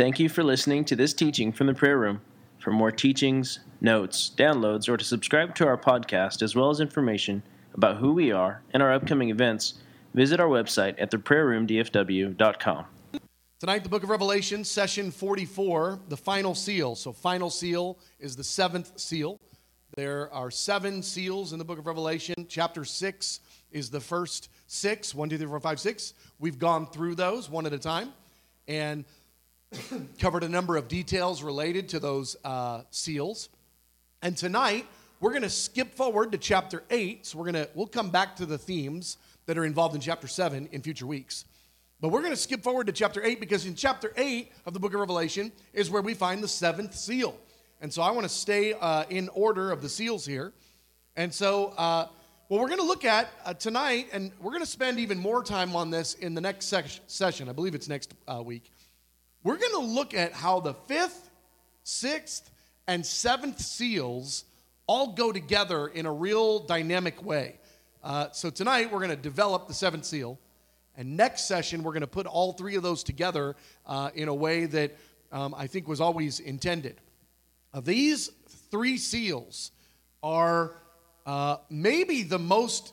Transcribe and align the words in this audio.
Thank 0.00 0.18
you 0.18 0.30
for 0.30 0.42
listening 0.42 0.86
to 0.86 0.96
this 0.96 1.12
teaching 1.12 1.52
from 1.52 1.66
the 1.66 1.74
prayer 1.74 1.98
room. 1.98 2.22
For 2.58 2.70
more 2.70 2.90
teachings, 2.90 3.60
notes, 3.82 4.32
downloads, 4.34 4.88
or 4.88 4.96
to 4.96 5.04
subscribe 5.04 5.54
to 5.56 5.66
our 5.66 5.76
podcast, 5.76 6.40
as 6.40 6.56
well 6.56 6.70
as 6.70 6.80
information 6.80 7.42
about 7.74 7.98
who 7.98 8.14
we 8.14 8.32
are 8.32 8.62
and 8.72 8.82
our 8.82 8.94
upcoming 8.94 9.28
events, 9.28 9.74
visit 10.14 10.40
our 10.40 10.48
website 10.48 10.94
at 10.96 11.10
theprayerroomdfw.com. 11.10 12.86
Tonight, 13.58 13.82
the 13.82 13.90
book 13.90 14.02
of 14.02 14.08
Revelation, 14.08 14.64
session 14.64 15.10
44, 15.10 16.00
the 16.08 16.16
final 16.16 16.54
seal. 16.54 16.94
So, 16.94 17.12
final 17.12 17.50
seal 17.50 17.98
is 18.18 18.34
the 18.34 18.44
seventh 18.44 18.98
seal. 18.98 19.38
There 19.98 20.32
are 20.32 20.50
seven 20.50 21.02
seals 21.02 21.52
in 21.52 21.58
the 21.58 21.64
book 21.66 21.78
of 21.78 21.86
Revelation. 21.86 22.46
Chapter 22.48 22.86
6 22.86 23.40
is 23.70 23.90
the 23.90 24.00
first 24.00 24.48
six 24.66 25.14
1, 25.14 25.28
2, 25.28 25.36
3, 25.36 25.46
4, 25.46 25.60
5, 25.60 25.78
6. 25.78 26.14
We've 26.38 26.58
gone 26.58 26.86
through 26.86 27.16
those 27.16 27.50
one 27.50 27.66
at 27.66 27.74
a 27.74 27.78
time 27.78 28.14
and 28.70 29.04
covered 30.18 30.42
a 30.42 30.48
number 30.48 30.76
of 30.76 30.88
details 30.88 31.42
related 31.42 31.88
to 31.90 32.00
those 32.00 32.36
uh, 32.44 32.82
seals. 32.90 33.48
And 34.22 34.36
tonight, 34.36 34.86
we're 35.20 35.30
going 35.30 35.42
to 35.42 35.50
skip 35.50 35.94
forward 35.94 36.32
to 36.32 36.38
chapter 36.38 36.82
8. 36.90 37.26
So, 37.26 37.38
we're 37.38 37.52
going 37.52 37.66
to, 37.66 37.70
we'll 37.74 37.86
come 37.86 38.10
back 38.10 38.36
to 38.36 38.46
the 38.46 38.58
themes 38.58 39.16
that 39.46 39.56
are 39.56 39.64
involved 39.64 39.94
in 39.94 40.00
chapter 40.00 40.26
7 40.26 40.68
in 40.72 40.82
future 40.82 41.06
weeks. 41.06 41.44
But 42.00 42.08
we're 42.08 42.20
going 42.20 42.32
to 42.32 42.36
skip 42.36 42.62
forward 42.62 42.86
to 42.86 42.92
chapter 42.92 43.22
8 43.22 43.40
because 43.40 43.66
in 43.66 43.74
chapter 43.74 44.12
8 44.16 44.50
of 44.66 44.74
the 44.74 44.80
book 44.80 44.94
of 44.94 45.00
Revelation 45.00 45.52
is 45.72 45.90
where 45.90 46.02
we 46.02 46.14
find 46.14 46.42
the 46.42 46.48
seventh 46.48 46.94
seal. 46.94 47.36
And 47.80 47.92
so 47.92 48.02
I 48.02 48.10
want 48.10 48.24
to 48.24 48.32
stay 48.32 48.74
uh, 48.74 49.04
in 49.10 49.28
order 49.30 49.70
of 49.70 49.82
the 49.82 49.88
seals 49.88 50.24
here. 50.26 50.52
And 51.16 51.32
so, 51.32 51.74
uh, 51.76 52.06
what 52.48 52.60
we're 52.60 52.68
going 52.68 52.80
to 52.80 52.86
look 52.86 53.04
at 53.04 53.28
uh, 53.44 53.54
tonight, 53.54 54.08
and 54.12 54.32
we're 54.40 54.50
going 54.50 54.62
to 54.62 54.68
spend 54.68 54.98
even 54.98 55.18
more 55.18 55.44
time 55.44 55.76
on 55.76 55.90
this 55.90 56.14
in 56.14 56.34
the 56.34 56.40
next 56.40 56.66
sec- 56.66 57.00
session. 57.06 57.48
I 57.48 57.52
believe 57.52 57.76
it's 57.76 57.88
next 57.88 58.14
uh, 58.26 58.42
week. 58.42 58.72
We're 59.42 59.56
going 59.56 59.72
to 59.72 59.92
look 59.92 60.12
at 60.12 60.32
how 60.32 60.60
the 60.60 60.74
fifth, 60.74 61.30
sixth, 61.82 62.50
and 62.86 63.04
seventh 63.04 63.60
seals 63.60 64.44
all 64.86 65.12
go 65.14 65.32
together 65.32 65.88
in 65.88 66.04
a 66.04 66.12
real 66.12 66.58
dynamic 66.58 67.24
way. 67.24 67.56
Uh, 68.02 68.28
so, 68.32 68.50
tonight 68.50 68.92
we're 68.92 68.98
going 68.98 69.10
to 69.10 69.16
develop 69.16 69.66
the 69.66 69.74
seventh 69.74 70.04
seal. 70.04 70.38
And 70.96 71.16
next 71.16 71.46
session, 71.46 71.82
we're 71.82 71.92
going 71.92 72.02
to 72.02 72.06
put 72.06 72.26
all 72.26 72.52
three 72.52 72.74
of 72.74 72.82
those 72.82 73.02
together 73.02 73.56
uh, 73.86 74.10
in 74.14 74.28
a 74.28 74.34
way 74.34 74.66
that 74.66 74.96
um, 75.32 75.54
I 75.56 75.66
think 75.66 75.88
was 75.88 76.00
always 76.00 76.40
intended. 76.40 77.00
Uh, 77.72 77.80
these 77.80 78.30
three 78.70 78.98
seals 78.98 79.70
are 80.22 80.74
uh, 81.24 81.56
maybe 81.70 82.24
the 82.24 82.38
most 82.38 82.92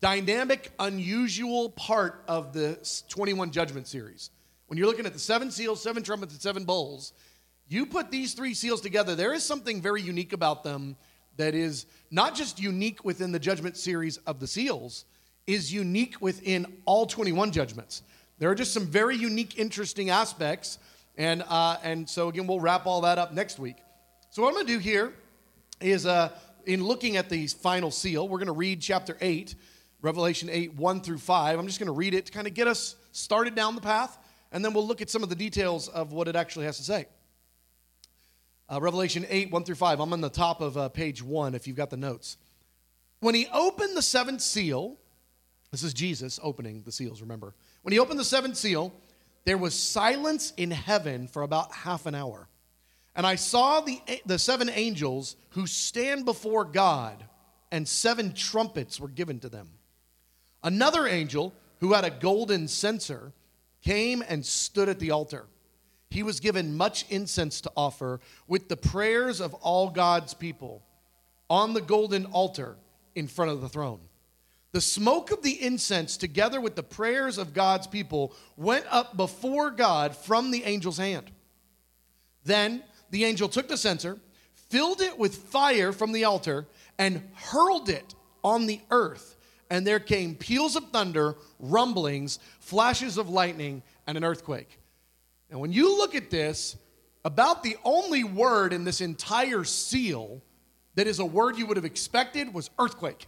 dynamic, 0.00 0.70
unusual 0.78 1.70
part 1.70 2.22
of 2.28 2.52
the 2.52 2.78
21 3.08 3.50
Judgment 3.50 3.88
series. 3.88 4.30
When 4.66 4.78
you're 4.78 4.86
looking 4.86 5.06
at 5.06 5.12
the 5.12 5.18
seven 5.18 5.50
seals, 5.50 5.82
seven 5.82 6.02
trumpets, 6.02 6.32
and 6.32 6.42
seven 6.42 6.64
bowls, 6.64 7.12
you 7.68 7.86
put 7.86 8.10
these 8.10 8.34
three 8.34 8.54
seals 8.54 8.80
together, 8.80 9.14
there 9.14 9.32
is 9.32 9.44
something 9.44 9.80
very 9.80 10.02
unique 10.02 10.32
about 10.32 10.64
them 10.64 10.96
that 11.36 11.54
is 11.54 11.86
not 12.10 12.34
just 12.34 12.60
unique 12.60 13.04
within 13.04 13.32
the 13.32 13.38
Judgment 13.38 13.76
series 13.76 14.16
of 14.18 14.40
the 14.40 14.46
seals 14.46 15.04
is 15.46 15.72
unique 15.72 16.20
within 16.20 16.66
all 16.84 17.06
21 17.06 17.52
judgments. 17.52 18.02
There 18.38 18.50
are 18.50 18.54
just 18.54 18.72
some 18.72 18.86
very 18.86 19.16
unique, 19.16 19.58
interesting 19.58 20.10
aspects. 20.10 20.78
And, 21.16 21.42
uh, 21.48 21.76
and 21.82 22.08
so, 22.08 22.28
again, 22.28 22.46
we'll 22.46 22.60
wrap 22.60 22.86
all 22.86 23.02
that 23.02 23.18
up 23.18 23.32
next 23.32 23.58
week. 23.58 23.76
So, 24.30 24.42
what 24.42 24.48
I'm 24.48 24.54
going 24.54 24.66
to 24.66 24.72
do 24.74 24.78
here 24.78 25.14
is 25.80 26.04
uh, 26.04 26.30
in 26.66 26.84
looking 26.84 27.16
at 27.16 27.30
the 27.30 27.46
final 27.46 27.90
seal, 27.90 28.28
we're 28.28 28.38
going 28.38 28.46
to 28.46 28.52
read 28.52 28.82
chapter 28.82 29.16
8, 29.20 29.54
Revelation 30.02 30.50
8, 30.50 30.74
1 30.74 31.00
through 31.00 31.18
5. 31.18 31.58
I'm 31.58 31.66
just 31.66 31.78
going 31.78 31.86
to 31.86 31.92
read 31.92 32.12
it 32.12 32.26
to 32.26 32.32
kind 32.32 32.46
of 32.46 32.54
get 32.54 32.68
us 32.68 32.96
started 33.12 33.54
down 33.54 33.74
the 33.74 33.80
path, 33.80 34.18
and 34.56 34.64
then 34.64 34.72
we'll 34.72 34.86
look 34.86 35.02
at 35.02 35.10
some 35.10 35.22
of 35.22 35.28
the 35.28 35.34
details 35.34 35.86
of 35.88 36.14
what 36.14 36.28
it 36.28 36.34
actually 36.34 36.64
has 36.64 36.78
to 36.78 36.82
say. 36.82 37.04
Uh, 38.72 38.80
Revelation 38.80 39.26
8, 39.28 39.50
1 39.50 39.64
through 39.64 39.74
5. 39.74 40.00
I'm 40.00 40.14
on 40.14 40.22
the 40.22 40.30
top 40.30 40.62
of 40.62 40.78
uh, 40.78 40.88
page 40.88 41.22
1 41.22 41.54
if 41.54 41.66
you've 41.66 41.76
got 41.76 41.90
the 41.90 41.98
notes. 41.98 42.38
When 43.20 43.34
he 43.34 43.48
opened 43.52 43.94
the 43.94 44.00
seventh 44.00 44.40
seal, 44.40 44.96
this 45.72 45.82
is 45.82 45.92
Jesus 45.92 46.40
opening 46.42 46.80
the 46.86 46.90
seals, 46.90 47.20
remember. 47.20 47.54
When 47.82 47.92
he 47.92 47.98
opened 47.98 48.18
the 48.18 48.24
seventh 48.24 48.56
seal, 48.56 48.94
there 49.44 49.58
was 49.58 49.74
silence 49.74 50.54
in 50.56 50.70
heaven 50.70 51.28
for 51.28 51.42
about 51.42 51.70
half 51.74 52.06
an 52.06 52.14
hour. 52.14 52.48
And 53.14 53.26
I 53.26 53.34
saw 53.34 53.82
the, 53.82 54.00
the 54.24 54.38
seven 54.38 54.70
angels 54.70 55.36
who 55.50 55.66
stand 55.66 56.24
before 56.24 56.64
God, 56.64 57.22
and 57.70 57.86
seven 57.86 58.32
trumpets 58.32 58.98
were 58.98 59.08
given 59.08 59.38
to 59.40 59.50
them. 59.50 59.68
Another 60.62 61.06
angel 61.06 61.52
who 61.80 61.92
had 61.92 62.06
a 62.06 62.10
golden 62.10 62.68
censer 62.68 63.34
came 63.86 64.24
and 64.26 64.44
stood 64.44 64.88
at 64.88 64.98
the 64.98 65.12
altar. 65.12 65.46
He 66.10 66.24
was 66.24 66.40
given 66.40 66.76
much 66.76 67.06
incense 67.08 67.60
to 67.60 67.72
offer 67.76 68.20
with 68.48 68.68
the 68.68 68.76
prayers 68.76 69.40
of 69.40 69.54
all 69.54 69.90
God's 69.90 70.34
people 70.34 70.82
on 71.48 71.72
the 71.72 71.80
golden 71.80 72.26
altar 72.26 72.76
in 73.14 73.28
front 73.28 73.52
of 73.52 73.60
the 73.60 73.68
throne. 73.68 74.00
The 74.72 74.80
smoke 74.80 75.30
of 75.30 75.42
the 75.42 75.62
incense, 75.62 76.16
together 76.16 76.60
with 76.60 76.74
the 76.74 76.82
prayers 76.82 77.38
of 77.38 77.54
God's 77.54 77.86
people, 77.86 78.34
went 78.56 78.86
up 78.90 79.16
before 79.16 79.70
God 79.70 80.16
from 80.16 80.50
the 80.50 80.64
angel's 80.64 80.98
hand. 80.98 81.30
Then 82.44 82.82
the 83.10 83.24
angel 83.24 83.48
took 83.48 83.68
the 83.68 83.76
censer, 83.76 84.18
filled 84.68 85.00
it 85.00 85.16
with 85.16 85.36
fire 85.36 85.92
from 85.92 86.10
the 86.10 86.24
altar, 86.24 86.66
and 86.98 87.22
hurled 87.34 87.88
it 87.88 88.16
on 88.42 88.66
the 88.66 88.80
earth. 88.90 89.35
And 89.70 89.86
there 89.86 89.98
came 89.98 90.34
peals 90.34 90.76
of 90.76 90.90
thunder, 90.90 91.36
rumblings, 91.58 92.38
flashes 92.60 93.18
of 93.18 93.28
lightning, 93.28 93.82
and 94.06 94.16
an 94.16 94.24
earthquake. 94.24 94.78
And 95.50 95.60
when 95.60 95.72
you 95.72 95.96
look 95.96 96.14
at 96.14 96.30
this, 96.30 96.76
about 97.24 97.64
the 97.64 97.76
only 97.84 98.22
word 98.22 98.72
in 98.72 98.84
this 98.84 99.00
entire 99.00 99.64
seal 99.64 100.40
that 100.94 101.08
is 101.08 101.18
a 101.18 101.24
word 101.24 101.58
you 101.58 101.66
would 101.66 101.76
have 101.76 101.84
expected 101.84 102.54
was 102.54 102.70
earthquake. 102.78 103.26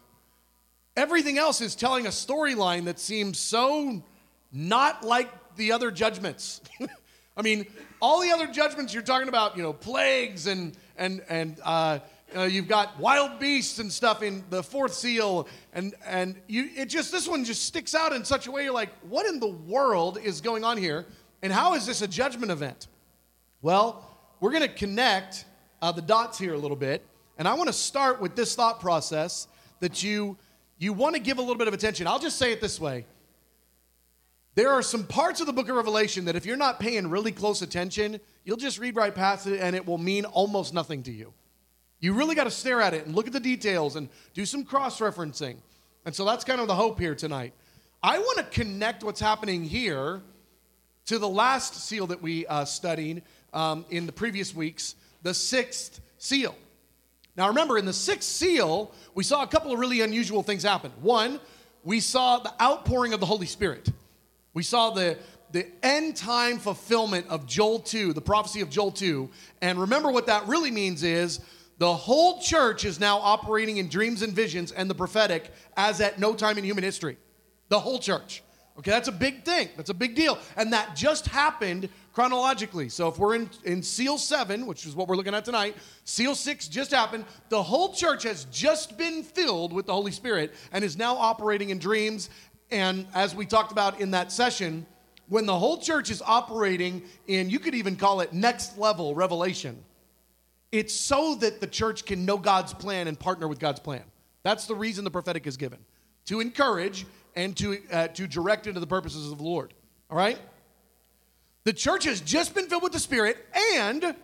Everything 0.96 1.36
else 1.36 1.60
is 1.60 1.74
telling 1.74 2.06
a 2.06 2.10
storyline 2.10 2.84
that 2.84 3.00
seems 3.00 3.38
so 3.38 4.02
not 4.52 5.04
like 5.04 5.28
the 5.56 5.72
other 5.72 5.90
judgments. 5.90 6.60
I 7.36 7.42
mean, 7.42 7.66
all 8.00 8.20
the 8.20 8.30
other 8.30 8.46
judgments 8.46 8.94
you're 8.94 9.02
talking 9.02 9.28
about, 9.28 9.56
you 9.56 9.62
know, 9.62 9.72
plagues 9.72 10.46
and 10.46 10.76
and 10.96 11.22
and 11.28 11.60
uh, 11.64 11.98
uh, 12.36 12.42
you've 12.42 12.68
got 12.68 12.98
wild 12.98 13.38
beasts 13.38 13.78
and 13.78 13.90
stuff 13.90 14.22
in 14.22 14.44
the 14.50 14.62
fourth 14.62 14.92
seal, 14.92 15.48
and 15.72 15.94
and 16.06 16.36
you 16.46 16.68
it 16.76 16.86
just 16.86 17.10
this 17.10 17.26
one 17.26 17.44
just 17.44 17.64
sticks 17.64 17.94
out 17.94 18.12
in 18.12 18.24
such 18.24 18.46
a 18.46 18.50
way. 18.50 18.64
You're 18.64 18.74
like, 18.74 18.90
what 19.08 19.26
in 19.26 19.40
the 19.40 19.48
world 19.48 20.18
is 20.22 20.40
going 20.40 20.64
on 20.64 20.76
here? 20.76 21.06
And 21.42 21.52
how 21.52 21.74
is 21.74 21.86
this 21.86 22.02
a 22.02 22.08
judgment 22.08 22.50
event? 22.50 22.88
Well, 23.62 24.04
we're 24.40 24.50
going 24.50 24.62
to 24.62 24.68
connect 24.68 25.44
uh, 25.80 25.92
the 25.92 26.02
dots 26.02 26.38
here 26.38 26.54
a 26.54 26.58
little 26.58 26.76
bit, 26.76 27.04
and 27.38 27.48
I 27.48 27.54
want 27.54 27.68
to 27.68 27.72
start 27.72 28.20
with 28.20 28.36
this 28.36 28.54
thought 28.54 28.80
process 28.80 29.48
that 29.80 30.02
you 30.02 30.36
you 30.78 30.92
want 30.92 31.14
to 31.14 31.20
give 31.20 31.38
a 31.38 31.40
little 31.40 31.56
bit 31.56 31.68
of 31.68 31.74
attention. 31.74 32.06
I'll 32.06 32.18
just 32.18 32.38
say 32.38 32.52
it 32.52 32.60
this 32.60 32.80
way. 32.80 33.06
There 34.54 34.70
are 34.70 34.82
some 34.82 35.04
parts 35.04 35.40
of 35.40 35.46
the 35.46 35.52
book 35.52 35.68
of 35.68 35.76
Revelation 35.76 36.24
that 36.24 36.34
if 36.34 36.44
you're 36.44 36.56
not 36.56 36.80
paying 36.80 37.08
really 37.08 37.30
close 37.30 37.62
attention, 37.62 38.20
you'll 38.44 38.56
just 38.56 38.78
read 38.80 38.96
right 38.96 39.14
past 39.14 39.46
it 39.46 39.60
and 39.60 39.76
it 39.76 39.86
will 39.86 39.98
mean 39.98 40.24
almost 40.24 40.74
nothing 40.74 41.04
to 41.04 41.12
you. 41.12 41.32
You 42.00 42.12
really 42.12 42.34
got 42.34 42.44
to 42.44 42.50
stare 42.50 42.80
at 42.80 42.94
it 42.94 43.06
and 43.06 43.14
look 43.14 43.26
at 43.26 43.32
the 43.32 43.40
details 43.40 43.96
and 43.96 44.08
do 44.34 44.46
some 44.46 44.64
cross 44.64 45.00
referencing. 45.00 45.56
And 46.04 46.14
so 46.14 46.24
that's 46.24 46.44
kind 46.44 46.60
of 46.60 46.68
the 46.68 46.74
hope 46.74 46.98
here 46.98 47.14
tonight. 47.14 47.52
I 48.02 48.18
want 48.18 48.38
to 48.38 48.44
connect 48.44 49.02
what's 49.02 49.20
happening 49.20 49.64
here 49.64 50.22
to 51.06 51.18
the 51.18 51.28
last 51.28 51.74
seal 51.74 52.06
that 52.08 52.22
we 52.22 52.46
uh, 52.46 52.64
studied 52.64 53.22
um, 53.52 53.84
in 53.90 54.06
the 54.06 54.12
previous 54.12 54.54
weeks, 54.54 54.94
the 55.22 55.34
sixth 55.34 56.00
seal. 56.18 56.54
Now, 57.36 57.48
remember, 57.48 57.78
in 57.78 57.84
the 57.84 57.92
sixth 57.92 58.28
seal, 58.28 58.92
we 59.14 59.24
saw 59.24 59.42
a 59.42 59.46
couple 59.46 59.72
of 59.72 59.78
really 59.78 60.00
unusual 60.00 60.42
things 60.42 60.62
happen. 60.62 60.92
One, 61.00 61.40
we 61.84 62.00
saw 62.00 62.38
the 62.38 62.52
outpouring 62.62 63.12
of 63.12 63.20
the 63.20 63.26
Holy 63.26 63.46
Spirit. 63.46 63.88
We 64.54 64.62
saw 64.62 64.90
the, 64.90 65.18
the 65.52 65.66
end 65.82 66.16
time 66.16 66.58
fulfillment 66.58 67.26
of 67.28 67.46
Joel 67.46 67.80
2, 67.80 68.12
the 68.12 68.20
prophecy 68.20 68.60
of 68.60 68.70
Joel 68.70 68.90
2. 68.92 69.30
And 69.62 69.80
remember, 69.80 70.10
what 70.10 70.26
that 70.26 70.46
really 70.46 70.70
means 70.70 71.02
is 71.02 71.40
the 71.78 71.94
whole 71.94 72.40
church 72.40 72.84
is 72.84 72.98
now 72.98 73.18
operating 73.18 73.76
in 73.76 73.88
dreams 73.88 74.22
and 74.22 74.32
visions 74.32 74.72
and 74.72 74.90
the 74.90 74.94
prophetic 74.94 75.52
as 75.76 76.00
at 76.00 76.18
no 76.18 76.34
time 76.34 76.58
in 76.58 76.64
human 76.64 76.84
history. 76.84 77.16
The 77.68 77.78
whole 77.78 77.98
church. 77.98 78.42
Okay, 78.78 78.92
that's 78.92 79.08
a 79.08 79.12
big 79.12 79.44
thing. 79.44 79.68
That's 79.76 79.90
a 79.90 79.94
big 79.94 80.14
deal. 80.14 80.38
And 80.56 80.72
that 80.72 80.94
just 80.94 81.26
happened 81.26 81.88
chronologically. 82.12 82.88
So 82.88 83.08
if 83.08 83.18
we're 83.18 83.34
in, 83.34 83.50
in 83.64 83.82
seal 83.82 84.18
seven, 84.18 84.66
which 84.66 84.86
is 84.86 84.94
what 84.94 85.08
we're 85.08 85.16
looking 85.16 85.34
at 85.34 85.44
tonight, 85.44 85.76
seal 86.04 86.36
six 86.36 86.68
just 86.68 86.92
happened. 86.92 87.24
The 87.48 87.62
whole 87.62 87.92
church 87.92 88.22
has 88.22 88.44
just 88.52 88.96
been 88.96 89.24
filled 89.24 89.72
with 89.72 89.86
the 89.86 89.92
Holy 89.92 90.12
Spirit 90.12 90.54
and 90.72 90.84
is 90.84 90.96
now 90.96 91.16
operating 91.16 91.70
in 91.70 91.78
dreams. 91.78 92.30
And 92.70 93.06
as 93.14 93.34
we 93.34 93.46
talked 93.46 93.72
about 93.72 94.00
in 94.00 94.12
that 94.12 94.30
session, 94.30 94.86
when 95.28 95.44
the 95.44 95.58
whole 95.58 95.78
church 95.78 96.10
is 96.10 96.22
operating 96.24 97.02
in, 97.26 97.50
you 97.50 97.58
could 97.58 97.74
even 97.74 97.96
call 97.96 98.20
it 98.20 98.32
next 98.32 98.78
level 98.78 99.14
revelation, 99.14 99.76
it's 100.70 100.94
so 100.94 101.34
that 101.36 101.60
the 101.60 101.66
church 101.66 102.04
can 102.04 102.24
know 102.24 102.36
God's 102.36 102.74
plan 102.74 103.08
and 103.08 103.18
partner 103.18 103.48
with 103.48 103.58
God's 103.58 103.80
plan. 103.80 104.02
That's 104.42 104.66
the 104.66 104.74
reason 104.74 105.04
the 105.04 105.10
prophetic 105.10 105.46
is 105.46 105.56
given 105.56 105.78
to 106.26 106.40
encourage 106.40 107.06
and 107.34 107.56
to, 107.56 107.78
uh, 107.90 108.08
to 108.08 108.26
direct 108.26 108.66
into 108.66 108.80
the 108.80 108.86
purposes 108.86 109.30
of 109.30 109.38
the 109.38 109.44
Lord. 109.44 109.72
All 110.10 110.16
right? 110.16 110.38
The 111.64 111.72
church 111.72 112.04
has 112.04 112.20
just 112.20 112.54
been 112.54 112.66
filled 112.66 112.82
with 112.82 112.92
the 112.92 112.98
Spirit, 112.98 113.36
and 113.76 114.14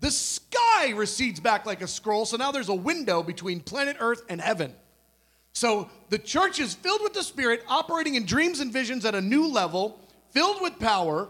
the 0.00 0.10
sky 0.10 0.90
recedes 0.90 1.40
back 1.40 1.66
like 1.66 1.82
a 1.82 1.86
scroll. 1.86 2.26
So 2.26 2.36
now 2.36 2.52
there's 2.52 2.68
a 2.68 2.74
window 2.74 3.22
between 3.22 3.60
planet 3.60 3.96
Earth 4.00 4.22
and 4.28 4.40
heaven. 4.40 4.74
So 5.52 5.88
the 6.10 6.18
church 6.18 6.58
is 6.60 6.74
filled 6.74 7.02
with 7.02 7.14
the 7.14 7.22
Spirit, 7.22 7.62
operating 7.68 8.14
in 8.16 8.26
dreams 8.26 8.60
and 8.60 8.72
visions 8.72 9.04
at 9.04 9.14
a 9.14 9.20
new 9.20 9.46
level, 9.46 10.00
filled 10.30 10.60
with 10.60 10.78
power. 10.78 11.28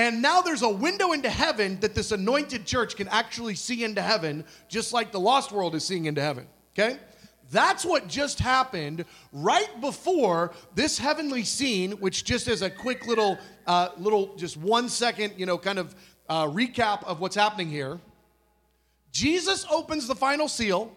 And 0.00 0.22
now 0.22 0.40
there's 0.40 0.62
a 0.62 0.68
window 0.70 1.12
into 1.12 1.28
heaven 1.28 1.78
that 1.80 1.94
this 1.94 2.10
anointed 2.10 2.64
church 2.64 2.96
can 2.96 3.06
actually 3.08 3.54
see 3.54 3.84
into 3.84 4.00
heaven, 4.00 4.46
just 4.66 4.94
like 4.94 5.12
the 5.12 5.20
lost 5.20 5.52
world 5.52 5.74
is 5.74 5.84
seeing 5.84 6.06
into 6.06 6.22
heaven. 6.22 6.46
Okay? 6.72 6.96
That's 7.50 7.84
what 7.84 8.08
just 8.08 8.38
happened 8.38 9.04
right 9.30 9.68
before 9.82 10.54
this 10.74 10.96
heavenly 10.96 11.44
scene, 11.44 11.92
which 12.00 12.24
just 12.24 12.48
as 12.48 12.62
a 12.62 12.70
quick 12.70 13.06
little, 13.06 13.36
uh, 13.66 13.90
little, 13.98 14.34
just 14.36 14.56
one 14.56 14.88
second, 14.88 15.34
you 15.36 15.44
know, 15.44 15.58
kind 15.58 15.78
of 15.78 15.94
uh, 16.30 16.46
recap 16.46 17.04
of 17.04 17.20
what's 17.20 17.36
happening 17.36 17.68
here. 17.68 18.00
Jesus 19.12 19.66
opens 19.70 20.06
the 20.06 20.14
final 20.14 20.48
seal. 20.48 20.90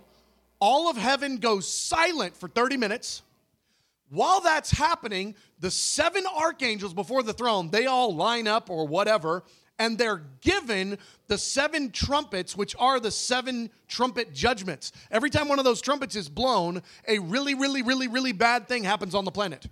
All 0.61 0.89
of 0.89 0.95
heaven 0.95 1.39
goes 1.39 1.67
silent 1.67 2.37
for 2.37 2.47
30 2.47 2.77
minutes. 2.77 3.21
While 4.13 4.41
that's 4.41 4.69
happening, 4.69 5.33
the 5.59 5.71
seven 5.71 6.23
archangels 6.37 6.93
before 6.93 7.23
the 7.23 7.33
throne, 7.33 7.71
they 7.71 7.87
all 7.87 8.15
line 8.15 8.47
up 8.47 8.69
or 8.69 8.85
whatever, 8.85 9.41
and 9.79 9.97
they're 9.97 10.21
given 10.39 10.99
the 11.25 11.39
seven 11.39 11.89
trumpets, 11.89 12.55
which 12.55 12.75
are 12.77 12.99
the 12.99 13.09
seven 13.09 13.71
trumpet 13.87 14.31
judgments. 14.31 14.91
Every 15.09 15.31
time 15.31 15.47
one 15.47 15.57
of 15.57 15.65
those 15.65 15.81
trumpets 15.81 16.15
is 16.15 16.29
blown, 16.29 16.83
a 17.07 17.17
really, 17.17 17.55
really, 17.55 17.81
really, 17.81 18.07
really 18.07 18.33
bad 18.33 18.67
thing 18.67 18.83
happens 18.83 19.15
on 19.15 19.25
the 19.25 19.31
planet. 19.31 19.65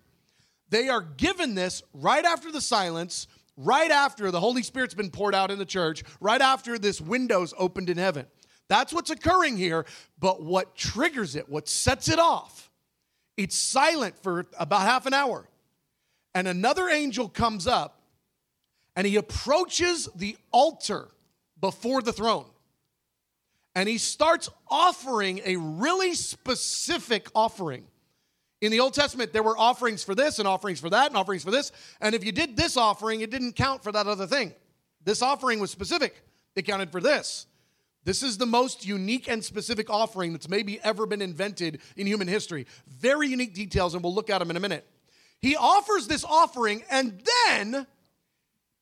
They 0.69 0.89
are 0.89 1.01
given 1.01 1.53
this 1.53 1.83
right 1.93 2.25
after 2.25 2.51
the 2.51 2.61
silence, 2.61 3.27
right 3.57 3.91
after 3.91 4.31
the 4.31 4.39
Holy 4.39 4.63
Spirit's 4.63 4.95
been 4.95 5.11
poured 5.11 5.35
out 5.35 5.51
in 5.51 5.59
the 5.59 5.65
church, 5.65 6.03
right 6.19 6.41
after 6.41 6.79
this 6.79 6.99
window's 6.99 7.53
opened 7.59 7.91
in 7.91 7.99
heaven. 7.99 8.25
That's 8.69 8.91
what's 8.91 9.11
occurring 9.11 9.57
here. 9.57 9.85
But 10.17 10.41
what 10.41 10.75
triggers 10.75 11.35
it, 11.35 11.47
what 11.47 11.69
sets 11.69 12.09
it 12.09 12.17
off, 12.17 12.70
it's 13.37 13.57
silent 13.57 14.21
for 14.21 14.45
about 14.59 14.81
half 14.81 15.05
an 15.05 15.13
hour. 15.13 15.47
And 16.33 16.47
another 16.47 16.89
angel 16.89 17.27
comes 17.27 17.67
up 17.67 18.01
and 18.95 19.07
he 19.07 19.15
approaches 19.15 20.09
the 20.15 20.37
altar 20.51 21.07
before 21.59 22.01
the 22.01 22.13
throne. 22.13 22.45
And 23.73 23.87
he 23.87 23.97
starts 23.97 24.49
offering 24.69 25.41
a 25.45 25.55
really 25.55 26.13
specific 26.13 27.27
offering. 27.33 27.85
In 28.59 28.71
the 28.71 28.79
Old 28.79 28.93
Testament, 28.93 29.33
there 29.33 29.43
were 29.43 29.57
offerings 29.57 30.03
for 30.03 30.13
this 30.13 30.39
and 30.39 30.47
offerings 30.47 30.79
for 30.79 30.89
that 30.89 31.07
and 31.07 31.17
offerings 31.17 31.43
for 31.43 31.51
this. 31.51 31.71
And 31.99 32.13
if 32.13 32.23
you 32.23 32.31
did 32.31 32.55
this 32.55 32.77
offering, 32.77 33.21
it 33.21 33.31
didn't 33.31 33.53
count 33.53 33.81
for 33.81 33.91
that 33.91 34.07
other 34.07 34.27
thing. 34.27 34.53
This 35.03 35.21
offering 35.21 35.59
was 35.59 35.71
specific, 35.71 36.21
it 36.55 36.63
counted 36.63 36.91
for 36.91 37.01
this. 37.01 37.47
This 38.03 38.23
is 38.23 38.37
the 38.37 38.45
most 38.45 38.85
unique 38.85 39.29
and 39.29 39.43
specific 39.43 39.89
offering 39.89 40.31
that's 40.31 40.49
maybe 40.49 40.79
ever 40.81 41.05
been 41.05 41.21
invented 41.21 41.81
in 41.95 42.07
human 42.07 42.27
history. 42.27 42.65
Very 42.87 43.27
unique 43.27 43.53
details, 43.53 43.93
and 43.93 44.03
we'll 44.03 44.15
look 44.15 44.29
at 44.29 44.39
them 44.39 44.49
in 44.49 44.57
a 44.57 44.61
minute. 44.61 44.87
He 45.39 45.55
offers 45.55 46.07
this 46.07 46.23
offering, 46.23 46.83
and 46.89 47.21
then 47.47 47.85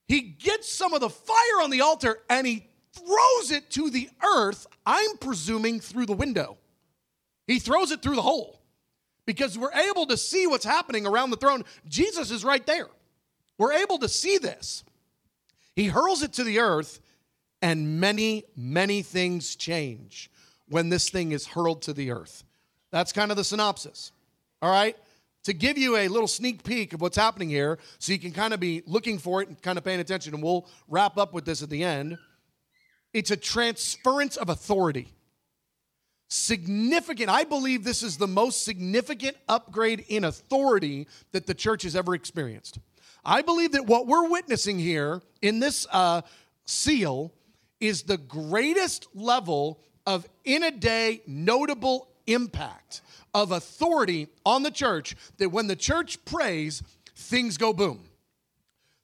he 0.08 0.22
gets 0.22 0.72
some 0.72 0.94
of 0.94 1.02
the 1.02 1.10
fire 1.10 1.62
on 1.62 1.70
the 1.70 1.82
altar 1.82 2.18
and 2.30 2.46
he 2.46 2.66
throws 2.94 3.52
it 3.52 3.70
to 3.72 3.90
the 3.92 4.10
earth, 4.24 4.66
I'm 4.86 5.18
presuming 5.18 5.80
through 5.80 6.08
the 6.08 6.14
window. 6.14 6.58
He 7.46 7.60
throws 7.60 7.92
it 7.92 8.02
through 8.02 8.16
the 8.16 8.24
hole 8.24 8.60
because 9.26 9.58
we're 9.58 9.72
able 9.72 10.08
to 10.08 10.18
see 10.18 10.48
what's 10.48 10.66
happening 10.66 11.06
around 11.06 11.30
the 11.30 11.38
throne. 11.38 11.64
Jesus 11.88 12.32
is 12.32 12.44
right 12.44 12.66
there. 12.66 12.88
We're 13.60 13.74
able 13.74 14.00
to 14.00 14.10
see 14.10 14.40
this. 14.40 14.84
He 15.76 15.86
hurls 15.86 16.24
it 16.24 16.34
to 16.34 16.44
the 16.44 16.60
earth, 16.60 17.00
and 17.62 18.00
many, 18.00 18.46
many 18.56 19.02
things 19.02 19.56
change 19.56 20.32
when 20.68 20.90
this 20.90 21.10
thing 21.10 21.32
is 21.32 21.48
hurled 21.48 21.82
to 21.84 21.94
the 21.94 22.12
earth. 22.12 22.44
That's 22.92 23.12
kind 23.12 23.32
of 23.32 23.38
the 23.38 23.44
synopsis. 23.44 24.12
All 24.62 24.72
right? 24.72 24.96
to 25.44 25.54
give 25.54 25.78
you 25.78 25.96
a 25.96 26.08
little 26.08 26.28
sneak 26.28 26.64
peek 26.64 26.94
of 26.94 27.02
what's 27.02 27.18
happening 27.18 27.50
here 27.50 27.80
so 27.98 28.12
you 28.12 28.20
can 28.20 28.32
kind 28.32 28.54
of 28.54 28.60
be 28.60 28.84
looking 28.86 29.18
for 29.18 29.42
it 29.42 29.48
and 29.48 29.62
kind 29.62 29.78
of 29.78 29.84
paying 29.84 30.00
attention. 30.00 30.34
And 30.34 30.44
we'll 30.44 30.68
wrap 30.88 31.18
up 31.18 31.34
with 31.34 31.46
this 31.46 31.64
at 31.64 31.70
the 31.70 31.84
end. 31.84 32.18
It's 33.14 33.32
a 33.32 33.38
transference 33.38 34.38
of 34.38 34.50
authority. 34.50 35.08
Significant, 36.28 37.30
I 37.30 37.44
believe 37.44 37.84
this 37.84 38.04
is 38.04 38.18
the 38.18 38.28
most 38.28 38.64
significant 38.64 39.36
upgrade 39.48 40.06
in 40.10 40.26
authority 40.26 41.08
that 41.32 41.48
the 41.48 41.56
church 41.56 41.84
has 41.84 41.96
ever 41.96 42.14
experienced. 42.14 42.78
I 43.26 43.42
believe 43.42 43.72
that 43.72 43.88
what 43.88 44.06
we're 44.06 44.30
witnessing 44.30 44.78
here 44.78 45.22
in 45.42 45.60
this 45.60 45.88
uh, 45.92 46.22
seal 46.66 47.34
is 47.80 48.04
the 48.04 48.18
greatest 48.18 49.08
level 49.14 49.80
of 50.06 50.28
in 50.44 50.64
a 50.64 50.72
day 50.72 51.22
notable 51.28 52.08
impact 52.28 53.02
of 53.34 53.52
authority 53.52 54.28
on 54.46 54.64
the 54.64 54.72
church 54.72 55.16
that 55.38 55.50
when 55.50 55.68
the 55.68 55.76
church 55.76 56.24
prays, 56.26 56.82
things 57.16 57.58
go 57.58 57.74
boom. 57.74 58.06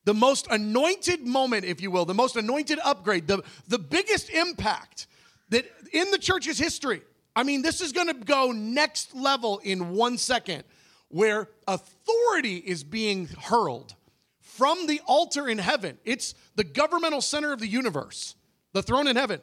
The 0.05 0.13
most 0.13 0.47
anointed 0.51 1.25
moment, 1.25 1.65
if 1.65 1.81
you 1.81 1.89
will, 1.89 2.05
the 2.05 2.13
most 2.13 2.35
anointed 2.35 2.79
upgrade, 2.83 3.27
the, 3.27 3.43
the 3.67 3.79
biggest 3.79 4.29
impact 4.29 5.07
that 5.49 5.65
in 5.93 6.11
the 6.11 6.17
church's 6.17 6.57
history. 6.57 7.01
I 7.35 7.43
mean, 7.43 7.61
this 7.61 7.81
is 7.81 7.91
to 7.91 8.13
go 8.13 8.51
next 8.51 9.15
level 9.15 9.59
in 9.63 9.95
one 9.95 10.17
second, 10.17 10.63
where 11.09 11.49
authority 11.67 12.57
is 12.57 12.83
being 12.83 13.27
hurled 13.27 13.95
from 14.39 14.87
the 14.87 15.01
altar 15.05 15.49
in 15.49 15.57
heaven. 15.57 15.97
It's 16.05 16.33
the 16.55 16.63
governmental 16.63 17.21
center 17.21 17.51
of 17.51 17.59
the 17.59 17.67
universe, 17.67 18.35
the 18.75 18.83
throne 18.83 19.07
in 19.07 19.15
heaven. 19.15 19.39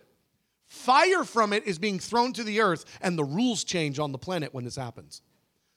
Fire 0.68 1.24
from 1.24 1.54
it 1.54 1.66
is 1.66 1.78
being 1.78 1.98
thrown 1.98 2.34
to 2.34 2.44
the 2.44 2.60
earth, 2.60 2.84
and 3.00 3.18
the 3.18 3.24
rules 3.24 3.64
change 3.64 3.98
on 3.98 4.12
the 4.12 4.18
planet 4.18 4.52
when 4.52 4.62
this 4.62 4.76
happens. 4.76 5.22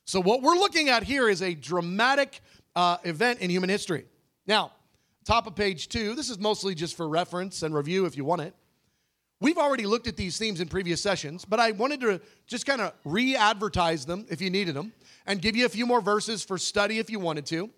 So, 0.04 0.19
what 0.19 0.42
we're 0.42 0.56
looking 0.56 0.90
at 0.90 1.04
here 1.04 1.30
is 1.30 1.42
a 1.42 1.56
dramatic 1.56 2.42
uh, 2.75 2.98
event 3.06 3.40
in 3.40 3.50
human 3.50 3.69
history. 3.69 4.06
Now, 4.46 4.74
top 5.24 5.48
of 5.48 5.56
page 5.56 5.88
two, 5.88 6.16
this 6.16 6.30
is 6.30 6.38
mostly 6.38 6.75
just 6.75 6.98
for 6.98 7.07
reference 7.07 7.63
and 7.63 7.74
review 7.74 8.06
if 8.06 8.18
you 8.18 8.25
want 8.25 8.42
it. 8.42 8.54
We've 9.40 9.58
already 9.58 9.86
looked 9.86 10.08
at 10.08 10.18
these 10.18 10.38
themes 10.38 10.60
in 10.60 10.68
previous 10.68 11.01
sessions, 11.01 11.46
but 11.46 11.60
I 11.62 11.72
wanted 11.72 12.01
to 12.01 12.19
just 12.48 12.66
kind 12.66 12.81
of 12.81 12.94
re 13.06 13.38
advertise 13.38 14.06
them 14.06 14.25
if 14.30 14.42
you 14.42 14.50
needed 14.50 14.75
them 14.75 14.92
and 15.25 15.42
give 15.42 15.56
you 15.56 15.66
a 15.66 15.69
few 15.69 15.86
more 15.86 16.01
verses 16.01 16.44
for 16.44 16.58
study 16.58 17.00
if 17.00 17.10
you 17.10 17.19
wanted 17.19 17.46
to. 17.48 17.69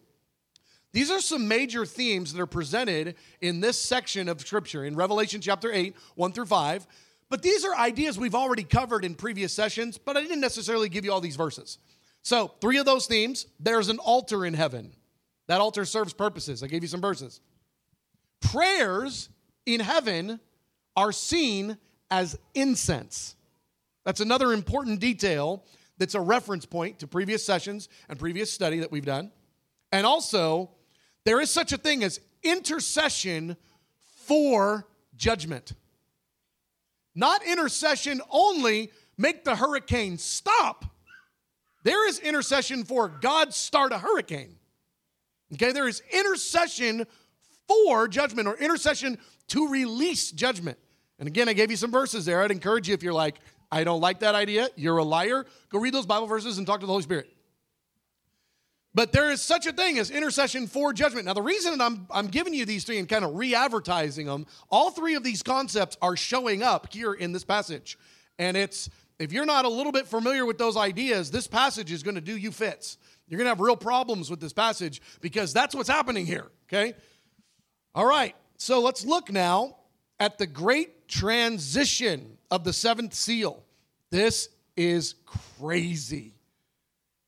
These 0.93 1.11
are 1.11 1.19
some 1.19 1.47
major 1.47 1.85
themes 1.85 2.33
that 2.33 2.41
are 2.41 2.47
presented 2.47 3.15
in 3.41 3.59
this 3.59 3.79
section 3.79 4.29
of 4.29 4.41
Scripture 4.41 4.85
in 4.85 4.95
Revelation 4.95 5.41
chapter 5.41 5.71
8, 5.71 5.95
1 6.15 6.31
through 6.31 6.45
5. 6.45 6.87
But 7.29 7.41
these 7.41 7.65
are 7.65 7.75
ideas 7.75 8.17
we've 8.17 8.35
already 8.35 8.63
covered 8.63 9.03
in 9.03 9.13
previous 9.13 9.51
sessions, 9.51 9.97
but 9.97 10.15
I 10.15 10.21
didn't 10.21 10.39
necessarily 10.39 10.87
give 10.89 11.03
you 11.03 11.11
all 11.11 11.19
these 11.19 11.35
verses. 11.35 11.77
So, 12.23 12.53
three 12.61 12.77
of 12.77 12.85
those 12.85 13.05
themes 13.05 13.47
there's 13.59 13.89
an 13.89 13.99
altar 13.99 14.45
in 14.45 14.53
heaven. 14.53 14.93
That 15.47 15.61
altar 15.61 15.85
serves 15.85 16.13
purposes. 16.13 16.63
I 16.63 16.67
gave 16.67 16.83
you 16.83 16.87
some 16.87 17.01
verses. 17.01 17.41
Prayers 18.41 19.29
in 19.65 19.79
heaven 19.79 20.39
are 20.95 21.11
seen 21.11 21.77
as 22.09 22.37
incense. 22.53 23.35
That's 24.03 24.21
another 24.21 24.53
important 24.53 24.99
detail 24.99 25.65
that's 25.97 26.15
a 26.15 26.21
reference 26.21 26.65
point 26.65 26.99
to 26.99 27.07
previous 27.07 27.45
sessions 27.45 27.89
and 28.07 28.17
previous 28.19 28.51
study 28.51 28.79
that 28.79 28.91
we've 28.91 29.05
done. 29.05 29.31
And 29.91 30.05
also, 30.05 30.69
there 31.23 31.39
is 31.41 31.49
such 31.49 31.73
a 31.73 31.77
thing 31.77 32.03
as 32.03 32.19
intercession 32.43 33.57
for 34.25 34.87
judgment. 35.15 35.73
Not 37.15 37.43
intercession 37.45 38.21
only, 38.29 38.91
make 39.17 39.43
the 39.43 39.55
hurricane 39.55 40.17
stop. 40.17 40.85
There 41.83 42.07
is 42.07 42.19
intercession 42.19 42.83
for 42.83 43.07
God 43.07 43.53
start 43.53 43.91
a 43.91 43.97
hurricane. 43.97 44.55
Okay, 45.53 45.71
there 45.71 45.87
is 45.87 46.01
intercession 46.11 47.07
for 47.67 48.07
judgment 48.07 48.47
or 48.47 48.57
intercession 48.57 49.17
to 49.47 49.69
release 49.69 50.31
judgment. 50.31 50.77
And 51.19 51.27
again, 51.27 51.47
I 51.49 51.53
gave 51.53 51.71
you 51.71 51.77
some 51.77 51.91
verses 51.91 52.25
there. 52.25 52.43
I'd 52.43 52.51
encourage 52.51 52.87
you 52.87 52.93
if 52.93 53.01
you're 53.01 53.13
like, 53.13 53.39
I 53.71 53.83
don't 53.83 54.01
like 54.01 54.19
that 54.19 54.35
idea, 54.35 54.69
you're 54.75 54.97
a 54.97 55.03
liar, 55.03 55.45
go 55.69 55.79
read 55.79 55.93
those 55.93 56.05
Bible 56.05 56.27
verses 56.27 56.57
and 56.57 56.65
talk 56.65 56.79
to 56.79 56.85
the 56.85 56.91
Holy 56.91 57.03
Spirit. 57.03 57.29
But 58.97 59.11
there 59.11 59.29
is 59.29 59.43
such 59.43 59.67
a 59.67 59.71
thing 59.71 59.99
as 59.99 60.09
intercession 60.09 60.65
for 60.65 60.91
judgment. 60.91 61.27
Now, 61.27 61.35
the 61.35 61.41
reason 61.43 61.79
I'm, 61.81 62.07
I'm 62.09 62.25
giving 62.25 62.51
you 62.51 62.65
these 62.65 62.83
three 62.83 62.97
and 62.97 63.07
kind 63.07 63.23
of 63.23 63.35
re 63.35 63.53
advertising 63.53 64.25
them, 64.25 64.47
all 64.71 64.89
three 64.89 65.13
of 65.13 65.21
these 65.21 65.43
concepts 65.43 65.95
are 66.01 66.15
showing 66.15 66.63
up 66.63 66.91
here 66.91 67.13
in 67.13 67.31
this 67.31 67.43
passage. 67.43 67.99
And 68.39 68.57
it's, 68.57 68.89
if 69.19 69.31
you're 69.31 69.45
not 69.45 69.65
a 69.65 69.69
little 69.69 69.91
bit 69.91 70.07
familiar 70.07 70.47
with 70.47 70.57
those 70.57 70.75
ideas, 70.75 71.29
this 71.29 71.45
passage 71.45 71.91
is 71.91 72.01
going 72.01 72.15
to 72.15 72.21
do 72.21 72.35
you 72.35 72.51
fits. 72.51 72.97
You're 73.27 73.37
going 73.37 73.45
to 73.45 73.49
have 73.49 73.59
real 73.59 73.75
problems 73.75 74.31
with 74.31 74.39
this 74.39 74.51
passage 74.51 74.99
because 75.21 75.53
that's 75.53 75.75
what's 75.75 75.89
happening 75.89 76.25
here, 76.25 76.47
okay? 76.67 76.95
All 77.93 78.07
right, 78.07 78.35
so 78.57 78.81
let's 78.81 79.05
look 79.05 79.31
now 79.31 79.75
at 80.19 80.39
the 80.39 80.47
great 80.47 81.07
transition 81.07 82.39
of 82.49 82.63
the 82.63 82.73
seventh 82.73 83.13
seal. 83.13 83.63
This 84.09 84.49
is 84.75 85.13
crazy. 85.59 86.36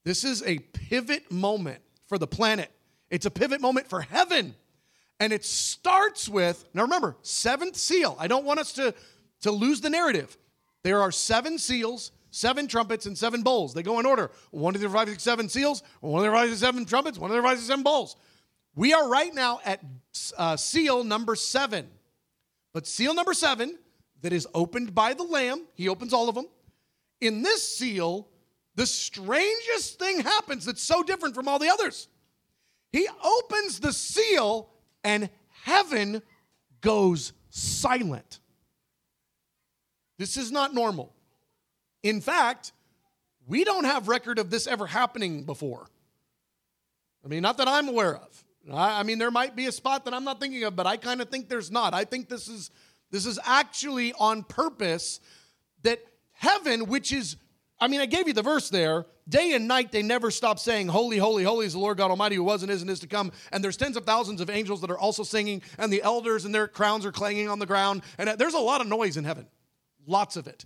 This 0.04 0.24
is 0.24 0.44
a 0.44 0.60
pivot 0.60 1.32
moment 1.32 1.82
for 2.08 2.18
the 2.18 2.28
planet. 2.28 2.72
It's 3.10 3.26
a 3.26 3.32
pivot 3.32 3.62
moment 3.62 3.88
for 3.88 4.02
heaven. 4.02 4.56
And 5.20 5.34
it 5.34 5.44
starts 5.44 6.30
with, 6.30 6.66
now 6.74 6.84
remember, 6.84 7.18
seventh 7.22 7.76
seal. 7.76 8.16
I 8.20 8.28
don't 8.28 8.46
want 8.46 8.60
us 8.60 8.72
to, 8.74 8.94
to 9.42 9.52
lose 9.52 9.82
the 9.82 9.90
narrative. 9.90 10.38
There 10.84 11.02
are 11.02 11.12
seven 11.12 11.58
seals, 11.58 12.12
seven 12.32 12.68
trumpets, 12.68 13.06
and 13.06 13.18
seven 13.18 13.42
bowls. 13.42 13.74
They 13.74 13.84
go 13.84 14.00
in 14.00 14.06
order. 14.06 14.32
One 14.52 14.76
of 14.76 14.82
the 14.82 14.90
five, 14.90 15.10
six, 15.10 15.24
seven 15.24 15.50
seals, 15.50 15.84
one 16.00 16.26
of 16.26 16.32
the 16.32 16.36
five, 16.36 16.50
six, 16.50 16.62
seven 16.62 16.86
trumpets, 16.86 17.18
one 17.18 17.32
of 17.32 17.36
the 17.36 17.44
five, 17.44 17.58
six, 17.58 17.68
seven 17.68 17.84
bowls. 17.84 18.16
We 18.76 18.94
are 18.94 19.10
right 19.10 19.34
now 19.34 19.60
at 19.66 19.82
uh, 20.38 20.56
seal 20.56 21.04
number 21.04 21.36
seven. 21.36 21.88
But 22.72 22.88
seal 22.88 23.14
number 23.14 23.34
seven, 23.34 23.78
that 24.22 24.32
is 24.32 24.48
opened 24.54 24.96
by 24.96 25.14
the 25.14 25.24
Lamb, 25.24 25.66
he 25.74 25.90
opens 25.90 26.14
all 26.14 26.30
of 26.30 26.36
them. 26.36 26.46
In 27.20 27.42
this 27.42 27.78
seal, 27.78 28.29
the 28.80 28.86
strangest 28.86 30.00
thing 30.00 30.22
happens 30.22 30.64
that's 30.64 30.82
so 30.82 31.04
different 31.04 31.36
from 31.36 31.50
all 31.50 31.60
the 31.60 31.68
others. 31.68 32.08
He 32.94 33.10
opens 33.22 33.82
the 33.82 33.92
seal 33.92 34.70
and 35.04 35.30
heaven 35.64 36.22
goes 36.80 37.34
silent. 37.50 38.40
This 40.18 40.38
is 40.38 40.50
not 40.50 40.74
normal. 40.74 41.14
In 42.04 42.22
fact, 42.22 42.72
we 43.46 43.66
don't 43.66 43.84
have 43.84 44.08
record 44.08 44.40
of 44.40 44.50
this 44.50 44.66
ever 44.66 44.88
happening 44.88 45.44
before. 45.44 45.90
I 47.26 47.28
mean, 47.28 47.42
not 47.42 47.58
that 47.58 47.68
I'm 47.68 47.90
aware 47.90 48.16
of. 48.16 48.46
I, 48.72 49.04
mean, 49.04 49.20
there 49.20 49.30
might 49.30 49.58
be 49.58 49.66
a 49.66 49.74
spot 49.74 50.06
that 50.06 50.14
I'm 50.14 50.24
not 50.24 50.40
thinking 50.40 50.64
of, 50.64 50.78
but 50.78 50.88
I 50.88 50.96
kind 50.96 51.20
of 51.20 51.28
think 51.28 51.50
there's 51.50 51.70
not. 51.70 51.94
I 51.94 52.06
think 52.06 52.30
this 52.30 52.48
is 52.48 52.72
this 53.12 53.26
is 53.26 53.40
actually 53.44 54.14
on 54.14 54.44
purpose 54.44 55.20
that 55.82 56.00
heaven, 56.32 56.86
which 56.86 57.12
is, 57.12 57.36
I 57.82 57.88
mean, 57.88 58.02
I 58.02 58.06
gave 58.06 58.28
you 58.28 58.34
the 58.34 58.42
verse 58.42 58.70
there. 58.70 59.06
Day 59.28 59.54
and 59.54 59.68
night, 59.68 59.92
they 59.92 60.02
never 60.02 60.32
stop 60.32 60.60
saying, 60.60 60.88
Holy, 60.88 61.18
holy, 61.18 61.44
holy 61.44 61.66
is 61.66 61.74
the 61.74 61.80
Lord 61.80 61.98
God 61.98 62.12
Almighty 62.12 62.36
who 62.36 62.44
was 62.44 62.62
and 62.62 62.72
is 62.72 62.82
and 62.82 62.90
is 62.90 63.00
to 63.02 63.08
come. 63.08 63.32
And 63.52 63.64
there's 63.64 63.78
tens 63.78 63.96
of 63.96 64.06
thousands 64.06 64.42
of 64.42 64.50
angels 64.50 64.82
that 64.82 64.92
are 64.92 64.98
also 64.98 65.24
singing, 65.24 65.62
and 65.78 65.94
the 65.94 66.02
elders 66.02 66.46
and 66.46 66.54
their 66.54 66.68
crowns 66.68 67.06
are 67.06 67.12
clanging 67.12 67.48
on 67.48 67.60
the 67.60 67.66
ground. 67.66 68.02
And 68.18 68.30
uh, 68.30 68.36
there's 68.36 68.54
a 68.54 68.60
lot 68.60 68.82
of 68.82 68.88
noise 68.88 69.18
in 69.18 69.24
heaven, 69.24 69.48
lots 70.06 70.36
of 70.36 70.48
it. 70.48 70.66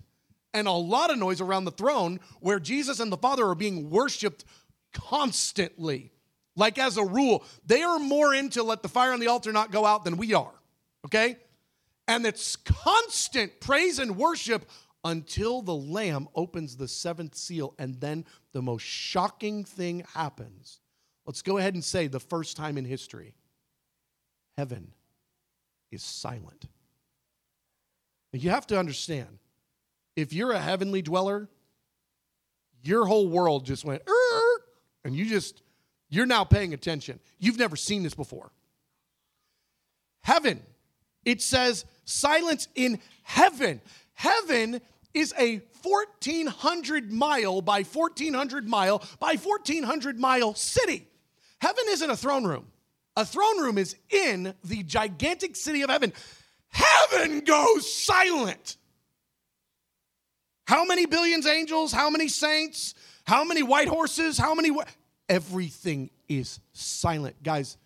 And 0.52 0.66
a 0.66 0.72
lot 0.72 1.10
of 1.10 1.18
noise 1.18 1.40
around 1.40 1.64
the 1.64 1.72
throne 1.72 2.20
where 2.40 2.60
Jesus 2.60 3.00
and 3.00 3.12
the 3.12 3.16
Father 3.16 3.46
are 3.46 3.56
being 3.56 3.90
worshiped 3.90 4.44
constantly. 4.92 6.12
Like 6.56 6.78
as 6.78 6.96
a 6.96 7.04
rule, 7.04 7.44
they 7.66 7.82
are 7.82 7.98
more 7.98 8.34
into 8.34 8.62
let 8.62 8.82
the 8.82 8.88
fire 8.88 9.12
on 9.12 9.20
the 9.20 9.26
altar 9.26 9.52
not 9.52 9.72
go 9.72 9.84
out 9.84 10.04
than 10.04 10.16
we 10.16 10.32
are. 10.32 10.52
Okay? 11.04 11.36
And 12.06 12.24
it's 12.26 12.56
constant 12.56 13.60
praise 13.60 13.98
and 13.98 14.16
worship 14.16 14.68
until 15.04 15.60
the 15.60 15.74
Lamb 15.74 16.28
opens 16.34 16.76
the 16.76 16.88
seventh 16.88 17.36
seal, 17.36 17.74
and 17.78 18.00
then 18.00 18.24
the 18.52 18.62
most 18.62 18.82
shocking 18.82 19.64
thing 19.64 20.04
happens. 20.14 20.80
Let's 21.26 21.42
go 21.42 21.58
ahead 21.58 21.74
and 21.74 21.84
say 21.84 22.06
the 22.06 22.20
first 22.20 22.56
time 22.56 22.78
in 22.78 22.84
history 22.84 23.34
heaven 24.56 24.92
is 25.90 26.02
silent. 26.02 26.66
you 28.32 28.50
have 28.50 28.66
to 28.66 28.78
understand 28.78 29.38
if 30.16 30.32
you're 30.32 30.52
a 30.52 30.60
heavenly 30.60 31.02
dweller, 31.02 31.48
your 32.82 33.06
whole 33.06 33.28
world 33.28 33.64
just 33.64 33.84
went, 33.84 34.02
and 35.04 35.14
you 35.14 35.26
just 35.26 35.62
you're 36.08 36.26
now 36.26 36.44
paying 36.44 36.74
attention. 36.74 37.18
You've 37.38 37.58
never 37.58 37.76
seen 37.76 38.02
this 38.02 38.14
before. 38.14 38.52
Heaven, 40.22 40.62
it 41.24 41.42
says 41.42 41.84
silence 42.04 42.68
in 42.74 43.00
heaven. 43.22 43.80
Heaven 44.14 44.80
is 45.14 45.32
a 45.38 45.62
1400 45.82 47.12
mile 47.12 47.62
by 47.62 47.82
1400 47.82 48.68
mile 48.68 49.02
by 49.20 49.36
1400 49.36 50.18
mile 50.18 50.54
city. 50.54 51.06
Heaven 51.60 51.84
isn't 51.88 52.10
a 52.10 52.16
throne 52.16 52.44
room. 52.44 52.66
A 53.16 53.24
throne 53.24 53.60
room 53.60 53.78
is 53.78 53.96
in 54.10 54.54
the 54.64 54.82
gigantic 54.82 55.56
city 55.56 55.82
of 55.82 55.90
heaven. 55.90 56.12
Heaven 56.68 57.40
goes 57.40 57.92
silent. 57.92 58.76
How 60.66 60.84
many 60.84 61.06
billions 61.06 61.46
angels? 61.46 61.92
How 61.92 62.10
many 62.10 62.26
saints? 62.26 62.94
How 63.24 63.44
many 63.44 63.62
white 63.62 63.88
horses? 63.88 64.36
How 64.36 64.54
many 64.54 64.70
everything 65.28 66.10
is 66.28 66.60
silent. 66.72 67.42
Guys, 67.42 67.76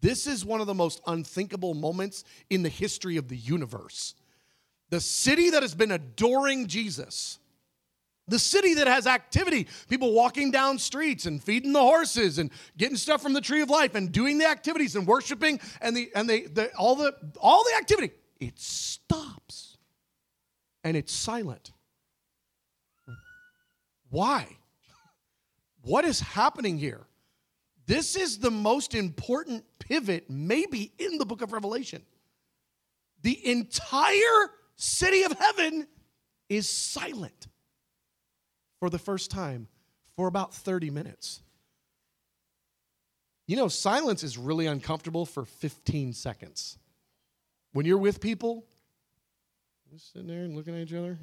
this 0.00 0.26
is 0.26 0.44
one 0.44 0.60
of 0.60 0.66
the 0.66 0.74
most 0.74 1.00
unthinkable 1.06 1.74
moments 1.74 2.24
in 2.50 2.62
the 2.62 2.68
history 2.68 3.16
of 3.16 3.28
the 3.28 3.36
universe. 3.36 4.14
The 4.90 5.00
city 5.00 5.50
that 5.50 5.62
has 5.62 5.74
been 5.74 5.90
adoring 5.90 6.66
Jesus, 6.66 7.38
the 8.28 8.38
city 8.38 8.74
that 8.74 8.86
has 8.86 9.06
activity, 9.06 9.66
people 9.88 10.12
walking 10.12 10.50
down 10.50 10.78
streets 10.78 11.26
and 11.26 11.42
feeding 11.42 11.72
the 11.72 11.80
horses 11.80 12.38
and 12.38 12.50
getting 12.76 12.96
stuff 12.96 13.22
from 13.22 13.32
the 13.32 13.40
tree 13.40 13.60
of 13.60 13.70
life 13.70 13.94
and 13.94 14.12
doing 14.12 14.38
the 14.38 14.46
activities 14.46 14.96
and 14.96 15.06
worshiping 15.06 15.60
and 15.80 15.96
the 15.96 16.10
and 16.14 16.28
they 16.28 16.42
the, 16.42 16.74
all 16.76 16.94
the 16.94 17.14
all 17.40 17.64
the 17.64 17.76
activity, 17.78 18.12
it 18.40 18.58
stops 18.58 19.76
and 20.84 20.96
it's 20.96 21.12
silent. 21.12 21.72
Why? 24.10 24.46
What 25.82 26.04
is 26.04 26.20
happening 26.20 26.78
here? 26.78 27.06
This 27.86 28.16
is 28.16 28.38
the 28.38 28.50
most 28.50 28.94
important 28.94 29.64
pivot, 29.78 30.30
maybe, 30.30 30.92
in 30.98 31.18
the 31.18 31.26
book 31.26 31.42
of 31.42 31.52
Revelation. 31.52 32.02
The 33.22 33.50
entire 33.50 34.50
city 34.76 35.22
of 35.22 35.32
heaven 35.32 35.86
is 36.48 36.68
silent 36.68 37.48
for 38.80 38.90
the 38.90 38.98
first 38.98 39.30
time 39.30 39.68
for 40.16 40.26
about 40.26 40.54
30 40.54 40.90
minutes. 40.90 41.42
You 43.46 43.56
know, 43.56 43.68
silence 43.68 44.22
is 44.22 44.38
really 44.38 44.66
uncomfortable 44.66 45.26
for 45.26 45.44
15 45.44 46.12
seconds. 46.12 46.78
When 47.72 47.84
you're 47.86 47.98
with 47.98 48.20
people, 48.20 48.64
just 49.92 50.12
sitting 50.12 50.28
there 50.28 50.44
and 50.44 50.56
looking 50.56 50.74
at 50.74 50.82
each 50.82 50.94
other. 50.94 51.18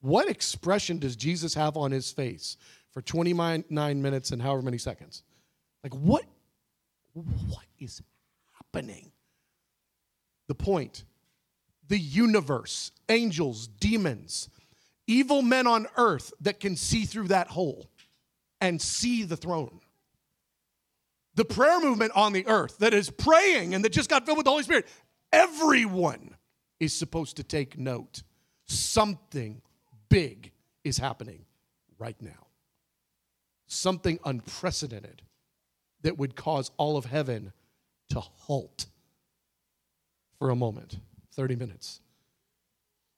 What 0.00 0.28
expression 0.28 0.98
does 0.98 1.16
Jesus 1.16 1.54
have 1.54 1.76
on 1.76 1.90
his 1.90 2.10
face 2.10 2.56
for 2.92 3.02
29 3.02 3.64
minutes 3.68 4.30
and 4.30 4.42
however 4.42 4.62
many 4.62 4.78
seconds. 4.78 5.22
Like, 5.82 5.94
what, 5.94 6.24
what 7.12 7.64
is 7.78 8.02
happening? 8.52 9.12
The 10.48 10.54
point 10.54 11.04
the 11.90 11.98
universe, 11.98 12.90
angels, 13.10 13.66
demons, 13.66 14.48
evil 15.06 15.42
men 15.42 15.66
on 15.66 15.86
earth 15.98 16.32
that 16.40 16.58
can 16.58 16.74
see 16.74 17.04
through 17.04 17.28
that 17.28 17.48
hole 17.48 17.90
and 18.62 18.80
see 18.80 19.24
the 19.24 19.36
throne. 19.36 19.80
The 21.34 21.44
prayer 21.44 21.80
movement 21.80 22.12
on 22.14 22.32
the 22.32 22.46
earth 22.46 22.78
that 22.78 22.94
is 22.94 23.10
praying 23.10 23.74
and 23.74 23.84
that 23.84 23.92
just 23.92 24.08
got 24.08 24.24
filled 24.24 24.38
with 24.38 24.46
the 24.46 24.50
Holy 24.50 24.62
Spirit. 24.62 24.88
Everyone 25.30 26.34
is 26.80 26.94
supposed 26.94 27.36
to 27.36 27.44
take 27.44 27.78
note. 27.78 28.22
Something 28.64 29.60
big 30.08 30.52
is 30.84 30.96
happening 30.96 31.44
right 31.98 32.16
now 32.22 32.46
something 33.70 34.18
unprecedented 34.24 35.22
that 36.02 36.18
would 36.18 36.34
cause 36.34 36.70
all 36.76 36.96
of 36.96 37.04
heaven 37.04 37.52
to 38.08 38.20
halt 38.20 38.86
for 40.38 40.50
a 40.50 40.56
moment 40.56 40.98
30 41.40 41.56
minutes. 41.56 42.02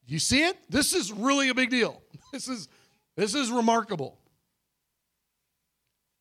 You 0.06 0.20
see 0.20 0.44
it? 0.44 0.56
This 0.70 0.94
is 0.94 1.10
really 1.10 1.48
a 1.48 1.54
big 1.54 1.70
deal. 1.70 2.00
This 2.32 2.48
is 2.48 2.68
this 3.16 3.34
is 3.34 3.50
remarkable. 3.50 4.18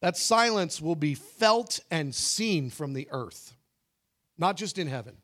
That 0.01 0.17
silence 0.17 0.81
will 0.81 0.97
be 0.97 1.13
felt 1.13 1.79
and 1.89 2.13
seen 2.13 2.69
from 2.69 2.91
the 2.93 3.07
earth 3.11 3.53
not 4.37 4.57
just 4.57 4.79
in 4.79 4.87
heaven. 4.87 5.15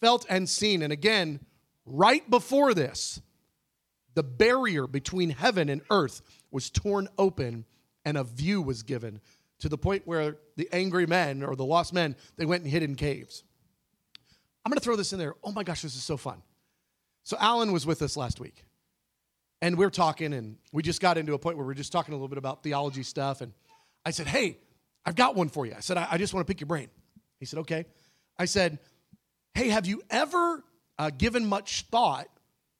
Felt 0.00 0.26
and 0.28 0.46
seen 0.48 0.82
and 0.82 0.92
again 0.92 1.40
right 1.86 2.28
before 2.30 2.74
this 2.74 3.20
the 4.14 4.22
barrier 4.22 4.86
between 4.86 5.30
heaven 5.30 5.70
and 5.70 5.80
earth 5.90 6.20
was 6.50 6.68
torn 6.68 7.08
open 7.18 7.64
and 8.04 8.18
a 8.18 8.24
view 8.24 8.60
was 8.60 8.82
given 8.82 9.20
to 9.60 9.70
the 9.70 9.78
point 9.78 10.02
where 10.04 10.36
the 10.56 10.68
angry 10.70 11.06
men 11.06 11.42
or 11.42 11.56
the 11.56 11.64
lost 11.64 11.94
men 11.94 12.14
they 12.36 12.44
went 12.44 12.62
and 12.62 12.70
hid 12.70 12.82
in 12.82 12.94
caves 12.94 13.42
i'm 14.64 14.70
going 14.70 14.78
to 14.78 14.84
throw 14.84 14.96
this 14.96 15.12
in 15.12 15.18
there 15.18 15.34
oh 15.42 15.52
my 15.52 15.62
gosh 15.62 15.82
this 15.82 15.94
is 15.94 16.02
so 16.02 16.16
fun 16.16 16.42
so 17.22 17.36
alan 17.40 17.72
was 17.72 17.86
with 17.86 18.02
us 18.02 18.16
last 18.16 18.40
week 18.40 18.64
and 19.60 19.76
we 19.76 19.84
are 19.84 19.90
talking 19.90 20.32
and 20.32 20.56
we 20.72 20.82
just 20.82 21.00
got 21.00 21.16
into 21.18 21.34
a 21.34 21.38
point 21.38 21.56
where 21.56 21.66
we 21.66 21.72
are 21.72 21.76
just 21.76 21.92
talking 21.92 22.12
a 22.12 22.16
little 22.16 22.28
bit 22.28 22.38
about 22.38 22.62
theology 22.62 23.02
stuff 23.02 23.40
and 23.40 23.52
i 24.04 24.10
said 24.10 24.26
hey 24.26 24.58
i've 25.04 25.16
got 25.16 25.34
one 25.34 25.48
for 25.48 25.66
you 25.66 25.74
i 25.76 25.80
said 25.80 25.96
i, 25.96 26.06
I 26.10 26.18
just 26.18 26.34
want 26.34 26.46
to 26.46 26.50
pick 26.50 26.60
your 26.60 26.68
brain 26.68 26.88
he 27.38 27.46
said 27.46 27.60
okay 27.60 27.86
i 28.38 28.44
said 28.44 28.78
hey 29.54 29.68
have 29.68 29.86
you 29.86 30.02
ever 30.10 30.64
uh, 30.98 31.10
given 31.10 31.46
much 31.46 31.82
thought 31.90 32.28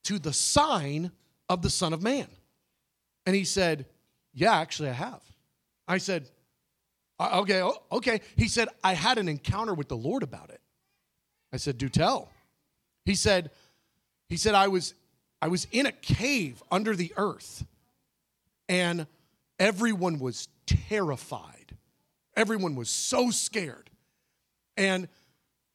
to 0.05 0.19
the 0.19 0.33
sign 0.33 1.12
of 1.49 1.62
the 1.62 1.71
son 1.71 1.93
of 1.93 2.03
man 2.03 2.29
and 3.27 3.37
he 3.37 3.45
said, 3.45 3.87
Yeah, 4.33 4.55
actually, 4.55 4.91
I 4.91 4.95
have. 4.95 5.23
I 5.87 5.99
said, 5.99 6.29
uh, 7.19 7.41
Okay, 7.41 7.62
okay. 7.91 8.21
He 8.37 8.49
said, 8.49 8.69
I 8.83 8.95
had 8.95 9.19
an 9.19 9.29
encounter 9.29 9.75
with 9.75 9.89
the 9.89 9.97
Lord 9.97 10.23
about 10.23 10.51
it. 10.51 10.61
I 11.52 11.56
said, 11.56 11.78
Do 11.78 11.88
tell. 11.88 12.30
He 13.04 13.14
said, 13.14 13.50
he 14.28 14.37
said, 14.37 14.54
I 14.54 14.68
was 14.68 14.94
I 15.40 15.49
was 15.49 15.66
in 15.73 15.87
a 15.87 15.92
cave 15.92 16.62
under 16.71 16.94
the 16.94 17.12
earth, 17.16 17.66
and 18.68 19.06
everyone 19.59 20.21
was 20.21 20.49
terrified. 20.66 21.76
Everyone 22.37 22.76
was 22.76 22.88
so 22.88 23.30
scared. 23.30 23.90
And 24.76 25.09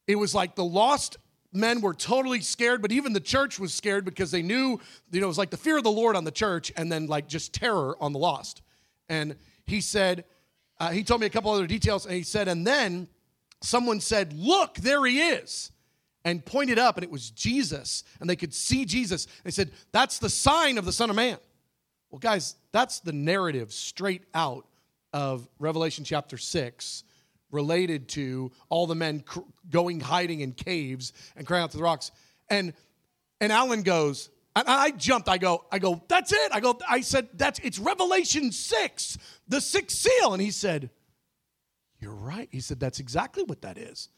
it 0.07 0.15
was 0.15 0.33
like 0.33 0.55
the 0.55 0.63
lost 0.63 1.17
men 1.51 1.81
were 1.81 1.93
totally 1.93 2.39
scared, 2.41 2.81
but 2.81 2.91
even 2.91 3.13
the 3.13 3.19
church 3.19 3.59
was 3.59 3.73
scared 3.73 4.05
because 4.05 4.31
they 4.31 4.41
knew, 4.41 4.79
you 5.11 5.19
know, 5.19 5.25
it 5.25 5.27
was 5.27 5.37
like 5.37 5.49
the 5.49 5.57
fear 5.57 5.77
of 5.77 5.83
the 5.83 5.91
Lord 5.91 6.15
on 6.15 6.23
the 6.23 6.31
church 6.31 6.71
and 6.77 6.91
then 6.91 7.07
like 7.07 7.27
just 7.27 7.53
terror 7.53 7.95
on 8.01 8.13
the 8.13 8.19
lost. 8.19 8.61
And 9.09 9.35
he 9.65 9.81
said, 9.81 10.23
uh, 10.79 10.91
he 10.91 11.03
told 11.03 11.21
me 11.21 11.27
a 11.27 11.29
couple 11.29 11.51
other 11.51 11.67
details, 11.67 12.05
and 12.05 12.15
he 12.15 12.23
said, 12.23 12.47
and 12.47 12.65
then 12.65 13.07
someone 13.61 13.99
said, 13.99 14.33
Look, 14.33 14.75
there 14.75 15.05
he 15.05 15.19
is, 15.19 15.71
and 16.23 16.45
pointed 16.45 16.79
up, 16.79 16.97
and 16.97 17.03
it 17.03 17.11
was 17.11 17.29
Jesus, 17.31 18.03
and 18.19 18.29
they 18.29 18.35
could 18.35 18.53
see 18.53 18.85
Jesus. 18.85 19.27
They 19.43 19.51
said, 19.51 19.71
That's 19.91 20.19
the 20.19 20.29
sign 20.29 20.77
of 20.77 20.85
the 20.85 20.91
Son 20.91 21.09
of 21.09 21.15
Man. 21.15 21.37
Well, 22.09 22.19
guys, 22.19 22.55
that's 22.71 22.99
the 22.99 23.13
narrative 23.13 23.73
straight 23.73 24.23
out 24.33 24.65
of 25.13 25.47
Revelation 25.59 26.03
chapter 26.03 26.37
6 26.37 27.03
related 27.51 28.09
to 28.09 28.51
all 28.69 28.87
the 28.87 28.95
men 28.95 29.21
cr- 29.21 29.39
going 29.69 29.99
hiding 29.99 30.41
in 30.41 30.51
caves 30.51 31.13
and 31.35 31.45
crying 31.45 31.63
out 31.63 31.71
to 31.71 31.77
the 31.77 31.83
rocks. 31.83 32.11
And 32.49 32.73
and 33.39 33.51
Alan 33.51 33.83
goes, 33.83 34.29
and 34.55 34.67
I 34.67 34.89
jumped. 34.91 35.29
I 35.29 35.37
go, 35.37 35.65
I 35.71 35.79
go, 35.79 36.01
that's 36.07 36.31
it. 36.31 36.51
I 36.51 36.59
go, 36.59 36.79
I 36.89 37.01
said, 37.01 37.27
that's 37.35 37.59
it's 37.59 37.77
Revelation 37.77 38.51
6, 38.51 39.17
the 39.47 39.61
sixth 39.61 39.97
seal. 39.97 40.33
And 40.33 40.41
he 40.41 40.51
said, 40.51 40.89
You're 41.99 42.15
right. 42.15 42.47
He 42.51 42.59
said, 42.59 42.79
That's 42.79 42.99
exactly 42.99 43.43
what 43.43 43.61
that 43.61 43.77
is. 43.77 44.09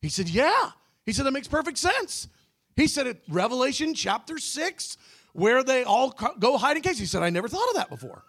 He 0.00 0.08
said, 0.08 0.28
Yeah. 0.28 0.70
He 1.04 1.12
said, 1.12 1.26
That 1.26 1.32
makes 1.32 1.48
perfect 1.48 1.78
sense. 1.78 2.28
He 2.76 2.86
said, 2.86 3.06
it, 3.06 3.22
Revelation 3.28 3.94
chapter 3.94 4.38
6, 4.38 4.96
where 5.32 5.62
they 5.62 5.84
all 5.84 6.16
go 6.38 6.56
hide 6.56 6.76
in 6.76 6.82
caves. 6.82 6.98
He 6.98 7.06
said, 7.06 7.22
I 7.22 7.30
never 7.30 7.48
thought 7.48 7.68
of 7.68 7.76
that 7.76 7.90
before. 7.90 8.24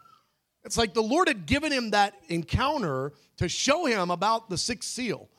It's 0.64 0.78
like 0.78 0.94
the 0.94 1.04
Lord 1.04 1.28
had 1.28 1.46
given 1.46 1.72
him 1.72 1.92
that 1.92 2.14
encounter 2.30 3.14
to 3.38 3.50
show 3.50 3.86
him 3.86 4.12
about 4.12 4.50
the 4.50 4.58
sixth 4.58 4.90
seal. 4.90 5.30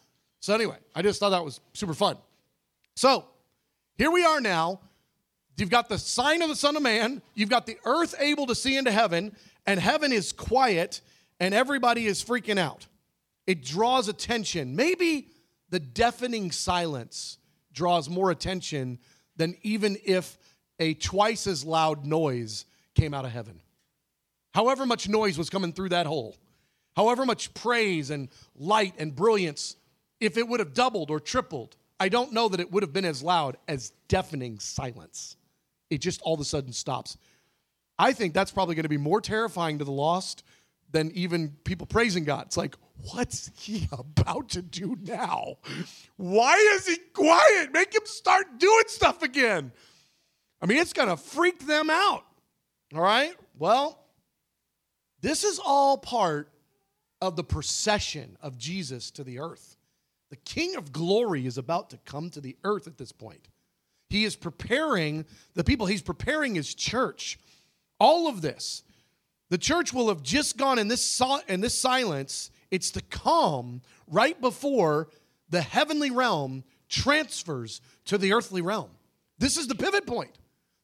So, 0.41 0.55
anyway, 0.55 0.77
I 0.95 1.01
just 1.01 1.21
thought 1.21 1.31
that 1.31 1.45
was 1.45 1.61
super 1.73 1.95
fun. 1.95 2.19
So, 2.95 3.25
here 3.97 4.11
we 4.11 4.25
are 4.25 4.41
now. 4.41 4.81
You've 5.57 5.71
got 5.71 5.89
the 5.89 5.99
sign 5.99 6.43
of 6.43 6.49
the 6.49 6.57
Son 6.57 6.77
of 6.77 6.83
Man, 6.83 7.23
you've 7.35 7.49
got 7.49 7.65
the 7.65 7.79
earth 7.85 8.15
able 8.19 8.47
to 8.47 8.55
see 8.55 8.77
into 8.77 8.91
heaven, 8.91 9.35
and 9.67 9.79
heaven 9.79 10.13
is 10.13 10.33
quiet, 10.33 11.01
and 11.41 11.55
everybody 11.55 12.07
is 12.07 12.23
freaking 12.23 12.59
out. 12.59 12.87
It 13.47 13.63
draws 13.63 14.09
attention. 14.09 14.77
Maybe 14.77 15.29
the 15.71 15.81
deafening 15.81 16.53
silence 16.53 17.39
draws 17.73 18.09
more 18.09 18.31
attention 18.31 18.99
than 19.37 19.57
even 19.63 19.97
if 20.05 20.39
a 20.79 20.95
twice 20.95 21.47
as 21.47 21.65
loud 21.65 22.07
noise 22.07 22.65
came 22.95 23.15
out 23.15 23.25
of 23.25 23.33
heaven. 23.33 23.61
However 24.55 24.87
much 24.87 25.09
noise 25.09 25.37
was 25.37 25.51
coming 25.51 25.73
through 25.73 25.89
that 25.91 26.07
hole, 26.07 26.37
however 26.95 27.27
much 27.27 27.53
praise 27.55 28.11
and 28.11 28.29
light 28.55 28.95
and 28.99 29.15
brilliance, 29.15 29.77
if 30.21 30.37
it 30.37 30.47
would 30.47 30.61
have 30.61 30.75
doubled 30.75 31.11
or 31.11 31.19
tripled, 31.19 31.77
I 31.99 32.09
don't 32.09 32.33
know 32.33 32.49
that 32.49 32.61
it 32.61 32.71
would 32.71 32.83
have 32.83 32.93
been 32.93 33.05
as 33.05 33.23
loud 33.23 33.57
as 33.67 33.93
deafening 34.09 34.59
silence. 34.61 35.37
It 35.91 35.99
just 35.99 36.23
all 36.23 36.35
of 36.35 36.41
a 36.41 36.45
sudden 36.45 36.73
stops. 36.73 37.17
I 37.99 38.13
think 38.13 38.35
that's 38.35 38.51
probably 38.51 38.75
going 38.75 38.85
to 38.85 38.89
be 38.89 38.97
more 38.97 39.21
terrifying 39.21 39.79
to 39.79 39.85
the 39.85 39.93
lost 39.93 40.45
than 40.95 41.11
even 41.11 41.51
people 41.65 41.89
praising 41.89 42.23
God. 42.23 42.47
It's 42.47 42.57
like, 42.57 42.77
what's 43.11 43.51
he 43.59 43.89
about 43.93 44.51
to 44.51 44.63
do 44.63 44.97
now? 45.03 45.57
Why 46.17 46.55
is 46.77 46.87
he 46.87 46.97
quiet? 47.13 47.73
Make 47.73 47.93
him 47.93 48.07
start 48.07 48.59
doing 48.59 48.85
stuff 48.87 49.23
again. 49.23 49.73
I 50.63 50.67
mean, 50.67 50.79
it's 50.79 50.93
going 50.93 51.09
to 51.09 51.17
freak 51.17 51.67
them 51.67 51.91
out. 51.91 52.25
All 52.95 53.03
right? 53.03 53.35
Well, 53.59 53.99
this 55.21 55.43
is 55.43 55.61
all 55.63 55.99
part 55.99 56.53
of 57.21 57.35
the 57.35 57.45
procession 57.45 58.39
of 58.41 58.57
Jesus 58.57 59.11
to 59.13 59.25
the 59.25 59.41
earth. 59.41 59.77
The 60.31 60.37
King 60.37 60.77
of 60.77 60.93
glory 60.93 61.45
is 61.45 61.59
about 61.59 61.91
to 61.91 61.99
come 62.05 62.31
to 62.31 62.41
the 62.41 62.57
earth 62.63 62.87
at 62.87 62.99
this 62.99 63.11
point. 63.11 63.49
He 64.11 64.25
is 64.25 64.37
preparing 64.37 65.25
the 65.55 65.65
people, 65.65 65.87
he's 65.87 66.03
preparing 66.03 66.55
his 66.55 66.73
church. 66.73 67.37
All 67.99 68.29
of 68.29 68.43
this. 68.43 68.84
The 69.55 69.59
church 69.59 69.93
will 69.93 70.09
have 70.09 70.21
just 70.21 70.57
gone 70.57 70.81
in 70.81 70.89
this, 70.89 71.23
in 71.47 71.61
this 71.61 71.79
silence. 71.79 72.51
It's 72.73 72.91
to 72.91 73.01
come 73.03 73.83
right 74.09 74.41
before 74.41 75.07
the 75.49 75.61
heavenly 75.61 76.11
realm 76.11 76.65
transfers 76.89 77.81
to 78.07 78.19
the 78.19 78.33
earthly 78.33 78.63
realm. 78.63 78.91
This 79.39 79.57
is 79.57 79.69
the 79.69 79.77
pivot 79.77 80.09
point. 80.09 80.33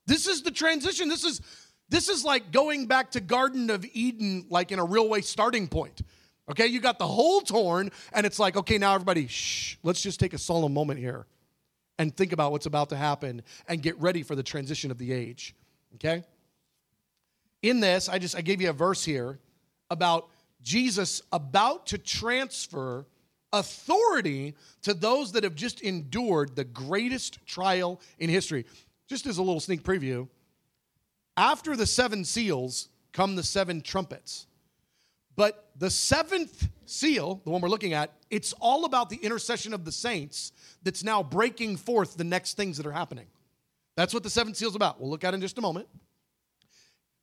This 0.07 0.29
is 0.29 0.43
the 0.43 0.53
transition. 0.53 1.09
This 1.09 1.25
is 1.25 1.41
this 1.89 2.09
is 2.09 2.25
like 2.25 2.53
going 2.53 2.87
back 2.87 3.11
to 3.11 3.21
Garden 3.21 3.71
of 3.71 3.85
Eden, 3.93 4.47
like 4.51 4.71
in 4.71 4.79
a 4.79 4.85
real 4.85 5.09
way 5.09 5.21
starting 5.21 5.67
point. 5.67 6.03
Okay, 6.49 6.69
you 6.69 6.79
got 6.79 7.01
the 7.01 7.09
hole 7.09 7.41
torn, 7.41 7.91
and 8.13 8.25
it's 8.25 8.39
like, 8.39 8.57
okay, 8.57 8.79
now 8.79 8.95
everybody, 8.95 9.27
shh, 9.27 9.79
let's 9.83 10.01
just 10.01 10.21
take 10.21 10.33
a 10.33 10.39
solemn 10.39 10.73
moment 10.73 11.01
here 11.01 11.27
and 11.99 12.17
think 12.17 12.33
about 12.33 12.53
what's 12.53 12.67
about 12.67 12.91
to 12.91 12.97
happen 12.97 13.43
and 13.67 13.83
get 13.83 14.01
ready 14.01 14.23
for 14.23 14.37
the 14.37 14.45
transition 14.45 14.93
of 14.93 14.99
the 14.99 15.13
age. 15.13 15.57
Okay? 15.97 16.23
In 17.63 17.81
this, 17.81 18.09
I 18.09 18.19
just 18.19 18.37
I 18.37 18.41
gave 18.41 18.61
you 18.61 18.71
a 18.71 18.75
verse 18.75 19.05
here 19.05 19.39
about 19.91 20.29
Jesus 20.63 21.23
about 21.33 21.87
to 21.87 21.99
transfer 21.99 23.07
authority 23.53 24.55
to 24.83 24.95
those 24.95 25.33
that 25.33 25.45
have 25.45 25.55
just 25.55 25.81
endured 25.81 26.55
the 26.55 26.65
greatest 26.65 27.45
trial 27.47 28.01
in 28.19 28.31
history. 28.31 28.65
Just 29.09 29.27
as 29.27 29.39
a 29.39 29.43
little 29.43 29.61
sneak 29.61 29.83
preview, 29.83 30.29
after 31.37 31.77
the 31.77 31.87
seven 31.87 32.25
seals 32.25 32.89
come 33.13 33.35
the 33.35 33.43
seven 33.43 33.81
trumpets. 33.81 34.47
But 35.37 35.71
the 35.77 35.91
seventh 35.91 36.69
seal, 36.87 37.41
the 37.45 37.51
one 37.51 37.61
we're 37.61 37.69
looking 37.69 37.93
at, 37.93 38.13
it's 38.31 38.53
all 38.61 38.85
about 38.85 39.11
the 39.11 39.17
intercession 39.17 39.73
of 39.73 39.85
the 39.85 39.93
saints 39.93 40.53
that's 40.83 41.03
now 41.03 41.23
breaking 41.23 41.77
forth 41.77 42.17
the 42.17 42.25
next 42.25 42.57
things 42.57 42.77
that 42.77 42.87
are 42.87 42.93
happening. 42.93 43.27
That's 43.97 44.15
what 44.15 44.23
the 44.23 44.31
seventh 44.31 44.57
seal's 44.57 44.77
about. 44.77 45.01
We'll 45.01 45.11
look 45.11 45.25
at 45.25 45.35
in 45.35 45.41
just 45.41 45.59
a 45.59 45.61
moment. 45.61 45.89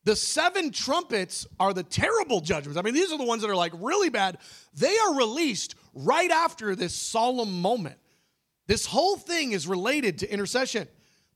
The 0.08 0.16
seven 0.16 0.72
trumpets 0.72 1.46
are 1.60 1.74
the 1.74 1.84
terrible 1.84 2.40
judgments. 2.40 2.80
I 2.80 2.82
mean, 2.82 2.94
these 2.94 3.12
are 3.12 3.18
the 3.18 3.26
ones 3.26 3.42
that 3.42 3.50
are 3.50 3.58
like 3.58 3.74
really 3.76 4.08
bad. 4.08 4.38
They 4.74 4.98
are 5.00 5.18
released 5.18 5.76
right 5.94 6.32
after 6.32 6.78
this 6.78 6.96
solemn 6.96 7.62
moment. 7.62 7.98
This 8.68 8.86
whole 8.86 9.18
thing 9.18 9.52
is 9.52 9.68
related 9.68 10.20
to 10.20 10.32
intercession. 10.32 10.88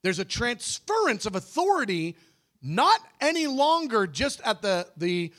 There's 0.04 0.20
a 0.20 0.24
transference 0.24 1.26
of 1.26 1.36
authority 1.36 2.16
not 2.62 3.02
any 3.20 3.46
longer 3.46 4.08
just 4.08 4.40
at 4.46 4.62
the 4.62 4.88
the 4.96 5.34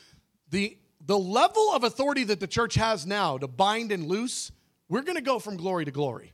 the 0.51 0.77
the 1.03 1.17
level 1.17 1.71
of 1.73 1.83
authority 1.83 2.25
that 2.25 2.39
the 2.39 2.45
church 2.45 2.75
has 2.75 3.07
now 3.07 3.39
to 3.39 3.47
bind 3.47 3.91
and 3.91 4.05
loose 4.05 4.51
we're 4.89 5.01
going 5.01 5.15
to 5.15 5.23
go 5.23 5.39
from 5.39 5.57
glory 5.57 5.85
to 5.85 5.91
glory 5.91 6.33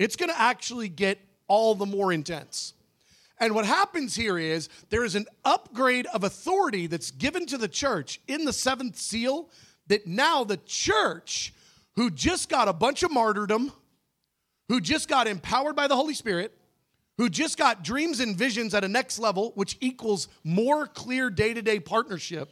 it's 0.00 0.16
going 0.16 0.30
to 0.30 0.40
actually 0.40 0.88
get 0.88 1.20
all 1.46 1.76
the 1.76 1.86
more 1.86 2.12
intense 2.12 2.74
and 3.40 3.54
what 3.54 3.64
happens 3.64 4.14
here 4.14 4.38
is 4.38 4.68
there 4.90 5.04
is 5.04 5.14
an 5.14 5.26
upgrade 5.44 6.06
of 6.06 6.24
authority 6.24 6.86
that's 6.86 7.10
given 7.10 7.46
to 7.46 7.58
the 7.58 7.68
church 7.68 8.20
in 8.28 8.44
the 8.44 8.52
seventh 8.52 8.96
seal 8.96 9.48
that 9.86 10.06
now 10.06 10.44
the 10.44 10.58
church 10.66 11.54
who 11.96 12.10
just 12.10 12.48
got 12.48 12.68
a 12.68 12.72
bunch 12.72 13.02
of 13.02 13.10
martyrdom 13.10 13.72
who 14.68 14.80
just 14.80 15.08
got 15.08 15.26
empowered 15.26 15.74
by 15.74 15.86
the 15.86 15.96
holy 15.96 16.14
spirit 16.14 16.58
who 17.18 17.28
just 17.28 17.58
got 17.58 17.82
dreams 17.82 18.20
and 18.20 18.36
visions 18.36 18.72
at 18.74 18.84
a 18.84 18.88
next 18.88 19.18
level, 19.18 19.50
which 19.56 19.76
equals 19.80 20.28
more 20.44 20.86
clear 20.86 21.28
day 21.28 21.52
to 21.52 21.60
day 21.60 21.80
partnership, 21.80 22.48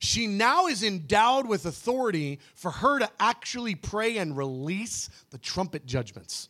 she 0.00 0.26
now 0.26 0.66
is 0.66 0.82
endowed 0.82 1.48
with 1.48 1.64
authority 1.64 2.40
for 2.54 2.70
her 2.70 2.98
to 2.98 3.08
actually 3.18 3.74
pray 3.76 4.18
and 4.18 4.36
release 4.36 5.08
the 5.30 5.38
trumpet 5.38 5.86
judgments. 5.86 6.48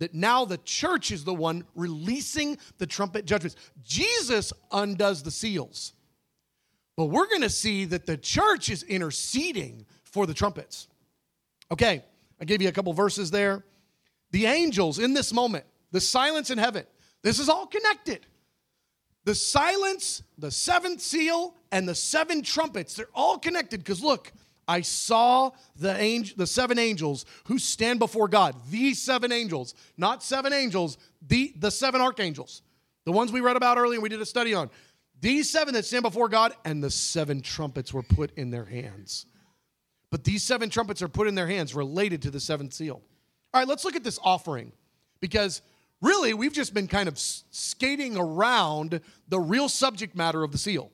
That 0.00 0.14
now 0.14 0.44
the 0.44 0.58
church 0.58 1.12
is 1.12 1.24
the 1.24 1.34
one 1.34 1.64
releasing 1.74 2.58
the 2.78 2.86
trumpet 2.86 3.26
judgments. 3.26 3.56
Jesus 3.84 4.52
undoes 4.72 5.22
the 5.22 5.30
seals. 5.30 5.92
But 6.96 7.06
we're 7.06 7.28
going 7.28 7.42
to 7.42 7.50
see 7.50 7.84
that 7.86 8.06
the 8.06 8.16
church 8.16 8.68
is 8.68 8.82
interceding 8.82 9.86
for 10.02 10.26
the 10.26 10.34
trumpets. 10.34 10.88
Okay, 11.70 12.04
I 12.40 12.44
gave 12.44 12.60
you 12.60 12.68
a 12.68 12.72
couple 12.72 12.92
verses 12.92 13.30
there. 13.30 13.64
The 14.32 14.46
angels 14.46 14.98
in 14.98 15.14
this 15.14 15.32
moment, 15.32 15.64
the 15.92 16.00
silence 16.00 16.50
in 16.50 16.58
heaven. 16.58 16.84
This 17.22 17.38
is 17.38 17.48
all 17.48 17.66
connected. 17.66 18.26
The 19.24 19.34
silence, 19.34 20.22
the 20.38 20.50
seventh 20.50 21.00
seal, 21.00 21.54
and 21.70 21.88
the 21.88 21.94
seven 21.94 22.42
trumpets, 22.42 22.94
they're 22.94 23.06
all 23.14 23.38
connected 23.38 23.80
because 23.80 24.02
look, 24.02 24.32
I 24.70 24.82
saw 24.82 25.50
the 25.74 26.00
angel, 26.00 26.36
the 26.36 26.46
seven 26.46 26.78
angels 26.78 27.26
who 27.46 27.58
stand 27.58 27.98
before 27.98 28.28
God. 28.28 28.54
These 28.70 29.02
seven 29.02 29.32
angels, 29.32 29.74
not 29.96 30.22
seven 30.22 30.52
angels, 30.52 30.96
the, 31.26 31.52
the 31.58 31.72
seven 31.72 32.00
archangels, 32.00 32.62
the 33.04 33.10
ones 33.10 33.32
we 33.32 33.40
read 33.40 33.56
about 33.56 33.78
earlier 33.78 33.96
and 33.96 34.02
we 34.04 34.08
did 34.08 34.20
a 34.20 34.26
study 34.26 34.54
on. 34.54 34.70
These 35.20 35.50
seven 35.50 35.74
that 35.74 35.84
stand 35.84 36.04
before 36.04 36.28
God, 36.28 36.54
and 36.64 36.82
the 36.82 36.90
seven 36.90 37.40
trumpets 37.40 37.92
were 37.92 38.04
put 38.04 38.30
in 38.38 38.52
their 38.52 38.64
hands. 38.64 39.26
But 40.08 40.22
these 40.22 40.44
seven 40.44 40.70
trumpets 40.70 41.02
are 41.02 41.08
put 41.08 41.26
in 41.26 41.34
their 41.34 41.48
hands 41.48 41.74
related 41.74 42.22
to 42.22 42.30
the 42.30 42.40
seventh 42.40 42.72
seal. 42.72 43.02
All 43.52 43.60
right, 43.60 43.66
let's 43.66 43.84
look 43.84 43.96
at 43.96 44.04
this 44.04 44.20
offering 44.22 44.70
because 45.20 45.62
really 46.00 46.32
we've 46.32 46.52
just 46.52 46.74
been 46.74 46.86
kind 46.86 47.08
of 47.08 47.18
skating 47.18 48.16
around 48.16 49.00
the 49.28 49.40
real 49.40 49.68
subject 49.68 50.14
matter 50.14 50.44
of 50.44 50.52
the 50.52 50.58
seal. 50.58 50.92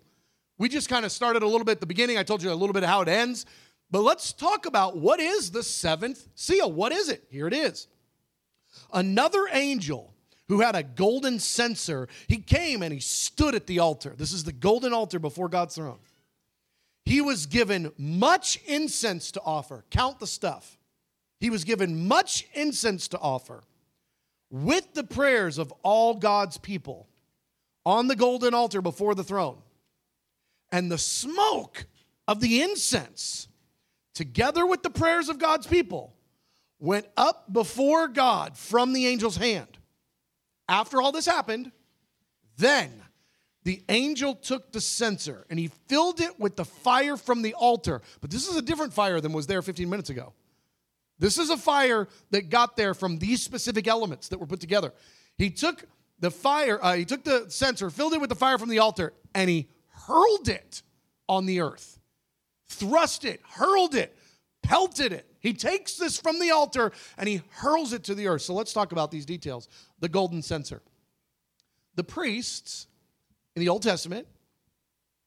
We 0.58 0.68
just 0.70 0.88
kind 0.88 1.04
of 1.04 1.12
started 1.12 1.42
a 1.42 1.46
little 1.46 1.64
bit 1.64 1.72
at 1.72 1.80
the 1.80 1.86
beginning. 1.86 2.16
I 2.16 2.22
told 2.22 2.42
you 2.42 2.50
a 2.50 2.54
little 2.54 2.72
bit 2.72 2.82
of 2.82 2.88
how 2.88 3.02
it 3.02 3.08
ends. 3.08 3.44
But 3.90 4.03
let's 4.03 4.33
talk 4.33 4.66
about 4.66 4.96
what 4.96 5.20
is 5.20 5.51
the 5.51 5.62
seventh 5.62 6.29
seal. 6.35 6.70
What 6.70 6.92
is 6.92 7.09
it? 7.09 7.25
Here 7.31 7.46
it 7.46 7.55
is. 7.55 7.87
Another 8.92 9.46
angel 9.53 10.12
who 10.49 10.61
had 10.61 10.77
a 10.77 10.83
golden 10.83 11.38
censer, 11.38 12.09
he 12.29 12.38
came 12.38 12.83
and 12.83 12.92
he 12.92 13.01
stood 13.01 13.55
at 13.55 13.66
the 13.66 13.79
altar. 13.79 14.14
This 14.16 14.33
is 14.33 14.44
the 14.44 14.53
golden 14.53 14.92
altar 14.92 15.18
before 15.18 15.49
God's 15.49 15.75
throne. 15.75 15.99
He 17.05 17.20
was 17.20 17.46
given 17.46 17.92
much 17.96 18.61
incense 18.66 19.31
to 19.33 19.40
offer. 19.42 19.85
Count 19.90 20.18
the 20.18 20.27
stuff. 20.27 20.79
He 21.38 21.51
was 21.51 21.64
given 21.64 22.09
much 22.09 22.46
incense 22.55 23.09
to 23.09 23.18
offer 23.18 23.62
with 24.51 24.94
the 24.94 25.05
prayers 25.05 25.59
of 25.59 25.72
all 25.83 26.14
God's 26.14 26.59
people 26.59 27.09
on 27.85 28.09
the 28.09 28.16
golden 28.16 28.55
altar 28.55 28.83
before 28.83 29.14
the 29.14 29.25
throne. 29.25 29.59
And 30.72 30.90
the 30.90 30.99
smoke 30.99 31.87
of 32.27 32.40
the 32.40 32.62
incense, 32.62 33.46
together 34.16 34.64
with 34.66 34.83
the 34.83 34.88
prayers 34.88 35.29
of 35.29 35.38
God's 35.38 35.66
people, 35.66 36.14
went 36.79 37.07
up 37.18 37.52
before 37.52 38.09
God 38.09 38.57
from 38.57 38.94
the 38.94 39.09
angel's 39.09 39.37
hand. 39.37 39.68
After 40.68 41.02
all 41.02 41.12
this 41.12 41.26
happened, 41.26 41.70
then 42.57 42.90
the 43.62 43.83
angel 43.90 44.35
took 44.35 44.72
the 44.72 44.81
censer 44.81 45.46
and 45.50 45.59
he 45.59 45.68
filled 45.87 46.20
it 46.20 46.40
with 46.40 46.57
the 46.57 46.64
fire 46.64 47.18
from 47.18 47.42
the 47.42 47.52
altar. 47.52 48.00
But 48.22 48.31
this 48.31 48.48
is 48.48 48.57
a 48.57 48.62
different 48.62 48.94
fire 48.94 49.20
than 49.20 49.35
was 49.35 49.46
there 49.46 49.61
15 49.61 49.88
minutes 49.88 50.09
ago. 50.09 50.33
This 51.18 51.37
is 51.37 51.50
a 51.50 51.57
fire 51.59 52.09
that 52.31 52.48
got 52.48 52.74
there 52.74 52.94
from 52.94 53.18
these 53.18 53.42
specific 53.42 53.87
elements 53.87 54.29
that 54.29 54.40
were 54.40 54.46
put 54.46 54.61
together. 54.61 54.94
He 55.37 55.50
took 55.50 55.85
the 56.20 56.31
fire, 56.31 56.83
uh, 56.83 56.94
he 56.94 57.05
took 57.05 57.22
the 57.22 57.50
censer, 57.50 57.90
filled 57.90 58.14
it 58.14 58.20
with 58.20 58.31
the 58.31 58.35
fire 58.35 58.57
from 58.57 58.70
the 58.70 58.79
altar, 58.79 59.12
and 59.35 59.50
he 59.50 59.68
hurled 59.90 60.48
it 60.48 60.83
on 61.29 61.44
the 61.44 61.61
earth. 61.61 61.98
Thrust 62.68 63.24
it, 63.24 63.40
hurled 63.48 63.94
it, 63.94 64.16
pelted 64.62 65.12
it. 65.12 65.26
He 65.40 65.52
takes 65.52 65.96
this 65.96 66.18
from 66.18 66.40
the 66.40 66.50
altar 66.50 66.92
and 67.16 67.29
he 67.29 67.42
hurls 67.50 67.92
it 67.92 68.05
to 68.05 68.14
the 68.14 68.26
earth. 68.26 68.42
So 68.42 68.55
let's 68.55 68.72
talk 68.72 68.92
about 68.92 69.11
these 69.11 69.26
details. 69.26 69.68
The 70.00 70.09
golden 70.09 70.42
censer. 70.42 70.83
The 71.94 72.05
priests 72.05 72.88
in 73.55 73.61
the 73.61 73.68
Old 73.68 73.83
Testament, 73.83 74.26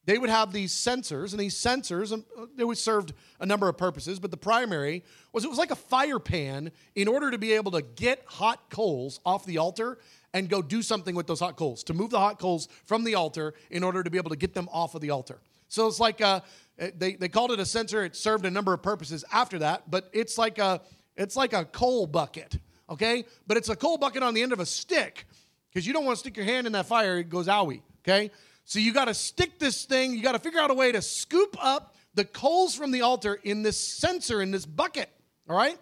they 0.06 0.18
would 0.18 0.30
have 0.30 0.52
these 0.52 0.72
censers, 0.72 1.32
and 1.32 1.40
these 1.40 1.56
censers, 1.56 2.12
um, 2.12 2.24
they 2.56 2.64
would 2.64 2.78
served 2.78 3.12
a 3.38 3.46
number 3.46 3.68
of 3.68 3.76
purposes, 3.76 4.18
but 4.18 4.30
the 4.30 4.36
primary 4.36 5.04
was 5.32 5.44
it 5.44 5.48
was 5.48 5.58
like 5.58 5.70
a 5.70 5.76
fire 5.76 6.18
pan 6.18 6.72
in 6.94 7.06
order 7.06 7.30
to 7.30 7.38
be 7.38 7.52
able 7.52 7.70
to 7.72 7.82
get 7.82 8.22
hot 8.26 8.70
coals 8.70 9.20
off 9.26 9.44
the 9.44 9.58
altar 9.58 9.98
and 10.32 10.48
go 10.48 10.62
do 10.62 10.80
something 10.82 11.14
with 11.14 11.26
those 11.26 11.40
hot 11.40 11.56
coals, 11.56 11.84
to 11.84 11.94
move 11.94 12.10
the 12.10 12.18
hot 12.18 12.38
coals 12.38 12.68
from 12.84 13.04
the 13.04 13.14
altar 13.14 13.54
in 13.70 13.84
order 13.84 14.02
to 14.02 14.10
be 14.10 14.18
able 14.18 14.30
to 14.30 14.36
get 14.36 14.54
them 14.54 14.68
off 14.72 14.94
of 14.94 15.00
the 15.00 15.10
altar. 15.10 15.40
So 15.68 15.86
it's 15.86 16.00
like 16.00 16.20
a, 16.20 16.42
Uh, 16.80 16.88
they, 16.96 17.14
they 17.14 17.28
called 17.28 17.52
it 17.52 17.60
a 17.60 17.66
censer. 17.66 18.04
It 18.04 18.16
served 18.16 18.46
a 18.46 18.50
number 18.50 18.72
of 18.72 18.82
purposes 18.82 19.24
after 19.32 19.58
that, 19.58 19.90
but 19.90 20.08
it's 20.12 20.38
like 20.38 20.58
a 20.58 20.80
it's 21.16 21.36
like 21.36 21.52
a 21.52 21.64
coal 21.66 22.06
bucket, 22.06 22.58
okay? 22.88 23.24
But 23.46 23.58
it's 23.58 23.68
a 23.68 23.76
coal 23.76 23.98
bucket 23.98 24.22
on 24.22 24.32
the 24.32 24.42
end 24.42 24.52
of 24.52 24.60
a 24.60 24.66
stick 24.66 25.26
because 25.68 25.86
you 25.86 25.92
don't 25.92 26.06
want 26.06 26.16
to 26.16 26.20
stick 26.20 26.36
your 26.36 26.46
hand 26.46 26.66
in 26.66 26.72
that 26.72 26.86
fire; 26.86 27.18
it 27.18 27.28
goes 27.28 27.46
owie, 27.46 27.82
okay? 28.02 28.30
So 28.64 28.78
you 28.78 28.92
got 28.92 29.06
to 29.06 29.14
stick 29.14 29.58
this 29.58 29.84
thing. 29.84 30.14
You 30.14 30.22
got 30.22 30.32
to 30.32 30.38
figure 30.38 30.60
out 30.60 30.70
a 30.70 30.74
way 30.74 30.92
to 30.92 31.02
scoop 31.02 31.56
up 31.60 31.94
the 32.14 32.24
coals 32.24 32.74
from 32.74 32.90
the 32.90 33.02
altar 33.02 33.38
in 33.42 33.62
this 33.62 33.78
censer 33.78 34.40
in 34.40 34.50
this 34.50 34.64
bucket. 34.64 35.10
All 35.48 35.56
right. 35.56 35.76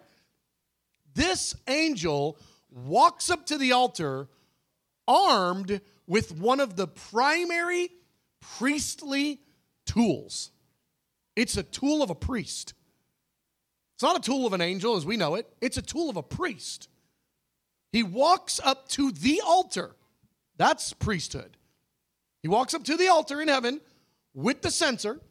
This 1.13 1.55
angel 1.67 2.37
walks 2.71 3.29
up 3.29 3.45
to 3.47 3.57
the 3.57 3.71
altar 3.71 4.27
armed 5.07 5.81
with 6.07 6.31
one 6.31 6.59
of 6.59 6.75
the 6.75 6.87
primary 6.87 7.89
priestly 8.39 9.39
tools. 9.85 10.51
It's 11.39 11.55
a 11.55 11.63
tool 11.63 12.03
of 12.03 12.09
a 12.09 12.15
priest. 12.15 12.73
It's 13.95 14.03
not 14.03 14.17
a 14.17 14.21
tool 14.21 14.45
of 14.45 14.51
an 14.51 14.59
angel 14.59 14.97
as 14.97 15.05
we 15.05 15.15
know 15.15 15.35
it, 15.35 15.47
it's 15.61 15.77
a 15.77 15.81
tool 15.81 16.09
of 16.09 16.17
a 16.17 16.23
priest. 16.23 16.89
He 17.93 18.03
walks 18.03 18.59
up 18.61 18.89
to 18.89 19.11
the 19.11 19.41
altar. 19.45 19.95
That's 20.57 20.91
priesthood. 20.91 21.55
He 22.43 22.49
walks 22.49 22.73
up 22.73 22.83
to 22.83 22.97
the 22.97 23.07
altar 23.07 23.41
in 23.41 23.47
heaven 23.47 23.79
with 24.33 24.61
the 24.61 24.69
censer. 24.69 25.21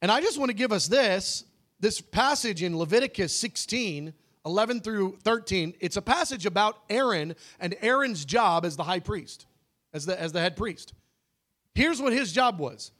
And 0.00 0.10
I 0.10 0.22
just 0.22 0.38
want 0.38 0.48
to 0.48 0.56
give 0.56 0.72
us 0.72 0.88
this 0.88 1.44
this 1.78 2.00
passage 2.00 2.62
in 2.62 2.78
Leviticus 2.78 3.34
16 3.34 4.14
11 4.46 4.80
through 4.80 5.18
13, 5.22 5.74
it's 5.80 5.98
a 5.98 6.02
passage 6.02 6.46
about 6.46 6.78
Aaron 6.88 7.36
and 7.58 7.76
Aaron's 7.82 8.24
job 8.24 8.64
as 8.64 8.74
the 8.74 8.84
high 8.84 9.00
priest, 9.00 9.44
as 9.92 10.06
the, 10.06 10.18
as 10.18 10.32
the 10.32 10.40
head 10.40 10.56
priest. 10.56 10.94
Here's 11.74 12.00
what 12.00 12.14
his 12.14 12.32
job 12.32 12.58
was 12.58 12.90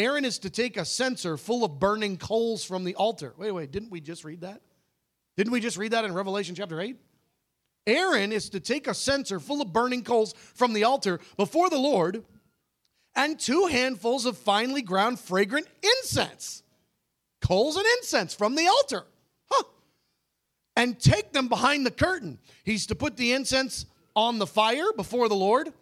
Aaron 0.00 0.24
is 0.24 0.38
to 0.38 0.48
take 0.48 0.78
a 0.78 0.84
censer 0.86 1.36
full 1.36 1.62
of 1.62 1.78
burning 1.78 2.16
coals 2.16 2.64
from 2.64 2.84
the 2.84 2.94
altar. 2.94 3.34
Wait, 3.36 3.50
wait, 3.50 3.70
didn't 3.70 3.90
we 3.90 4.00
just 4.00 4.24
read 4.24 4.40
that? 4.40 4.62
Didn't 5.36 5.52
we 5.52 5.60
just 5.60 5.76
read 5.76 5.92
that 5.92 6.06
in 6.06 6.14
Revelation 6.14 6.54
chapter 6.54 6.80
8? 6.80 6.96
Aaron 7.86 8.32
is 8.32 8.48
to 8.50 8.60
take 8.60 8.86
a 8.86 8.94
censer 8.94 9.38
full 9.38 9.60
of 9.60 9.74
burning 9.74 10.02
coals 10.02 10.32
from 10.54 10.72
the 10.72 10.84
altar 10.84 11.20
before 11.36 11.68
the 11.68 11.78
Lord 11.78 12.24
and 13.14 13.38
two 13.38 13.66
handfuls 13.66 14.24
of 14.24 14.38
finely 14.38 14.80
ground 14.80 15.20
fragrant 15.20 15.66
incense. 15.82 16.62
Coals 17.42 17.76
and 17.76 17.84
incense 17.98 18.32
from 18.34 18.54
the 18.54 18.68
altar 18.68 19.04
Huh. 19.50 19.64
and 20.76 20.98
take 20.98 21.32
them 21.32 21.48
behind 21.48 21.84
the 21.84 21.90
curtain. 21.90 22.38
He's 22.64 22.86
to 22.86 22.94
put 22.94 23.18
the 23.18 23.32
incense 23.32 23.84
on 24.16 24.38
the 24.38 24.46
fire 24.46 24.94
before 24.96 25.28
the 25.28 25.36
Lord, 25.36 25.74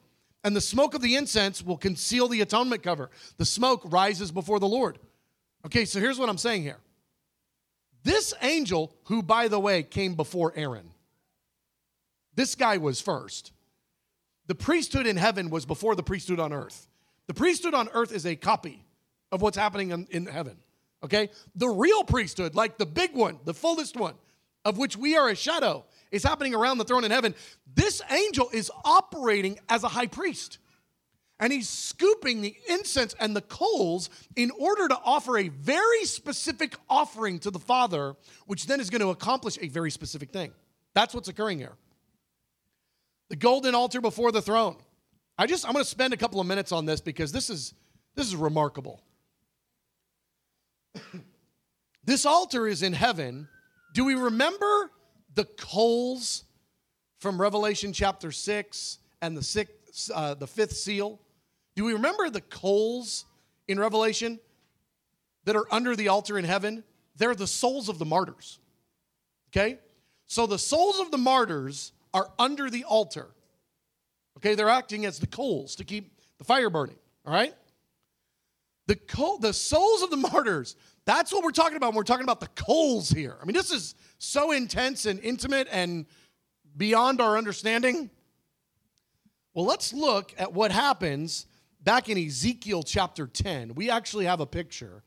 and 0.45 0.55
the 0.55 0.61
smoke 0.61 0.95
of 0.95 1.03
the 1.03 1.17
incense 1.17 1.63
will 1.63 1.77
conceal 1.77 2.29
the 2.29 2.41
atonement 2.41 2.83
cover. 2.83 3.11
The 3.37 3.45
smoke 3.45 3.83
rises 3.85 4.31
before 4.31 4.61
the 4.61 4.69
Lord. 4.69 4.99
Okay, 5.67 5.85
so 5.85 6.01
here's 6.01 6.19
what 6.19 6.29
I'm 6.29 6.39
saying 6.39 6.63
here. 6.63 6.79
This 8.05 8.33
angel, 8.43 8.95
who 9.05 9.23
by 9.23 9.49
the 9.49 9.59
way 9.59 9.83
came 9.83 10.15
before 10.15 10.53
Aaron, 10.55 10.91
this 12.35 12.55
guy 12.55 12.79
was 12.79 13.01
first. 13.01 13.53
The 14.47 14.55
priesthood 14.55 15.07
in 15.07 15.17
heaven 15.17 15.51
was 15.51 15.67
before 15.67 15.95
the 15.95 16.03
priesthood 16.03 16.41
on 16.41 16.53
earth. 16.53 16.87
The 17.27 17.35
priesthood 17.35 17.75
on 17.75 17.89
earth 17.93 18.13
is 18.13 18.25
a 18.25 18.37
copy 18.37 18.85
of 19.33 19.43
what's 19.43 19.57
happening 19.57 19.91
in, 19.91 20.07
in 20.11 20.27
heaven. 20.27 20.57
Okay? 21.05 21.31
The 21.55 21.69
real 21.69 22.05
priesthood, 22.05 22.55
like 22.55 22.79
the 22.79 22.87
big 22.87 23.15
one, 23.15 23.39
the 23.45 23.55
fullest 23.55 23.97
one, 23.97 24.15
of 24.65 24.79
which 24.79 24.97
we 24.97 25.17
are 25.17 25.29
a 25.29 25.35
shadow, 25.35 25.85
is 26.11 26.23
happening 26.23 26.55
around 26.55 26.79
the 26.79 26.85
throne 26.85 27.05
in 27.05 27.11
heaven. 27.11 27.35
This 27.75 28.01
angel 28.11 28.49
is 28.53 28.71
operating 28.85 29.59
as 29.69 29.85
a 29.85 29.89
high 29.89 30.07
priest. 30.07 30.59
And 31.41 31.53
he's 31.53 31.69
scooping 31.69 32.41
the 32.41 32.57
incense 32.69 33.15
and 33.21 33.37
the 33.37 33.43
coals 33.43 34.11
in 34.35 34.51
order 34.59 34.89
to 34.89 34.99
offer 35.05 35.39
a 35.39 35.49
very 35.49 36.05
specific 36.05 36.75
offering 36.91 37.39
to 37.41 37.51
the 37.51 37.61
Father, 37.61 38.17
which 38.47 38.67
then 38.67 38.81
is 38.81 38.91
going 38.91 39.03
to 39.03 39.11
accomplish 39.11 39.57
a 39.61 39.69
very 39.69 39.91
specific 39.91 40.31
thing. 40.31 40.53
That's 40.95 41.15
what's 41.15 41.29
occurring 41.29 41.59
here. 41.59 41.77
The 43.29 43.37
golden 43.37 43.75
altar 43.75 44.01
before 44.01 44.33
the 44.33 44.43
throne. 44.43 44.77
I 45.39 45.47
just 45.47 45.65
I'm 45.65 45.73
going 45.73 45.85
to 45.85 45.91
spend 45.91 46.13
a 46.13 46.17
couple 46.17 46.41
of 46.41 46.47
minutes 46.47 46.73
on 46.73 46.87
this 46.87 47.01
because 47.01 47.31
this 47.31 47.51
is 47.51 47.73
this 48.17 48.27
is 48.27 48.35
remarkable. 48.35 49.01
this 52.05 52.27
altar 52.27 52.67
is 52.67 52.83
in 52.83 52.95
heaven 52.95 53.47
do 53.95 54.05
we 54.05 54.15
remember 54.15 54.91
the 55.39 55.45
coals 55.45 56.43
from 57.21 57.41
Revelation 57.41 57.93
chapter 57.93 58.33
6 58.33 58.99
and 59.23 59.37
the, 59.37 59.43
sixth, 59.43 60.11
uh, 60.13 60.35
the 60.35 60.49
fifth 60.49 60.73
seal? 60.73 61.21
Do 61.77 61.85
we 61.85 61.93
remember 61.93 62.29
the 62.29 62.41
coals 62.41 63.25
in 63.69 63.79
Revelation 63.79 64.41
that 65.45 65.55
are 65.55 65.67
under 65.71 65.95
the 65.95 66.09
altar 66.09 66.39
in 66.39 66.45
heaven? 66.45 66.83
They're 67.15 67.37
the 67.37 67.47
souls 67.47 67.89
of 67.89 68.01
the 68.01 68.05
martyrs. 68.05 68.59
Okay? 69.53 69.79
So 70.27 70.49
the 70.49 70.59
souls 70.59 70.99
of 70.99 71.13
the 71.13 71.19
martyrs 71.19 71.93
are 72.13 72.33
under 72.37 72.69
the 72.69 72.83
altar. 72.83 73.29
Okay, 74.39 74.57
they're 74.57 74.69
acting 74.69 75.07
as 75.07 75.21
the 75.21 75.29
coals 75.29 75.77
to 75.77 75.85
keep 75.85 76.19
the 76.39 76.45
fire 76.45 76.69
burning. 76.69 76.97
All 77.25 77.33
right? 77.33 77.55
The, 78.89 78.97
coal, 78.97 79.39
the 79.39 79.53
souls 79.53 80.03
of 80.03 80.11
the 80.11 80.17
martyrs, 80.33 80.75
that's 81.09 81.33
what 81.33 81.43
we're 81.43 81.53
talking 81.53 81.79
about 81.79 81.87
when 81.89 81.97
we're 81.97 82.03
talking 82.03 82.25
about 82.25 82.39
the 82.39 82.49
coals 82.49 83.09
here. 83.09 83.39
I 83.41 83.47
mean, 83.47 83.55
this 83.55 83.73
is 83.73 83.95
so 84.19 84.53
intense 84.53 85.07
and 85.07 85.19
intimate 85.21 85.67
and 85.73 86.05
beyond 86.77 87.23
our 87.23 87.39
understanding. 87.39 88.11
Well, 89.55 89.65
let's 89.65 89.95
look 89.95 90.35
at 90.37 90.53
what 90.53 90.71
happens 90.71 91.47
back 91.83 92.11
in 92.11 92.19
Ezekiel 92.19 92.83
chapter 92.83 93.27
10. 93.27 93.75
We 93.75 93.89
actually 93.89 94.27
have 94.27 94.41
a 94.41 94.47
picture 94.47 95.03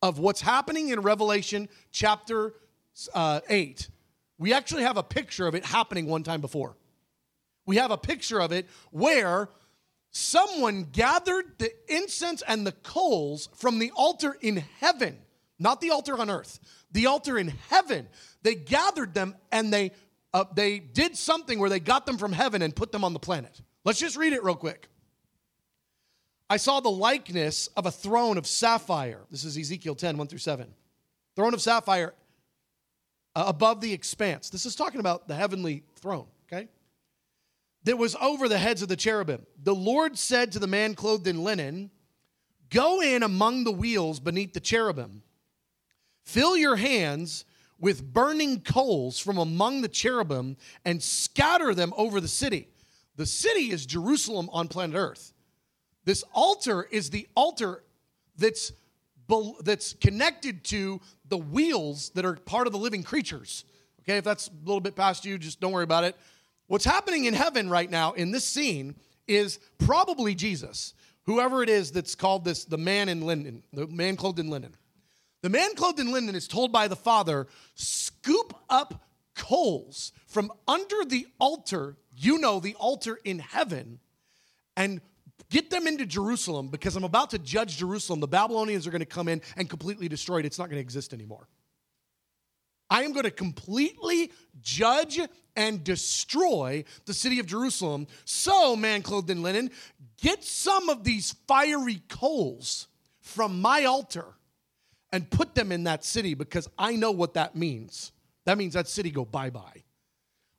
of 0.00 0.18
what's 0.18 0.40
happening 0.40 0.88
in 0.88 1.00
Revelation 1.00 1.68
chapter 1.92 2.54
uh, 3.12 3.40
8. 3.46 3.90
We 4.38 4.54
actually 4.54 4.84
have 4.84 4.96
a 4.96 5.02
picture 5.02 5.46
of 5.46 5.54
it 5.54 5.66
happening 5.66 6.06
one 6.06 6.22
time 6.22 6.40
before. 6.40 6.74
We 7.66 7.76
have 7.76 7.90
a 7.90 7.98
picture 7.98 8.40
of 8.40 8.50
it 8.50 8.66
where 8.92 9.50
someone 10.10 10.84
gathered 10.90 11.58
the 11.58 11.70
incense 11.94 12.42
and 12.48 12.66
the 12.66 12.72
coals 12.72 13.50
from 13.54 13.78
the 13.78 13.90
altar 13.94 14.38
in 14.40 14.64
heaven 14.80 15.18
not 15.64 15.80
the 15.80 15.90
altar 15.90 16.16
on 16.20 16.30
earth, 16.30 16.60
the 16.92 17.06
altar 17.06 17.38
in 17.38 17.48
heaven. 17.70 18.06
They 18.42 18.54
gathered 18.54 19.14
them 19.14 19.34
and 19.50 19.72
they 19.72 19.90
uh, 20.32 20.44
they 20.54 20.78
did 20.78 21.16
something 21.16 21.58
where 21.58 21.70
they 21.70 21.80
got 21.80 22.06
them 22.06 22.18
from 22.18 22.32
heaven 22.32 22.60
and 22.60 22.74
put 22.74 22.92
them 22.92 23.04
on 23.04 23.12
the 23.12 23.20
planet. 23.20 23.60
Let's 23.84 24.00
just 24.00 24.16
read 24.16 24.32
it 24.32 24.44
real 24.44 24.56
quick. 24.56 24.88
I 26.50 26.56
saw 26.56 26.80
the 26.80 26.90
likeness 26.90 27.68
of 27.68 27.86
a 27.86 27.90
throne 27.90 28.36
of 28.36 28.46
sapphire. 28.46 29.20
This 29.30 29.44
is 29.44 29.56
Ezekiel 29.56 29.94
10, 29.94 30.18
1 30.18 30.26
through 30.26 30.38
7. 30.38 30.66
throne 31.36 31.54
of 31.54 31.62
sapphire 31.62 32.14
uh, 33.34 33.44
above 33.46 33.80
the 33.80 33.92
expanse. 33.92 34.50
This 34.50 34.66
is 34.66 34.74
talking 34.74 35.00
about 35.00 35.28
the 35.28 35.34
heavenly 35.34 35.84
throne, 35.96 36.26
okay? 36.52 36.68
That 37.84 37.96
was 37.96 38.16
over 38.20 38.48
the 38.48 38.58
heads 38.58 38.82
of 38.82 38.88
the 38.88 38.96
cherubim. 38.96 39.46
The 39.62 39.74
Lord 39.74 40.18
said 40.18 40.52
to 40.52 40.58
the 40.58 40.66
man 40.66 40.94
clothed 40.94 41.26
in 41.26 41.44
linen, 41.44 41.90
Go 42.70 43.00
in 43.00 43.22
among 43.22 43.64
the 43.64 43.72
wheels 43.72 44.20
beneath 44.20 44.52
the 44.52 44.60
cherubim. 44.60 45.22
Fill 46.24 46.56
your 46.56 46.76
hands 46.76 47.44
with 47.78 48.12
burning 48.12 48.60
coals 48.60 49.18
from 49.18 49.36
among 49.38 49.82
the 49.82 49.88
cherubim 49.88 50.56
and 50.84 51.02
scatter 51.02 51.74
them 51.74 51.92
over 51.96 52.20
the 52.20 52.28
city. 52.28 52.68
The 53.16 53.26
city 53.26 53.70
is 53.70 53.86
Jerusalem 53.86 54.48
on 54.52 54.68
planet 54.68 54.96
Earth. 54.96 55.32
This 56.04 56.24
altar 56.32 56.86
is 56.90 57.10
the 57.10 57.28
altar 57.34 57.82
that's, 58.36 58.72
that's 59.62 59.94
connected 59.94 60.64
to 60.64 61.00
the 61.28 61.38
wheels 61.38 62.10
that 62.10 62.24
are 62.24 62.34
part 62.34 62.66
of 62.66 62.72
the 62.72 62.78
living 62.78 63.02
creatures. 63.02 63.64
Okay, 64.02 64.18
if 64.18 64.24
that's 64.24 64.48
a 64.48 64.66
little 64.66 64.80
bit 64.80 64.96
past 64.96 65.24
you, 65.24 65.38
just 65.38 65.60
don't 65.60 65.72
worry 65.72 65.84
about 65.84 66.04
it. 66.04 66.16
What's 66.66 66.84
happening 66.84 67.26
in 67.26 67.34
heaven 67.34 67.68
right 67.68 67.90
now 67.90 68.12
in 68.12 68.30
this 68.30 68.46
scene 68.46 68.94
is 69.26 69.58
probably 69.78 70.34
Jesus, 70.34 70.94
whoever 71.24 71.62
it 71.62 71.68
is 71.68 71.90
that's 71.90 72.14
called 72.14 72.44
this 72.44 72.64
the 72.64 72.78
man 72.78 73.08
in 73.08 73.22
linen, 73.22 73.62
the 73.72 73.86
man 73.86 74.16
clothed 74.16 74.38
in 74.38 74.48
linen. 74.48 74.74
The 75.44 75.50
man 75.50 75.74
clothed 75.74 76.00
in 76.00 76.10
linen 76.10 76.34
is 76.34 76.48
told 76.48 76.72
by 76.72 76.88
the 76.88 76.96
Father, 76.96 77.48
scoop 77.74 78.54
up 78.70 79.04
coals 79.36 80.10
from 80.26 80.50
under 80.66 81.04
the 81.04 81.26
altar, 81.38 81.98
you 82.16 82.38
know, 82.38 82.60
the 82.60 82.74
altar 82.76 83.20
in 83.24 83.40
heaven, 83.40 84.00
and 84.74 85.02
get 85.50 85.68
them 85.68 85.86
into 85.86 86.06
Jerusalem 86.06 86.68
because 86.68 86.96
I'm 86.96 87.04
about 87.04 87.28
to 87.32 87.38
judge 87.38 87.76
Jerusalem. 87.76 88.20
The 88.20 88.26
Babylonians 88.26 88.86
are 88.86 88.90
going 88.90 89.00
to 89.00 89.04
come 89.04 89.28
in 89.28 89.42
and 89.54 89.68
completely 89.68 90.08
destroy 90.08 90.38
it. 90.38 90.46
It's 90.46 90.58
not 90.58 90.70
going 90.70 90.78
to 90.78 90.80
exist 90.80 91.12
anymore. 91.12 91.46
I 92.88 93.02
am 93.02 93.12
going 93.12 93.24
to 93.24 93.30
completely 93.30 94.32
judge 94.62 95.20
and 95.56 95.84
destroy 95.84 96.84
the 97.04 97.12
city 97.12 97.38
of 97.38 97.44
Jerusalem. 97.44 98.06
So, 98.24 98.76
man 98.76 99.02
clothed 99.02 99.28
in 99.28 99.42
linen, 99.42 99.72
get 100.22 100.42
some 100.42 100.88
of 100.88 101.04
these 101.04 101.34
fiery 101.46 102.00
coals 102.08 102.88
from 103.20 103.60
my 103.60 103.84
altar 103.84 104.36
and 105.14 105.30
put 105.30 105.54
them 105.54 105.70
in 105.70 105.84
that 105.84 106.04
city 106.04 106.34
because 106.34 106.68
I 106.76 106.96
know 106.96 107.12
what 107.12 107.34
that 107.34 107.54
means. 107.54 108.10
That 108.46 108.58
means 108.58 108.74
that 108.74 108.88
city 108.88 109.12
go 109.12 109.24
bye 109.24 109.48
bye. 109.48 109.84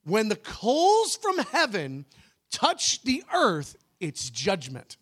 When 0.05 0.29
the 0.29 0.37
coals 0.37 1.17
from 1.17 1.39
heaven 1.39 2.05
touch 2.51 3.01
the 3.03 3.21
earth, 3.33 3.75
it's 3.99 4.29
judgment. 4.29 4.95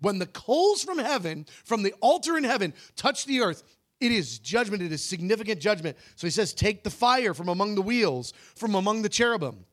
When 0.00 0.18
the 0.18 0.26
coals 0.26 0.82
from 0.82 0.98
heaven, 0.98 1.44
from 1.64 1.82
the 1.82 1.92
altar 2.00 2.38
in 2.38 2.44
heaven, 2.44 2.72
touch 2.96 3.26
the 3.26 3.42
earth, 3.42 3.62
it 4.00 4.10
is 4.10 4.38
judgment. 4.38 4.82
It 4.82 4.90
is 4.90 5.04
significant 5.04 5.60
judgment. 5.60 5.98
So 6.16 6.26
he 6.26 6.30
says, 6.30 6.54
Take 6.54 6.82
the 6.82 6.88
fire 6.88 7.34
from 7.34 7.50
among 7.50 7.74
the 7.74 7.82
wheels, 7.82 8.32
from 8.56 8.74
among 8.74 9.02
the 9.02 9.10
cherubim. 9.10 9.66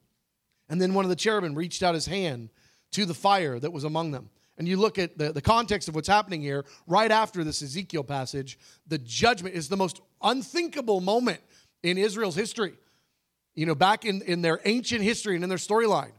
And 0.68 0.82
then 0.82 0.94
one 0.94 1.06
of 1.06 1.10
the 1.10 1.16
cherubim 1.16 1.56
reached 1.56 1.84
out 1.84 1.96
his 1.96 2.06
hand 2.06 2.50
to 2.92 3.06
the 3.06 3.14
fire 3.14 3.60
that 3.60 3.72
was 3.72 3.86
among 3.86 4.12
them 4.12 4.30
and 4.60 4.68
you 4.68 4.76
look 4.76 5.00
at 5.00 5.18
the, 5.18 5.32
the 5.32 5.42
context 5.42 5.88
of 5.88 5.96
what's 5.96 6.08
happening 6.08 6.42
here, 6.42 6.66
right 6.86 7.10
after 7.10 7.46
this 7.46 7.62
Ezekiel 7.62 8.04
passage, 8.04 8.60
the 8.88 8.98
judgment 8.98 9.56
is 9.56 9.70
the 9.70 9.78
most 9.78 10.02
unthinkable 10.22 11.00
moment 11.00 11.40
in 11.82 11.98
Israel's 11.98 12.36
history. 12.36 12.74
You 13.56 13.66
know, 13.66 13.74
back 13.74 14.04
in, 14.04 14.22
in 14.22 14.42
their 14.42 14.60
ancient 14.66 15.02
history 15.02 15.36
and 15.36 15.44
in 15.44 15.50
their 15.50 15.58
storyline, 15.58 16.12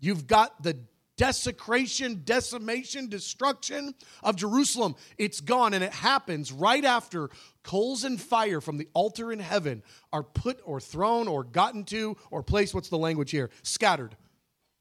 you've 0.00 0.26
got 0.26 0.62
the 0.62 0.78
desecration, 1.18 2.22
decimation, 2.24 3.10
destruction 3.10 3.94
of 4.22 4.36
Jerusalem. 4.36 4.96
It's 5.18 5.42
gone, 5.42 5.74
and 5.74 5.84
it 5.84 5.92
happens 5.92 6.50
right 6.50 6.84
after 6.86 7.28
coals 7.62 8.04
and 8.04 8.18
fire 8.18 8.62
from 8.62 8.78
the 8.78 8.88
altar 8.94 9.30
in 9.30 9.38
heaven 9.38 9.82
are 10.14 10.22
put 10.22 10.60
or 10.64 10.80
thrown 10.80 11.28
or 11.28 11.44
gotten 11.44 11.84
to 11.84 12.16
or 12.30 12.42
placed. 12.42 12.74
What's 12.74 12.88
the 12.88 12.98
language 12.98 13.30
here? 13.30 13.50
Scattered 13.62 14.16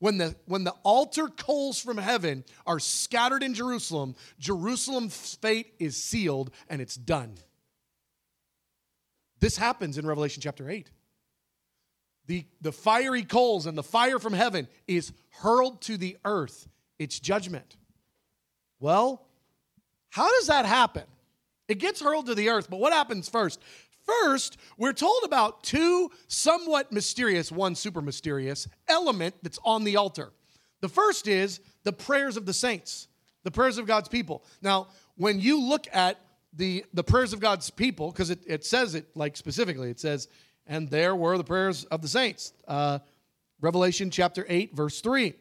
when 0.02 0.18
the, 0.18 0.36
when 0.46 0.64
the 0.64 0.74
altar 0.82 1.28
coals 1.28 1.80
from 1.80 1.96
heaven 1.96 2.44
are 2.66 2.80
scattered 2.80 3.44
in 3.44 3.54
Jerusalem, 3.54 4.16
Jerusalem's 4.40 5.36
fate 5.36 5.76
is 5.78 5.96
sealed 5.96 6.50
and 6.70 6.82
it's 6.82 6.96
done. 6.96 7.36
This 9.40 9.58
happens 9.58 10.00
in 10.00 10.08
Revelation 10.08 10.42
chapter 10.42 10.68
8. 10.68 10.90
The, 12.26 12.46
the 12.62 12.72
fiery 12.72 13.22
coals 13.22 13.68
and 13.68 13.78
the 13.78 13.84
fire 13.84 14.18
from 14.18 14.34
heaven 14.34 14.68
is 14.88 15.14
hurled 15.30 15.84
to 15.84 15.98
the 15.98 16.18
earth. 16.26 16.68
It's 16.98 17.20
judgment. 17.20 17.78
Well, 18.80 19.28
how 20.10 20.28
does 20.32 20.48
that 20.48 20.66
happen? 20.66 21.04
It 21.68 21.78
gets 21.78 22.02
hurled 22.02 22.26
to 22.26 22.34
the 22.34 22.50
earth, 22.50 22.72
but 22.72 22.80
what 22.80 22.92
happens 22.92 23.30
first? 23.30 23.60
First, 24.06 24.58
we're 24.78 24.94
told 24.94 25.24
about 25.24 25.64
two 25.64 26.10
somewhat 26.28 26.92
mysterious, 26.92 27.52
one 27.52 27.76
super 27.76 28.02
mysterious 28.02 28.68
element 28.88 29.36
that's 29.42 29.60
on 29.64 29.84
the 29.84 29.98
altar. 29.98 30.32
The 30.82 30.90
first 30.90 31.28
is 31.28 31.60
the 31.84 31.94
prayers 31.94 32.38
of 32.38 32.46
the 32.46 32.54
saints, 32.54 33.08
the 33.44 33.52
prayers 33.52 33.78
of 33.78 33.86
God's 33.86 34.10
people. 34.10 34.44
Now, 34.62 34.88
when 35.16 35.40
you 35.40 35.62
look 35.62 35.88
at 35.94 36.20
the, 36.54 36.84
the 36.94 37.04
prayers 37.04 37.34
of 37.34 37.40
God's 37.40 37.70
people, 37.70 38.12
because 38.12 38.30
it, 38.30 38.40
it 38.46 38.66
says 38.66 38.96
it 38.96 39.06
like 39.16 39.38
specifically, 39.38 39.90
it 39.90 40.00
says, 40.00 40.28
and 40.68 40.90
there 40.90 41.16
were 41.16 41.38
the 41.38 41.44
prayers 41.44 41.86
of 41.86 42.02
the 42.02 42.08
saints. 42.08 42.54
Uh, 42.68 43.00
Revelation 43.62 44.10
chapter 44.10 44.46
8, 44.50 44.76
verse 44.76 45.02
3. 45.02 45.34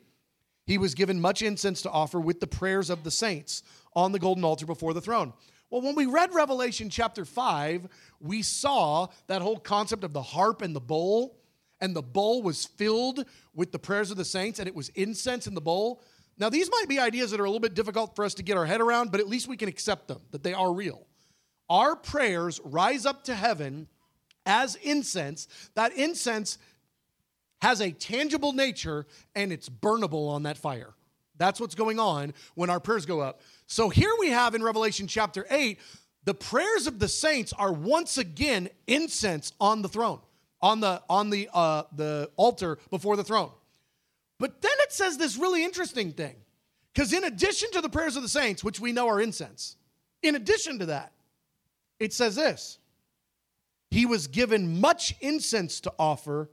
He 0.66 0.78
was 0.78 0.94
given 0.94 1.20
much 1.20 1.42
incense 1.42 1.82
to 1.82 1.90
offer 1.90 2.20
with 2.20 2.38
the 2.38 2.46
prayers 2.46 2.90
of 2.90 3.02
the 3.02 3.10
saints 3.10 3.62
on 3.94 4.12
the 4.12 4.18
golden 4.18 4.44
altar 4.44 4.66
before 4.66 4.94
the 4.94 5.00
throne. 5.00 5.32
Well, 5.70 5.82
when 5.82 5.94
we 5.94 6.06
read 6.06 6.34
Revelation 6.34 6.90
chapter 6.90 7.24
5, 7.24 7.86
we 8.18 8.42
saw 8.42 9.06
that 9.28 9.40
whole 9.40 9.58
concept 9.58 10.02
of 10.02 10.12
the 10.12 10.22
harp 10.22 10.62
and 10.62 10.74
the 10.74 10.80
bowl, 10.80 11.38
and 11.80 11.94
the 11.94 12.02
bowl 12.02 12.42
was 12.42 12.66
filled 12.66 13.24
with 13.54 13.70
the 13.70 13.78
prayers 13.78 14.10
of 14.10 14.16
the 14.16 14.24
saints, 14.24 14.58
and 14.58 14.66
it 14.66 14.74
was 14.74 14.88
incense 14.90 15.46
in 15.46 15.54
the 15.54 15.60
bowl. 15.60 16.02
Now, 16.38 16.48
these 16.48 16.68
might 16.70 16.88
be 16.88 16.98
ideas 16.98 17.30
that 17.30 17.38
are 17.38 17.44
a 17.44 17.48
little 17.48 17.60
bit 17.60 17.74
difficult 17.74 18.16
for 18.16 18.24
us 18.24 18.34
to 18.34 18.42
get 18.42 18.56
our 18.56 18.66
head 18.66 18.80
around, 18.80 19.12
but 19.12 19.20
at 19.20 19.28
least 19.28 19.46
we 19.46 19.56
can 19.56 19.68
accept 19.68 20.08
them, 20.08 20.20
that 20.32 20.42
they 20.42 20.54
are 20.54 20.72
real. 20.72 21.06
Our 21.68 21.94
prayers 21.94 22.60
rise 22.64 23.06
up 23.06 23.22
to 23.24 23.34
heaven 23.34 23.86
as 24.44 24.74
incense. 24.76 25.46
That 25.76 25.92
incense 25.92 26.58
has 27.62 27.80
a 27.80 27.92
tangible 27.92 28.52
nature 28.52 29.06
and 29.36 29.52
it's 29.52 29.68
burnable 29.68 30.28
on 30.30 30.42
that 30.44 30.58
fire. 30.58 30.94
That's 31.40 31.58
what's 31.58 31.74
going 31.74 31.98
on 31.98 32.34
when 32.54 32.68
our 32.68 32.78
prayers 32.78 33.06
go 33.06 33.20
up. 33.20 33.40
So 33.66 33.88
here 33.88 34.12
we 34.20 34.28
have 34.28 34.54
in 34.54 34.62
Revelation 34.62 35.06
chapter 35.06 35.46
8, 35.50 35.78
the 36.24 36.34
prayers 36.34 36.86
of 36.86 36.98
the 36.98 37.08
saints 37.08 37.54
are 37.54 37.72
once 37.72 38.18
again 38.18 38.68
incense 38.86 39.54
on 39.58 39.80
the 39.80 39.88
throne, 39.88 40.20
on 40.60 40.80
the 40.80 41.02
on 41.08 41.30
the 41.30 41.48
uh, 41.54 41.84
the 41.96 42.30
altar 42.36 42.78
before 42.90 43.16
the 43.16 43.24
throne. 43.24 43.50
But 44.38 44.60
then 44.60 44.70
it 44.80 44.92
says 44.92 45.16
this 45.16 45.38
really 45.38 45.64
interesting 45.64 46.12
thing. 46.12 46.36
Because 46.92 47.14
in 47.14 47.24
addition 47.24 47.70
to 47.70 47.80
the 47.80 47.88
prayers 47.88 48.16
of 48.16 48.22
the 48.22 48.28
saints, 48.28 48.62
which 48.62 48.78
we 48.78 48.92
know 48.92 49.08
are 49.08 49.18
incense, 49.18 49.76
in 50.22 50.34
addition 50.34 50.78
to 50.80 50.86
that, 50.86 51.12
it 51.98 52.12
says 52.12 52.34
this 52.34 52.78
He 53.90 54.04
was 54.04 54.26
given 54.26 54.78
much 54.78 55.14
incense 55.22 55.80
to 55.80 55.92
offer 55.98 56.50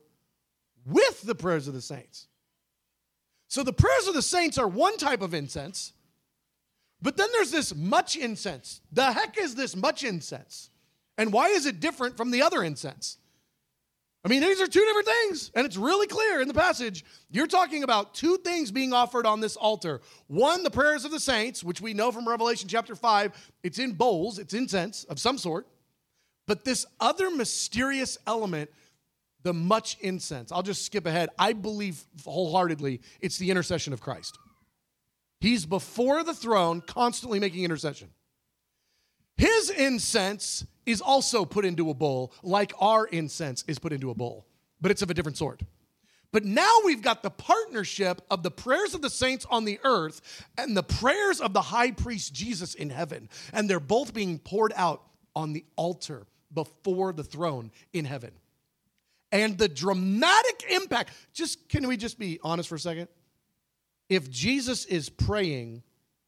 with 0.85 1.23
the 1.23 1.35
prayers 1.35 1.67
of 1.67 1.73
the 1.73 1.81
saints. 1.81 2.27
So 3.47 3.63
the 3.63 3.73
prayers 3.73 4.07
of 4.07 4.13
the 4.13 4.21
saints 4.21 4.57
are 4.57 4.67
one 4.67 4.97
type 4.97 5.21
of 5.21 5.33
incense, 5.33 5.93
but 7.01 7.17
then 7.17 7.29
there's 7.31 7.51
this 7.51 7.75
much 7.75 8.15
incense. 8.15 8.81
The 8.91 9.11
heck 9.11 9.37
is 9.37 9.55
this 9.55 9.75
much 9.75 10.03
incense? 10.03 10.69
And 11.17 11.31
why 11.31 11.49
is 11.49 11.65
it 11.65 11.79
different 11.79 12.17
from 12.17 12.31
the 12.31 12.41
other 12.41 12.63
incense? 12.63 13.17
I 14.25 14.29
mean, 14.29 14.41
these 14.41 14.59
are 14.59 14.67
two 14.67 14.83
different 14.83 15.07
things, 15.07 15.51
and 15.55 15.65
it's 15.65 15.77
really 15.77 16.07
clear 16.07 16.41
in 16.41 16.49
the 16.49 16.53
passage. 16.53 17.05
You're 17.31 17.47
talking 17.47 17.83
about 17.83 18.13
two 18.13 18.37
things 18.37 18.71
being 18.71 18.91
offered 18.91 19.25
on 19.25 19.39
this 19.39 19.55
altar. 19.55 20.01
One, 20.27 20.63
the 20.63 20.71
prayers 20.71 21.05
of 21.05 21.11
the 21.11 21.19
saints, 21.19 21.63
which 21.63 21.79
we 21.79 21.93
know 21.93 22.11
from 22.11 22.27
Revelation 22.27 22.67
chapter 22.67 22.95
5, 22.95 23.51
it's 23.63 23.79
in 23.79 23.93
bowls, 23.93 24.37
it's 24.37 24.53
incense 24.53 25.05
of 25.05 25.19
some 25.19 25.37
sort. 25.37 25.65
But 26.45 26.65
this 26.65 26.85
other 26.99 27.29
mysterious 27.29 28.17
element, 28.27 28.69
the 29.47 29.53
much 29.53 29.97
incense, 30.01 30.51
I'll 30.51 30.61
just 30.61 30.85
skip 30.85 31.05
ahead. 31.05 31.29
I 31.39 31.53
believe 31.53 32.03
wholeheartedly 32.25 32.99
it's 33.21 33.37
the 33.37 33.49
intercession 33.49 33.93
of 33.93 34.01
Christ. 34.01 34.37
He's 35.39 35.65
before 35.65 36.21
the 36.21 36.33
throne, 36.33 36.81
constantly 36.81 37.39
making 37.39 37.63
intercession. 37.63 38.09
His 39.37 39.69
incense 39.69 40.65
is 40.85 40.99
also 40.99 41.45
put 41.45 41.63
into 41.63 41.89
a 41.89 41.93
bowl, 41.93 42.33
like 42.43 42.73
our 42.77 43.05
incense 43.05 43.63
is 43.69 43.79
put 43.79 43.93
into 43.93 44.09
a 44.09 44.15
bowl, 44.15 44.45
but 44.81 44.91
it's 44.91 45.01
of 45.01 45.09
a 45.09 45.13
different 45.13 45.37
sort. 45.37 45.61
But 46.33 46.43
now 46.43 46.79
we've 46.83 47.01
got 47.01 47.23
the 47.23 47.29
partnership 47.29 48.21
of 48.29 48.43
the 48.43 48.51
prayers 48.51 48.93
of 48.93 49.01
the 49.01 49.09
saints 49.09 49.45
on 49.49 49.63
the 49.63 49.79
earth 49.85 50.45
and 50.57 50.75
the 50.75 50.83
prayers 50.83 51.39
of 51.39 51.53
the 51.53 51.61
high 51.61 51.91
priest 51.91 52.33
Jesus 52.33 52.73
in 52.73 52.89
heaven. 52.89 53.29
And 53.53 53.69
they're 53.69 53.79
both 53.79 54.13
being 54.13 54.39
poured 54.39 54.73
out 54.75 55.03
on 55.37 55.53
the 55.53 55.63
altar 55.77 56.27
before 56.53 57.13
the 57.13 57.23
throne 57.23 57.71
in 57.93 58.03
heaven. 58.03 58.31
And 59.31 59.57
the 59.57 59.67
dramatic 59.67 60.63
impact, 60.69 61.11
just 61.33 61.67
can 61.67 61.87
we 61.87 61.97
just 61.97 62.17
be 62.17 62.39
honest 62.43 62.69
for 62.69 62.75
a 62.75 62.79
second? 62.79 63.09
if 64.09 64.29
Jesus 64.29 64.85
is 64.85 65.09
praying, 65.09 65.83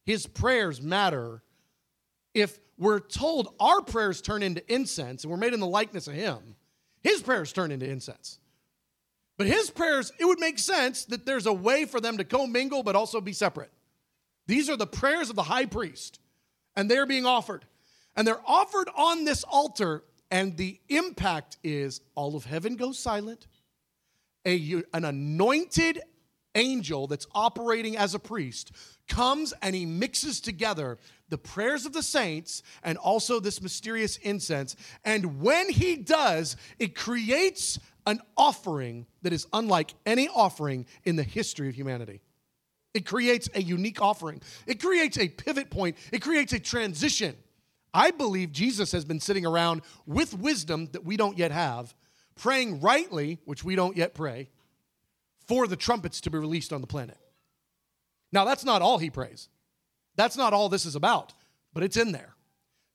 his 0.05 0.27
prayers 0.27 0.81
matter 0.81 1.41
if 2.33 2.59
we're 2.77 2.99
told 2.99 3.53
our 3.59 3.81
prayers 3.81 4.21
turn 4.21 4.43
into 4.43 4.73
incense 4.73 5.23
and 5.23 5.31
we're 5.31 5.37
made 5.37 5.53
in 5.53 5.59
the 5.59 5.67
likeness 5.67 6.07
of 6.07 6.13
him, 6.13 6.55
his 7.01 7.21
prayers 7.21 7.53
turn 7.53 7.71
into 7.71 7.89
incense. 7.89 8.39
But 9.37 9.47
his 9.47 9.69
prayers, 9.69 10.11
it 10.19 10.25
would 10.25 10.39
make 10.39 10.59
sense 10.59 11.05
that 11.05 11.25
there's 11.25 11.45
a 11.45 11.53
way 11.53 11.85
for 11.85 12.01
them 12.01 12.17
to 12.17 12.23
commingle 12.23 12.83
but 12.83 12.95
also 12.95 13.21
be 13.21 13.33
separate. 13.33 13.71
These 14.47 14.69
are 14.69 14.75
the 14.75 14.87
prayers 14.87 15.29
of 15.29 15.35
the 15.35 15.43
high 15.43 15.65
priest, 15.65 16.19
and 16.75 16.89
they're 16.89 17.05
being 17.05 17.25
offered. 17.25 17.65
And 18.15 18.27
they're 18.27 18.41
offered 18.45 18.89
on 18.95 19.23
this 19.23 19.43
altar, 19.43 20.03
and 20.31 20.57
the 20.57 20.79
impact 20.89 21.57
is 21.63 22.01
all 22.15 22.35
of 22.35 22.45
heaven 22.45 22.75
goes 22.75 22.99
silent. 22.99 23.47
A, 24.45 24.83
an 24.93 25.05
anointed 25.05 26.01
angel 26.55 27.07
that's 27.07 27.27
operating 27.33 27.97
as 27.97 28.15
a 28.15 28.19
priest 28.19 28.71
comes 29.07 29.53
and 29.61 29.75
he 29.75 29.85
mixes 29.85 30.39
together 30.39 30.97
the 31.29 31.37
prayers 31.37 31.85
of 31.85 31.93
the 31.93 32.03
saints 32.03 32.63
and 32.83 32.97
also 32.97 33.39
this 33.39 33.61
mysterious 33.61 34.17
incense. 34.17 34.75
And 35.05 35.41
when 35.41 35.69
he 35.69 35.95
does, 35.95 36.57
it 36.79 36.95
creates 36.95 37.79
an 38.05 38.21
offering 38.37 39.05
that 39.21 39.33
is 39.33 39.47
unlike 39.53 39.93
any 40.05 40.27
offering 40.29 40.85
in 41.03 41.15
the 41.15 41.23
history 41.23 41.69
of 41.69 41.75
humanity. 41.75 42.21
It 42.93 43.05
creates 43.05 43.49
a 43.53 43.61
unique 43.61 44.01
offering, 44.01 44.41
it 44.65 44.81
creates 44.81 45.17
a 45.19 45.27
pivot 45.27 45.69
point, 45.69 45.97
it 46.11 46.21
creates 46.21 46.53
a 46.53 46.59
transition. 46.59 47.35
I 47.93 48.11
believe 48.11 48.51
Jesus 48.51 48.91
has 48.91 49.05
been 49.05 49.19
sitting 49.19 49.45
around 49.45 49.81
with 50.05 50.33
wisdom 50.33 50.87
that 50.91 51.05
we 51.05 51.17
don't 51.17 51.37
yet 51.37 51.51
have, 51.51 51.95
praying 52.35 52.81
rightly, 52.81 53.39
which 53.45 53.63
we 53.63 53.75
don't 53.75 53.97
yet 53.97 54.13
pray, 54.13 54.49
for 55.47 55.67
the 55.67 55.75
trumpets 55.75 56.21
to 56.21 56.29
be 56.29 56.37
released 56.37 56.71
on 56.71 56.81
the 56.81 56.87
planet. 56.87 57.17
Now, 58.31 58.45
that's 58.45 58.63
not 58.63 58.81
all 58.81 58.99
he 58.99 59.09
prays. 59.09 59.49
That's 60.15 60.37
not 60.37 60.53
all 60.53 60.69
this 60.69 60.85
is 60.85 60.95
about, 60.95 61.33
but 61.73 61.83
it's 61.83 61.97
in 61.97 62.11
there. 62.11 62.35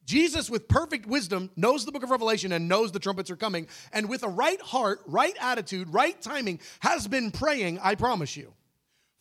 Jesus, 0.04 0.50
with 0.50 0.68
perfect 0.68 1.06
wisdom, 1.06 1.50
knows 1.56 1.84
the 1.84 1.92
book 1.92 2.02
of 2.02 2.10
Revelation 2.10 2.52
and 2.52 2.68
knows 2.68 2.92
the 2.92 2.98
trumpets 2.98 3.30
are 3.30 3.36
coming, 3.36 3.66
and 3.92 4.08
with 4.08 4.22
a 4.22 4.28
right 4.28 4.60
heart, 4.60 5.00
right 5.06 5.34
attitude, 5.40 5.92
right 5.92 6.20
timing, 6.20 6.60
has 6.80 7.08
been 7.08 7.30
praying, 7.30 7.78
I 7.82 7.94
promise 7.94 8.36
you, 8.36 8.52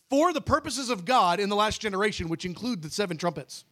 for 0.09 0.33
the 0.33 0.41
purposes 0.41 0.89
of 0.89 1.05
God 1.05 1.39
in 1.39 1.49
the 1.49 1.55
last 1.55 1.81
generation, 1.81 2.27
which 2.27 2.45
include 2.45 2.81
the 2.81 2.89
seven 2.89 3.17
trumpets. 3.17 3.63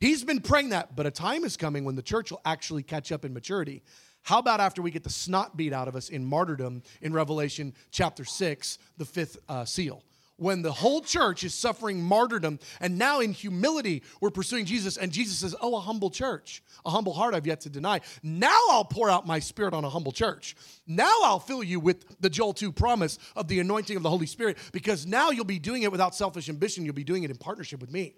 He's 0.00 0.24
been 0.24 0.40
praying 0.40 0.70
that, 0.70 0.94
but 0.94 1.06
a 1.06 1.10
time 1.10 1.44
is 1.44 1.56
coming 1.56 1.84
when 1.84 1.96
the 1.96 2.02
church 2.02 2.30
will 2.30 2.40
actually 2.44 2.82
catch 2.82 3.10
up 3.10 3.24
in 3.24 3.34
maturity. 3.34 3.82
How 4.22 4.38
about 4.38 4.60
after 4.60 4.82
we 4.82 4.90
get 4.90 5.04
the 5.04 5.10
snot 5.10 5.56
beat 5.56 5.72
out 5.72 5.88
of 5.88 5.96
us 5.96 6.08
in 6.08 6.24
martyrdom 6.24 6.82
in 7.00 7.12
Revelation 7.12 7.74
chapter 7.90 8.24
6, 8.24 8.78
the 8.96 9.04
fifth 9.04 9.38
uh, 9.48 9.64
seal? 9.64 10.02
when 10.38 10.62
the 10.62 10.72
whole 10.72 11.00
church 11.00 11.44
is 11.44 11.52
suffering 11.52 12.00
martyrdom 12.00 12.58
and 12.80 12.96
now 12.96 13.20
in 13.20 13.32
humility 13.32 14.02
we're 14.20 14.30
pursuing 14.30 14.64
Jesus 14.64 14.96
and 14.96 15.12
Jesus 15.12 15.38
says, 15.38 15.54
"Oh, 15.60 15.76
a 15.76 15.80
humble 15.80 16.10
church, 16.10 16.62
a 16.86 16.90
humble 16.90 17.12
heart 17.12 17.34
I've 17.34 17.46
yet 17.46 17.60
to 17.62 17.68
deny. 17.68 18.00
Now 18.22 18.58
I'll 18.70 18.84
pour 18.84 19.10
out 19.10 19.26
my 19.26 19.40
spirit 19.40 19.74
on 19.74 19.84
a 19.84 19.90
humble 19.90 20.12
church. 20.12 20.56
Now 20.86 21.12
I'll 21.24 21.40
fill 21.40 21.62
you 21.62 21.80
with 21.80 22.20
the 22.20 22.30
Joel 22.30 22.54
2 22.54 22.72
promise 22.72 23.18
of 23.34 23.48
the 23.48 23.58
anointing 23.60 23.96
of 23.96 24.02
the 24.02 24.10
Holy 24.10 24.26
Spirit 24.26 24.58
because 24.72 25.06
now 25.06 25.30
you'll 25.30 25.44
be 25.44 25.58
doing 25.58 25.82
it 25.82 25.90
without 25.90 26.14
selfish 26.14 26.48
ambition, 26.48 26.84
you'll 26.84 26.94
be 26.94 27.04
doing 27.04 27.24
it 27.24 27.30
in 27.30 27.36
partnership 27.36 27.80
with 27.80 27.90
me." 27.90 28.14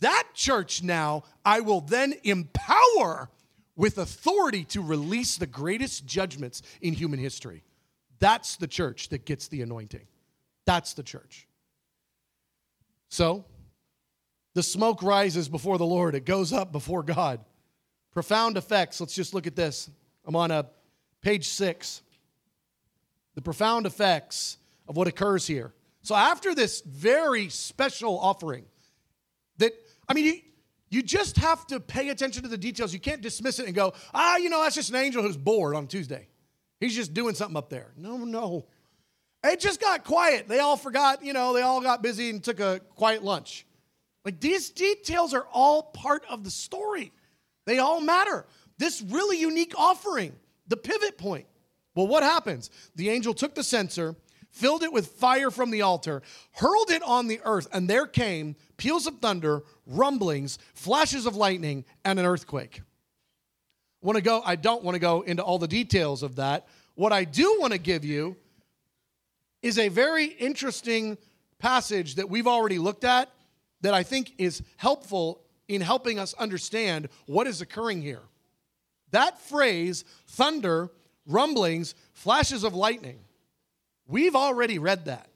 That 0.00 0.28
church 0.34 0.82
now 0.82 1.24
I 1.44 1.60
will 1.60 1.80
then 1.80 2.14
empower 2.24 3.30
with 3.76 3.98
authority 3.98 4.64
to 4.64 4.82
release 4.82 5.36
the 5.36 5.46
greatest 5.46 6.06
judgments 6.06 6.62
in 6.80 6.94
human 6.94 7.18
history. 7.18 7.62
That's 8.18 8.56
the 8.56 8.66
church 8.66 9.10
that 9.10 9.24
gets 9.24 9.48
the 9.48 9.62
anointing. 9.62 10.06
That's 10.64 10.94
the 10.94 11.02
church. 11.02 11.46
So, 13.08 13.44
the 14.54 14.62
smoke 14.62 15.02
rises 15.02 15.48
before 15.48 15.76
the 15.76 15.86
Lord, 15.86 16.14
it 16.14 16.24
goes 16.24 16.52
up 16.52 16.72
before 16.72 17.02
God. 17.02 17.40
Profound 18.12 18.56
effects. 18.56 19.00
Let's 19.00 19.14
just 19.14 19.34
look 19.34 19.46
at 19.46 19.54
this. 19.54 19.90
I'm 20.24 20.34
on 20.34 20.50
a 20.50 20.66
page 21.20 21.48
six. 21.48 22.02
The 23.34 23.42
profound 23.42 23.84
effects 23.84 24.56
of 24.88 24.96
what 24.96 25.06
occurs 25.06 25.46
here. 25.46 25.74
So, 26.00 26.14
after 26.14 26.54
this 26.54 26.80
very 26.80 27.50
special 27.50 28.18
offering, 28.18 28.64
that, 29.58 29.72
I 30.08 30.14
mean, 30.14 30.24
you, 30.24 30.40
you 30.90 31.02
just 31.02 31.36
have 31.38 31.66
to 31.68 31.80
pay 31.80 32.10
attention 32.10 32.42
to 32.42 32.48
the 32.48 32.58
details. 32.58 32.92
You 32.92 33.00
can't 33.00 33.20
dismiss 33.20 33.58
it 33.58 33.66
and 33.66 33.74
go, 33.74 33.92
ah, 34.14 34.36
you 34.36 34.48
know, 34.48 34.62
that's 34.62 34.74
just 34.74 34.90
an 34.90 34.96
angel 34.96 35.22
who's 35.22 35.36
bored 35.36 35.74
on 35.74 35.86
Tuesday. 35.86 36.28
He's 36.80 36.94
just 36.94 37.14
doing 37.14 37.34
something 37.34 37.56
up 37.56 37.70
there. 37.70 37.92
No, 37.96 38.18
no. 38.18 38.66
It 39.44 39.60
just 39.60 39.80
got 39.80 40.04
quiet. 40.04 40.48
They 40.48 40.58
all 40.58 40.76
forgot, 40.76 41.24
you 41.24 41.32
know, 41.32 41.52
they 41.52 41.62
all 41.62 41.80
got 41.80 42.02
busy 42.02 42.30
and 42.30 42.42
took 42.42 42.60
a 42.60 42.80
quiet 42.94 43.22
lunch. 43.22 43.66
Like 44.24 44.40
these 44.40 44.70
details 44.70 45.34
are 45.34 45.46
all 45.52 45.84
part 45.84 46.24
of 46.28 46.42
the 46.42 46.50
story, 46.50 47.12
they 47.64 47.78
all 47.78 48.00
matter. 48.00 48.46
This 48.78 49.00
really 49.00 49.38
unique 49.38 49.72
offering, 49.78 50.34
the 50.66 50.76
pivot 50.76 51.16
point. 51.16 51.46
Well, 51.94 52.06
what 52.06 52.22
happens? 52.22 52.70
The 52.96 53.08
angel 53.08 53.32
took 53.32 53.54
the 53.54 53.62
censer, 53.62 54.14
filled 54.56 54.82
it 54.82 54.92
with 54.92 55.08
fire 55.08 55.50
from 55.50 55.70
the 55.70 55.82
altar, 55.82 56.22
hurled 56.52 56.90
it 56.90 57.02
on 57.02 57.28
the 57.28 57.40
earth, 57.44 57.68
and 57.72 57.88
there 57.88 58.06
came 58.06 58.56
peals 58.78 59.06
of 59.06 59.18
thunder, 59.18 59.62
rumblings, 59.86 60.58
flashes 60.72 61.26
of 61.26 61.36
lightning, 61.36 61.84
and 62.06 62.18
an 62.18 62.24
earthquake. 62.24 62.80
Want 64.00 64.16
to 64.16 64.22
go? 64.22 64.40
I 64.44 64.56
don't 64.56 64.82
want 64.82 64.94
to 64.94 64.98
go 64.98 65.20
into 65.20 65.42
all 65.44 65.58
the 65.58 65.68
details 65.68 66.22
of 66.22 66.36
that. 66.36 66.66
What 66.94 67.12
I 67.12 67.24
do 67.24 67.58
want 67.60 67.74
to 67.74 67.78
give 67.78 68.04
you 68.04 68.36
is 69.62 69.78
a 69.78 69.88
very 69.88 70.24
interesting 70.24 71.18
passage 71.58 72.14
that 72.14 72.30
we've 72.30 72.46
already 72.46 72.78
looked 72.78 73.04
at 73.04 73.30
that 73.82 73.92
I 73.92 74.02
think 74.02 74.32
is 74.38 74.62
helpful 74.78 75.42
in 75.68 75.82
helping 75.82 76.18
us 76.18 76.32
understand 76.34 77.10
what 77.26 77.46
is 77.46 77.60
occurring 77.60 78.00
here. 78.00 78.22
That 79.10 79.38
phrase, 79.38 80.04
thunder, 80.28 80.88
rumblings, 81.26 81.94
flashes 82.12 82.64
of 82.64 82.74
lightning, 82.74 83.18
we've 84.06 84.36
already 84.36 84.78
read 84.78 85.06
that. 85.06 85.28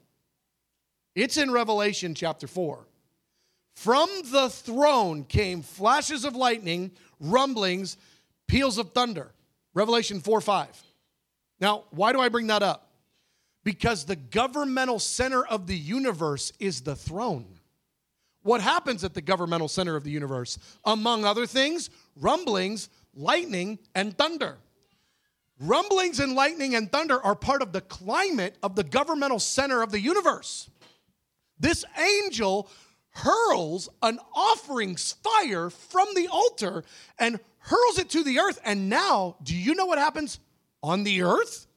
It's 1.15 1.37
in 1.37 1.51
Revelation 1.51 2.15
chapter 2.15 2.47
4. 2.47 2.85
From 3.75 4.09
the 4.31 4.49
throne 4.49 5.23
came 5.23 5.61
flashes 5.61 6.25
of 6.25 6.35
lightning, 6.35 6.91
rumblings, 7.19 7.97
peals 8.47 8.77
of 8.77 8.91
thunder. 8.91 9.31
Revelation 9.73 10.19
4 10.19 10.41
5. 10.41 10.83
Now, 11.59 11.83
why 11.91 12.11
do 12.11 12.19
I 12.19 12.29
bring 12.29 12.47
that 12.47 12.63
up? 12.63 12.91
because 13.63 14.05
the 14.05 14.15
governmental 14.15 14.99
center 14.99 15.45
of 15.45 15.67
the 15.67 15.77
universe 15.77 16.51
is 16.59 16.81
the 16.81 16.95
throne. 16.95 17.45
What 18.43 18.61
happens 18.61 19.03
at 19.03 19.13
the 19.13 19.21
governmental 19.21 19.67
center 19.67 19.95
of 19.95 20.03
the 20.03 20.09
universe? 20.09 20.57
Among 20.83 21.25
other 21.25 21.45
things, 21.45 21.89
rumblings, 22.15 22.89
lightning, 23.13 23.77
and 23.93 24.17
thunder. 24.17 24.57
Rumblings 25.61 26.19
and 26.19 26.33
lightning 26.33 26.73
and 26.73 26.91
thunder 26.91 27.23
are 27.23 27.35
part 27.35 27.61
of 27.61 27.71
the 27.71 27.81
climate 27.81 28.57
of 28.63 28.75
the 28.75 28.83
governmental 28.83 29.37
center 29.37 29.83
of 29.83 29.91
the 29.91 29.99
universe. 29.99 30.69
This 31.59 31.85
angel 32.23 32.67
hurls 33.11 33.87
an 34.01 34.17
offering's 34.33 35.11
fire 35.23 35.69
from 35.69 36.07
the 36.15 36.27
altar 36.29 36.83
and 37.19 37.39
hurls 37.59 37.99
it 37.99 38.09
to 38.09 38.23
the 38.23 38.39
earth. 38.39 38.59
And 38.65 38.89
now, 38.89 39.35
do 39.43 39.55
you 39.55 39.75
know 39.75 39.85
what 39.85 39.99
happens 39.99 40.39
on 40.81 41.03
the 41.03 41.21
earth? 41.21 41.67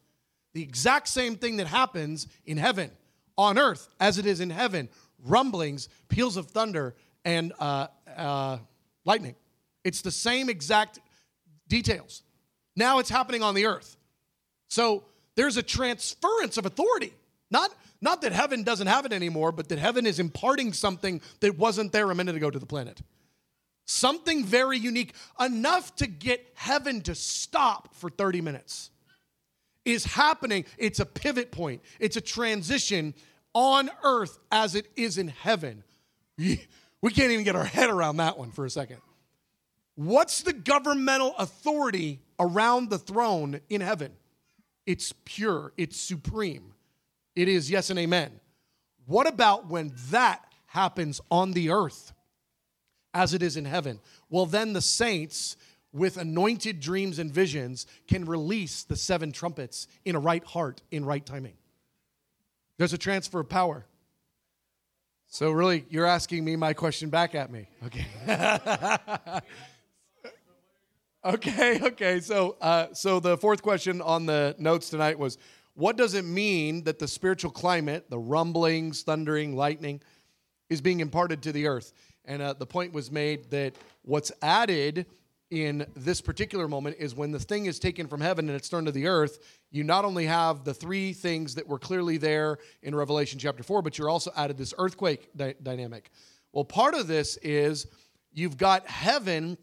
The 0.54 0.62
exact 0.62 1.08
same 1.08 1.36
thing 1.36 1.58
that 1.58 1.66
happens 1.66 2.26
in 2.46 2.56
heaven, 2.56 2.90
on 3.36 3.58
earth, 3.58 3.88
as 4.00 4.16
it 4.16 4.24
is 4.24 4.40
in 4.40 4.48
heaven 4.50 4.88
rumblings, 5.26 5.88
peals 6.08 6.36
of 6.36 6.46
thunder, 6.48 6.94
and 7.24 7.52
uh, 7.58 7.88
uh, 8.16 8.58
lightning. 9.04 9.34
It's 9.82 10.02
the 10.02 10.10
same 10.10 10.48
exact 10.48 11.00
details. 11.68 12.22
Now 12.76 12.98
it's 12.98 13.10
happening 13.10 13.42
on 13.42 13.54
the 13.54 13.66
earth. 13.66 13.96
So 14.68 15.04
there's 15.36 15.56
a 15.56 15.62
transference 15.62 16.56
of 16.56 16.66
authority. 16.66 17.12
Not, 17.50 17.70
not 18.00 18.22
that 18.22 18.32
heaven 18.32 18.62
doesn't 18.62 18.86
have 18.86 19.06
it 19.06 19.12
anymore, 19.12 19.52
but 19.52 19.68
that 19.68 19.78
heaven 19.78 20.06
is 20.06 20.18
imparting 20.18 20.72
something 20.72 21.20
that 21.40 21.58
wasn't 21.58 21.92
there 21.92 22.10
a 22.10 22.14
minute 22.14 22.36
ago 22.36 22.50
to 22.50 22.58
the 22.58 22.66
planet. 22.66 23.00
Something 23.86 24.44
very 24.44 24.78
unique, 24.78 25.14
enough 25.38 25.94
to 25.96 26.06
get 26.06 26.46
heaven 26.54 27.02
to 27.02 27.14
stop 27.14 27.94
for 27.94 28.08
30 28.08 28.40
minutes 28.40 28.90
is 29.84 30.04
happening. 30.04 30.64
It's 30.78 31.00
a 31.00 31.06
pivot 31.06 31.52
point, 31.52 31.82
it's 32.00 32.16
a 32.16 32.20
transition 32.20 33.14
on 33.52 33.90
earth 34.02 34.38
as 34.50 34.74
it 34.74 34.86
is 34.96 35.18
in 35.18 35.28
heaven. 35.28 35.84
We 37.04 37.10
can't 37.10 37.32
even 37.32 37.44
get 37.44 37.54
our 37.54 37.66
head 37.66 37.90
around 37.90 38.16
that 38.16 38.38
one 38.38 38.50
for 38.50 38.64
a 38.64 38.70
second. 38.70 38.96
What's 39.94 40.40
the 40.40 40.54
governmental 40.54 41.34
authority 41.36 42.22
around 42.38 42.90
the 42.90 42.98
throne 42.98 43.60
in 43.68 43.80
heaven? 43.80 44.12
It's 44.86 45.14
pure, 45.24 45.72
it's 45.76 46.00
supreme. 46.00 46.74
It 47.34 47.48
is 47.48 47.70
yes 47.70 47.90
and 47.90 47.98
amen. 47.98 48.40
What 49.06 49.26
about 49.26 49.68
when 49.68 49.92
that 50.10 50.44
happens 50.66 51.20
on 51.30 51.52
the 51.52 51.70
earth 51.70 52.12
as 53.12 53.34
it 53.34 53.42
is 53.42 53.56
in 53.56 53.64
heaven? 53.64 54.00
Well, 54.30 54.46
then 54.46 54.72
the 54.72 54.80
saints 54.80 55.56
with 55.92 56.16
anointed 56.16 56.80
dreams 56.80 57.18
and 57.18 57.30
visions 57.30 57.86
can 58.08 58.24
release 58.24 58.82
the 58.82 58.96
seven 58.96 59.32
trumpets 59.32 59.86
in 60.04 60.16
a 60.16 60.20
right 60.20 60.44
heart, 60.44 60.82
in 60.90 61.04
right 61.04 61.24
timing. 61.24 61.54
There's 62.78 62.92
a 62.92 62.98
transfer 62.98 63.40
of 63.40 63.48
power. 63.48 63.86
So 65.28 65.50
really, 65.50 65.84
you're 65.88 66.06
asking 66.06 66.44
me 66.44 66.56
my 66.56 66.74
question 66.74 67.10
back 67.10 67.34
at 67.34 67.50
me. 67.50 67.68
Okay. 67.86 68.06
okay. 71.24 71.80
Okay. 71.84 72.20
So, 72.20 72.56
uh, 72.60 72.88
so 72.92 73.20
the 73.20 73.36
fourth 73.36 73.62
question 73.62 74.00
on 74.00 74.26
the 74.26 74.54
notes 74.58 74.90
tonight 74.90 75.18
was, 75.18 75.38
what 75.74 75.96
does 75.96 76.14
it 76.14 76.24
mean 76.24 76.84
that 76.84 76.98
the 76.98 77.08
spiritual 77.08 77.50
climate, 77.50 78.08
the 78.08 78.18
rumblings, 78.18 79.02
thundering, 79.02 79.56
lightning, 79.56 80.00
is 80.70 80.80
being 80.80 81.00
imparted 81.00 81.42
to 81.42 81.52
the 81.52 81.66
earth? 81.66 81.92
And 82.24 82.40
uh, 82.40 82.54
the 82.54 82.66
point 82.66 82.92
was 82.92 83.10
made 83.10 83.50
that 83.50 83.74
what's 84.02 84.32
added 84.40 85.06
in 85.50 85.86
this 85.94 86.20
particular 86.20 86.68
moment 86.68 86.96
is 86.98 87.14
when 87.14 87.30
the 87.30 87.38
thing 87.38 87.66
is 87.66 87.78
taken 87.78 88.06
from 88.08 88.20
heaven 88.20 88.48
and 88.48 88.56
it's 88.56 88.68
turned 88.68 88.86
to 88.86 88.92
the 88.92 89.06
earth, 89.06 89.38
you 89.70 89.84
not 89.84 90.04
only 90.04 90.26
have 90.26 90.64
the 90.64 90.74
three 90.74 91.12
things 91.12 91.54
that 91.54 91.68
were 91.68 91.78
clearly 91.78 92.16
there 92.16 92.58
in 92.82 92.94
Revelation 92.94 93.38
chapter 93.38 93.62
4, 93.62 93.82
but 93.82 93.98
you're 93.98 94.08
also 94.08 94.32
added 94.36 94.56
this 94.56 94.74
earthquake 94.78 95.28
di- 95.36 95.54
dynamic. 95.62 96.10
Well, 96.52 96.64
part 96.64 96.94
of 96.94 97.06
this 97.06 97.36
is 97.38 97.86
you've 98.32 98.56
got 98.56 98.86
heaven 98.88 99.58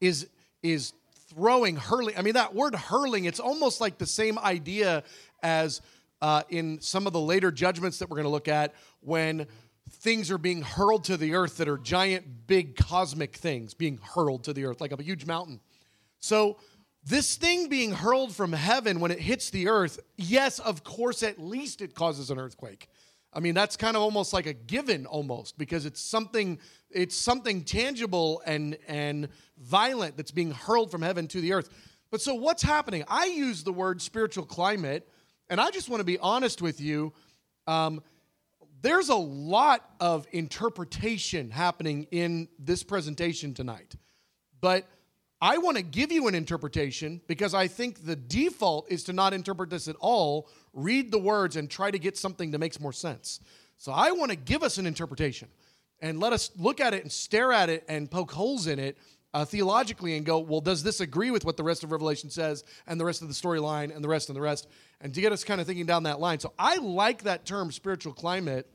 is 0.00 0.28
is 0.62 0.92
throwing, 1.28 1.76
hurling. 1.76 2.16
I 2.16 2.22
mean, 2.22 2.34
that 2.34 2.54
word 2.54 2.74
hurling, 2.74 3.24
it's 3.24 3.40
almost 3.40 3.80
like 3.80 3.98
the 3.98 4.06
same 4.06 4.38
idea 4.38 5.02
as 5.42 5.80
uh, 6.20 6.42
in 6.48 6.80
some 6.80 7.06
of 7.06 7.12
the 7.12 7.20
later 7.20 7.50
judgments 7.50 7.98
that 7.98 8.08
we're 8.08 8.16
going 8.16 8.24
to 8.24 8.30
look 8.30 8.48
at 8.48 8.74
when 9.00 9.46
things 9.90 10.30
are 10.30 10.38
being 10.38 10.62
hurled 10.62 11.04
to 11.04 11.16
the 11.16 11.34
earth 11.34 11.56
that 11.58 11.68
are 11.68 11.78
giant, 11.78 12.46
big 12.46 12.76
cosmic 12.76 13.36
things 13.36 13.74
being 13.74 13.98
hurled 14.14 14.44
to 14.44 14.52
the 14.52 14.64
earth, 14.64 14.80
like 14.80 14.92
a 14.92 15.02
huge 15.02 15.26
mountain. 15.26 15.60
So, 16.20 16.58
this 17.04 17.34
thing 17.34 17.68
being 17.68 17.90
hurled 17.90 18.32
from 18.32 18.52
heaven 18.52 19.00
when 19.00 19.10
it 19.10 19.18
hits 19.18 19.50
the 19.50 19.66
earth, 19.66 19.98
yes, 20.16 20.60
of 20.60 20.84
course, 20.84 21.24
at 21.24 21.36
least 21.36 21.82
it 21.82 21.96
causes 21.96 22.30
an 22.30 22.38
earthquake. 22.38 22.88
I 23.32 23.40
mean, 23.40 23.54
that's 23.54 23.76
kind 23.76 23.96
of 23.96 24.02
almost 24.02 24.32
like 24.32 24.46
a 24.46 24.52
given 24.52 25.06
almost 25.06 25.58
because 25.58 25.84
it's 25.84 26.00
something 26.00 26.60
it's 26.94 27.16
something 27.16 27.64
tangible 27.64 28.42
and 28.46 28.76
and 28.88 29.28
violent 29.58 30.16
that's 30.16 30.30
being 30.30 30.50
hurled 30.50 30.90
from 30.90 31.02
heaven 31.02 31.28
to 31.28 31.40
the 31.40 31.52
earth. 31.52 31.68
But 32.10 32.20
so 32.20 32.34
what's 32.34 32.62
happening? 32.62 33.04
I 33.08 33.26
use 33.26 33.64
the 33.64 33.72
word 33.72 34.02
spiritual 34.02 34.44
climate, 34.44 35.08
and 35.48 35.60
I 35.60 35.70
just 35.70 35.88
want 35.88 36.00
to 36.00 36.04
be 36.04 36.18
honest 36.18 36.60
with 36.60 36.80
you. 36.80 37.12
Um, 37.66 38.02
there's 38.82 39.08
a 39.08 39.14
lot 39.14 39.88
of 40.00 40.26
interpretation 40.32 41.50
happening 41.50 42.08
in 42.10 42.48
this 42.58 42.82
presentation 42.82 43.54
tonight. 43.54 43.94
But 44.60 44.86
I 45.40 45.58
want 45.58 45.76
to 45.76 45.82
give 45.82 46.12
you 46.12 46.28
an 46.28 46.34
interpretation 46.34 47.20
because 47.26 47.54
I 47.54 47.66
think 47.68 48.04
the 48.04 48.16
default 48.16 48.90
is 48.90 49.04
to 49.04 49.12
not 49.12 49.32
interpret 49.32 49.70
this 49.70 49.88
at 49.88 49.96
all, 50.00 50.48
read 50.72 51.10
the 51.10 51.18
words, 51.18 51.56
and 51.56 51.70
try 51.70 51.90
to 51.90 51.98
get 51.98 52.16
something 52.16 52.50
that 52.50 52.58
makes 52.58 52.78
more 52.78 52.92
sense. 52.92 53.40
So 53.76 53.90
I 53.90 54.12
want 54.12 54.30
to 54.30 54.36
give 54.36 54.62
us 54.62 54.78
an 54.78 54.86
interpretation 54.86 55.48
and 56.02 56.20
let 56.20 56.32
us 56.32 56.50
look 56.58 56.80
at 56.80 56.92
it 56.92 57.02
and 57.02 57.10
stare 57.10 57.52
at 57.52 57.70
it 57.70 57.84
and 57.88 58.10
poke 58.10 58.32
holes 58.32 58.66
in 58.66 58.78
it 58.78 58.98
uh, 59.32 59.44
theologically 59.44 60.16
and 60.16 60.26
go, 60.26 60.40
well, 60.40 60.60
does 60.60 60.82
this 60.82 61.00
agree 61.00 61.30
with 61.30 61.44
what 61.44 61.56
the 61.56 61.62
rest 61.62 61.84
of 61.84 61.92
Revelation 61.92 62.28
says 62.28 62.64
and 62.86 63.00
the 63.00 63.04
rest 63.04 63.22
of 63.22 63.28
the 63.28 63.34
storyline 63.34 63.94
and 63.94 64.04
the 64.04 64.08
rest 64.08 64.28
and 64.28 64.36
the 64.36 64.40
rest? 64.42 64.68
And 65.00 65.14
to 65.14 65.20
get 65.20 65.32
us 65.32 65.44
kind 65.44 65.60
of 65.60 65.66
thinking 65.66 65.86
down 65.86 66.02
that 66.02 66.20
line. 66.20 66.40
So 66.40 66.52
I 66.58 66.76
like 66.76 67.22
that 67.22 67.46
term, 67.46 67.72
spiritual 67.72 68.12
climate. 68.12 68.68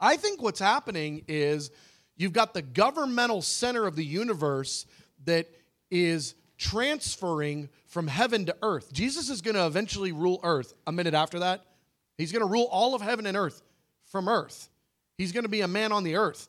I 0.00 0.16
think 0.16 0.40
what's 0.40 0.60
happening 0.60 1.24
is 1.28 1.70
you've 2.16 2.32
got 2.32 2.54
the 2.54 2.62
governmental 2.62 3.42
center 3.42 3.86
of 3.86 3.96
the 3.96 4.04
universe 4.04 4.86
that 5.24 5.48
is 5.90 6.34
transferring 6.56 7.68
from 7.86 8.06
heaven 8.06 8.46
to 8.46 8.56
earth. 8.62 8.92
Jesus 8.92 9.28
is 9.28 9.42
going 9.42 9.56
to 9.56 9.66
eventually 9.66 10.12
rule 10.12 10.40
earth 10.44 10.72
a 10.86 10.92
minute 10.92 11.14
after 11.14 11.40
that. 11.40 11.64
He's 12.16 12.32
going 12.32 12.44
to 12.44 12.50
rule 12.50 12.68
all 12.70 12.94
of 12.94 13.02
heaven 13.02 13.26
and 13.26 13.36
earth 13.36 13.60
from 14.06 14.28
earth. 14.28 14.70
He's 15.16 15.32
going 15.32 15.44
to 15.44 15.48
be 15.48 15.60
a 15.60 15.68
man 15.68 15.92
on 15.92 16.04
the 16.04 16.16
earth. 16.16 16.48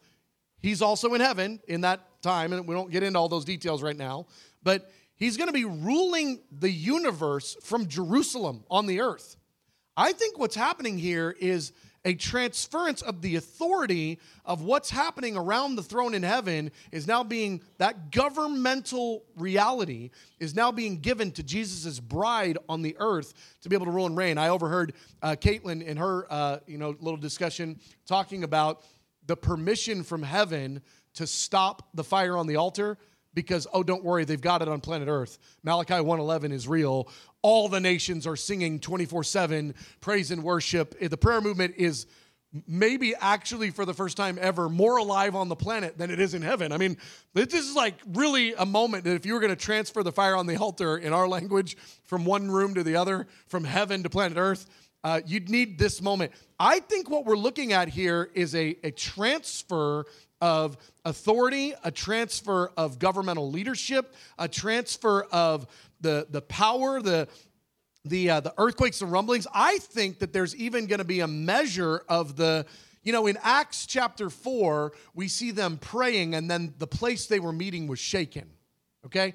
He's 0.62 0.82
also 0.82 1.14
in 1.14 1.22
heaven 1.22 1.60
in 1.68 1.82
that 1.82 2.22
time, 2.22 2.54
and 2.54 2.68
we 2.68 2.74
don't 2.74 2.92
get 2.92 3.04
into 3.04 3.20
all 3.20 3.30
those 3.30 3.46
details 3.46 3.84
right 3.84 3.96
now, 3.96 4.26
but 4.64 4.92
he's 5.16 5.38
going 5.38 5.48
to 5.48 5.54
be 5.54 5.66
ruling 5.66 6.40
the 6.52 6.72
universe 6.72 7.56
from 7.62 7.88
Jerusalem 7.88 8.64
on 8.70 8.88
the 8.88 9.02
earth. 9.02 9.38
I 9.96 10.12
think 10.12 10.40
what's 10.40 10.56
happening 10.56 10.98
here 10.98 11.36
is 11.40 11.72
a 12.06 12.14
transference 12.14 13.02
of 13.02 13.22
the 13.22 13.36
authority 13.36 14.20
of 14.46 14.62
what's 14.62 14.92
happening 14.92 15.36
around 15.36 15.76
the 15.76 15.84
throne 15.84 16.14
in 16.14 16.22
heaven 16.24 16.72
is 16.92 17.08
now 17.08 17.24
being 17.24 17.62
that 17.80 18.12
governmental 18.12 19.26
reality 19.36 20.12
is 20.40 20.56
now 20.56 20.72
being 20.72 21.00
given 21.00 21.32
to 21.32 21.44
jesus' 21.44 22.00
bride 22.00 22.58
on 22.70 22.84
the 22.84 22.96
earth 23.00 23.34
to 23.62 23.70
be 23.70 23.76
able 23.76 23.88
to 23.88 23.92
rule 23.92 24.06
and 24.06 24.16
reign. 24.16 24.38
I 24.38 24.50
overheard 24.50 24.94
uh, 25.22 25.36
caitlin 25.40 25.84
in 25.84 25.98
her 25.98 26.32
uh, 26.32 26.60
you 26.68 26.78
know 26.78 26.96
little 27.00 27.18
discussion 27.18 27.80
talking 28.06 28.44
about 28.44 28.84
the 29.26 29.36
permission 29.36 30.04
from 30.04 30.22
heaven 30.22 30.82
to 31.16 31.26
stop 31.26 31.88
the 31.96 32.04
fire 32.04 32.38
on 32.38 32.46
the 32.46 32.58
altar 32.58 32.98
because 33.36 33.68
oh 33.74 33.84
don't 33.84 34.04
worry 34.04 34.26
they've 34.26 34.42
got 34.42 34.62
it 34.64 34.68
on 34.68 34.82
planet 34.82 35.08
earth. 35.08 35.38
Malachi 35.64 35.96
111 35.96 36.52
is 36.52 36.68
real. 36.68 37.08
All 37.44 37.70
the 37.70 37.80
nations 37.80 38.26
are 38.26 38.36
singing 38.36 38.80
24-7 38.80 39.76
praise 40.02 40.32
and 40.32 40.42
worship. 40.42 41.00
The 41.00 41.18
prayer 41.18 41.42
movement 41.42 41.76
is 41.78 42.08
maybe 42.68 43.14
actually 43.20 43.70
for 43.70 43.86
the 43.86 43.94
first 43.94 44.16
time 44.16 44.40
ever 44.42 44.70
more 44.70 44.98
alive 44.98 45.36
on 45.36 45.50
the 45.50 45.58
planet 45.58 45.98
than 45.98 46.10
it 46.10 46.20
is 46.20 46.34
in 46.34 46.42
heaven. 46.42 46.72
I 46.72 46.78
mean 46.78 46.98
this 47.34 47.54
is 47.54 47.76
like 47.76 47.96
really 48.14 48.54
a 48.54 48.66
moment 48.66 49.04
that 49.04 49.14
if 49.14 49.26
you 49.26 49.34
were 49.34 49.42
going 49.42 49.50
to 49.52 49.56
transfer 49.56 50.02
the 50.02 50.14
fire 50.14 50.36
on 50.36 50.48
the 50.48 50.56
altar 50.56 50.98
in 50.98 51.14
our 51.14 51.28
language 51.28 51.78
from 52.06 52.26
one 52.26 52.50
room 52.50 52.74
to 52.74 52.84
the 52.84 52.96
other 52.96 53.28
from 53.48 53.66
heaven 53.66 54.02
to 54.04 54.10
planet 54.10 54.38
earth 54.38 54.68
uh, 55.06 55.22
you'd 55.28 55.52
need 55.52 55.78
this 55.78 56.02
moment. 56.02 56.32
I 56.60 56.80
think 56.80 57.12
what 57.12 57.26
we're 57.26 57.38
looking 57.38 57.74
at 57.74 57.90
here 57.90 58.32
is 58.34 58.56
a, 58.56 58.76
a 58.84 58.90
transfer 58.90 60.06
of 60.42 60.78
authority, 61.04 61.74
a 61.84 61.92
transfer 61.92 62.72
of 62.78 63.00
governmental 63.00 63.50
leadership, 63.50 64.14
a 64.38 64.48
transfer 64.48 65.24
of 65.32 65.68
the, 66.02 66.28
the 66.30 66.42
power, 66.42 67.02
the, 67.02 67.28
the, 68.04 68.30
uh, 68.30 68.40
the 68.40 68.54
earthquakes 68.58 69.02
and 69.02 69.12
rumblings. 69.12 69.48
I 69.54 69.78
think 69.80 70.20
that 70.20 70.34
there's 70.34 70.56
even 70.56 70.88
going 70.88 71.00
to 71.00 71.06
be 71.06 71.22
a 71.22 71.28
measure 71.28 72.04
of 72.10 72.36
the, 72.36 72.66
you 73.04 73.12
know, 73.12 73.28
in 73.28 73.38
Acts 73.44 73.86
chapter 73.86 74.30
4, 74.30 74.92
we 75.14 75.28
see 75.28 75.52
them 75.52 75.78
praying, 75.78 76.36
and 76.36 76.50
then 76.50 76.74
the 76.80 76.88
place 76.88 77.28
they 77.28 77.40
were 77.40 77.54
meeting 77.54 77.88
was 77.88 78.00
shaken. 78.00 78.50
Okay? 79.06 79.34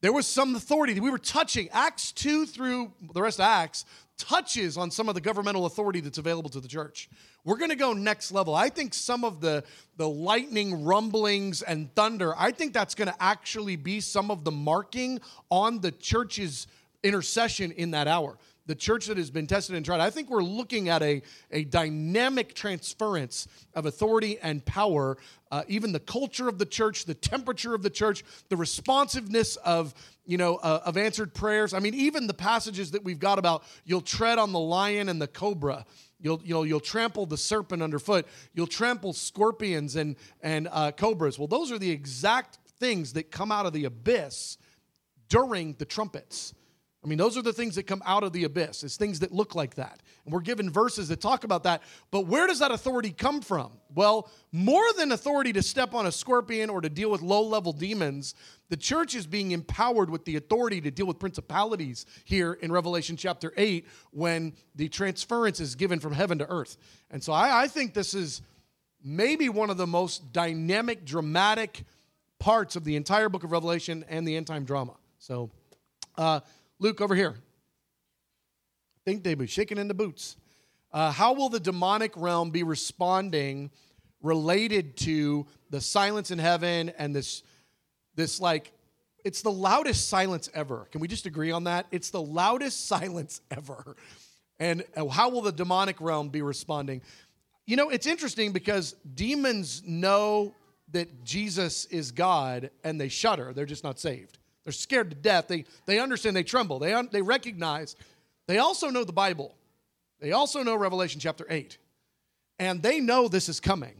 There 0.00 0.12
was 0.12 0.26
some 0.26 0.54
authority. 0.54 0.94
That 0.94 1.02
we 1.02 1.10
were 1.10 1.18
touching. 1.18 1.68
Acts 1.72 2.12
2 2.12 2.46
through 2.46 2.92
the 3.12 3.22
rest 3.22 3.38
of 3.38 3.44
Acts, 3.44 3.84
touches 4.18 4.76
on 4.76 4.90
some 4.90 5.08
of 5.08 5.14
the 5.14 5.20
governmental 5.20 5.66
authority 5.66 6.00
that's 6.00 6.18
available 6.18 6.50
to 6.50 6.60
the 6.60 6.68
church. 6.68 7.08
We're 7.44 7.56
going 7.56 7.70
to 7.70 7.76
go 7.76 7.92
next 7.92 8.32
level. 8.32 8.54
I 8.54 8.68
think 8.68 8.92
some 8.92 9.24
of 9.24 9.40
the 9.40 9.64
the 9.96 10.08
lightning 10.08 10.84
rumblings 10.84 11.62
and 11.62 11.94
thunder, 11.94 12.34
I 12.36 12.50
think 12.50 12.74
that's 12.74 12.94
going 12.94 13.08
to 13.08 13.22
actually 13.22 13.76
be 13.76 14.00
some 14.00 14.30
of 14.30 14.44
the 14.44 14.50
marking 14.50 15.20
on 15.50 15.80
the 15.80 15.92
church's 15.92 16.66
intercession 17.02 17.72
in 17.72 17.92
that 17.92 18.08
hour 18.08 18.36
the 18.68 18.74
church 18.74 19.06
that 19.06 19.16
has 19.16 19.30
been 19.30 19.46
tested 19.46 19.74
and 19.74 19.84
tried. 19.84 19.98
I 19.98 20.10
think 20.10 20.28
we're 20.28 20.42
looking 20.42 20.90
at 20.90 21.02
a, 21.02 21.22
a 21.50 21.64
dynamic 21.64 22.54
transference 22.54 23.48
of 23.74 23.86
authority 23.86 24.38
and 24.40 24.62
power, 24.64 25.16
uh, 25.50 25.62
even 25.68 25.92
the 25.92 26.00
culture 26.00 26.48
of 26.48 26.58
the 26.58 26.66
church, 26.66 27.06
the 27.06 27.14
temperature 27.14 27.74
of 27.74 27.82
the 27.82 27.88
church, 27.88 28.22
the 28.50 28.56
responsiveness 28.56 29.56
of 29.56 29.94
you 30.26 30.36
know 30.36 30.56
uh, 30.56 30.82
of 30.84 30.98
answered 30.98 31.32
prayers. 31.32 31.72
I 31.72 31.80
mean, 31.80 31.94
even 31.94 32.26
the 32.26 32.34
passages 32.34 32.90
that 32.90 33.02
we've 33.02 33.18
got 33.18 33.38
about 33.38 33.64
you'll 33.84 34.02
tread 34.02 34.38
on 34.38 34.52
the 34.52 34.60
lion 34.60 35.08
and 35.08 35.20
the 35.20 35.28
cobra. 35.28 35.86
You'll, 36.20 36.42
you'll, 36.44 36.66
you'll 36.66 36.80
trample 36.80 37.26
the 37.26 37.36
serpent 37.36 37.80
underfoot. 37.80 38.26
You'll 38.52 38.66
trample 38.66 39.12
scorpions 39.12 39.94
and, 39.94 40.16
and 40.42 40.66
uh, 40.72 40.90
cobras. 40.90 41.38
Well, 41.38 41.46
those 41.46 41.70
are 41.70 41.78
the 41.78 41.92
exact 41.92 42.58
things 42.80 43.12
that 43.12 43.30
come 43.30 43.52
out 43.52 43.66
of 43.66 43.72
the 43.72 43.84
abyss 43.84 44.58
during 45.28 45.74
the 45.74 45.84
trumpets. 45.84 46.54
I 47.02 47.06
mean, 47.06 47.18
those 47.18 47.36
are 47.36 47.42
the 47.42 47.52
things 47.52 47.76
that 47.76 47.84
come 47.86 48.02
out 48.04 48.24
of 48.24 48.32
the 48.32 48.42
abyss. 48.42 48.82
It's 48.82 48.96
things 48.96 49.20
that 49.20 49.30
look 49.30 49.54
like 49.54 49.76
that. 49.76 50.00
And 50.24 50.34
we're 50.34 50.40
given 50.40 50.68
verses 50.68 51.08
that 51.08 51.20
talk 51.20 51.44
about 51.44 51.62
that. 51.62 51.82
But 52.10 52.26
where 52.26 52.48
does 52.48 52.58
that 52.58 52.72
authority 52.72 53.12
come 53.12 53.40
from? 53.40 53.70
Well, 53.94 54.28
more 54.50 54.82
than 54.96 55.12
authority 55.12 55.52
to 55.52 55.62
step 55.62 55.94
on 55.94 56.06
a 56.06 56.12
scorpion 56.12 56.70
or 56.70 56.80
to 56.80 56.88
deal 56.88 57.08
with 57.08 57.22
low 57.22 57.42
level 57.42 57.72
demons, 57.72 58.34
the 58.68 58.76
church 58.76 59.14
is 59.14 59.28
being 59.28 59.52
empowered 59.52 60.10
with 60.10 60.24
the 60.24 60.36
authority 60.36 60.80
to 60.80 60.90
deal 60.90 61.06
with 61.06 61.20
principalities 61.20 62.04
here 62.24 62.54
in 62.54 62.72
Revelation 62.72 63.16
chapter 63.16 63.52
8 63.56 63.86
when 64.10 64.54
the 64.74 64.88
transference 64.88 65.60
is 65.60 65.76
given 65.76 66.00
from 66.00 66.12
heaven 66.12 66.38
to 66.38 66.50
earth. 66.50 66.78
And 67.12 67.22
so 67.22 67.32
I, 67.32 67.62
I 67.62 67.68
think 67.68 67.94
this 67.94 68.12
is 68.12 68.42
maybe 69.04 69.48
one 69.48 69.70
of 69.70 69.76
the 69.76 69.86
most 69.86 70.32
dynamic, 70.32 71.04
dramatic 71.04 71.84
parts 72.40 72.74
of 72.74 72.82
the 72.82 72.96
entire 72.96 73.28
book 73.28 73.44
of 73.44 73.52
Revelation 73.52 74.04
and 74.08 74.26
the 74.26 74.36
end 74.36 74.48
time 74.48 74.64
drama. 74.64 74.94
So, 75.18 75.50
uh, 76.16 76.40
Luke, 76.78 77.00
over 77.00 77.14
here. 77.14 77.34
I 77.36 79.00
think 79.04 79.24
they 79.24 79.34
be 79.34 79.46
shaking 79.46 79.78
in 79.78 79.88
the 79.88 79.94
boots. 79.94 80.36
Uh, 80.92 81.10
how 81.12 81.32
will 81.32 81.48
the 81.48 81.60
demonic 81.60 82.12
realm 82.16 82.50
be 82.50 82.62
responding 82.62 83.70
related 84.22 84.96
to 84.96 85.46
the 85.70 85.80
silence 85.80 86.30
in 86.30 86.38
heaven 86.38 86.92
and 86.98 87.14
this, 87.14 87.42
this 88.14 88.40
like, 88.40 88.72
it's 89.24 89.42
the 89.42 89.50
loudest 89.50 90.08
silence 90.08 90.48
ever. 90.54 90.88
Can 90.90 91.00
we 91.00 91.08
just 91.08 91.26
agree 91.26 91.50
on 91.50 91.64
that? 91.64 91.86
It's 91.90 92.10
the 92.10 92.22
loudest 92.22 92.86
silence 92.88 93.40
ever. 93.50 93.96
And 94.58 94.84
uh, 94.96 95.06
how 95.06 95.28
will 95.28 95.42
the 95.42 95.52
demonic 95.52 96.00
realm 96.00 96.30
be 96.30 96.42
responding? 96.42 97.02
you 97.68 97.76
know, 97.76 97.90
it's 97.90 98.06
interesting 98.06 98.52
because 98.52 98.94
demons 99.14 99.82
know 99.84 100.54
that 100.90 101.22
Jesus 101.22 101.84
is 101.84 102.12
God 102.12 102.70
and 102.82 102.98
they 102.98 103.08
shudder. 103.08 103.52
They're 103.52 103.66
just 103.66 103.84
not 103.84 104.00
saved. 104.00 104.38
They're 104.68 104.72
scared 104.74 105.08
to 105.08 105.16
death. 105.16 105.48
They, 105.48 105.64
they 105.86 105.98
understand, 105.98 106.36
they 106.36 106.42
tremble. 106.42 106.78
They, 106.78 106.92
un, 106.92 107.08
they 107.10 107.22
recognize. 107.22 107.96
They 108.46 108.58
also 108.58 108.90
know 108.90 109.02
the 109.02 109.14
Bible. 109.14 109.54
They 110.20 110.32
also 110.32 110.62
know 110.62 110.76
Revelation 110.76 111.20
chapter 111.20 111.46
8. 111.48 111.78
And 112.58 112.82
they 112.82 113.00
know 113.00 113.28
this 113.28 113.48
is 113.48 113.60
coming. 113.60 113.94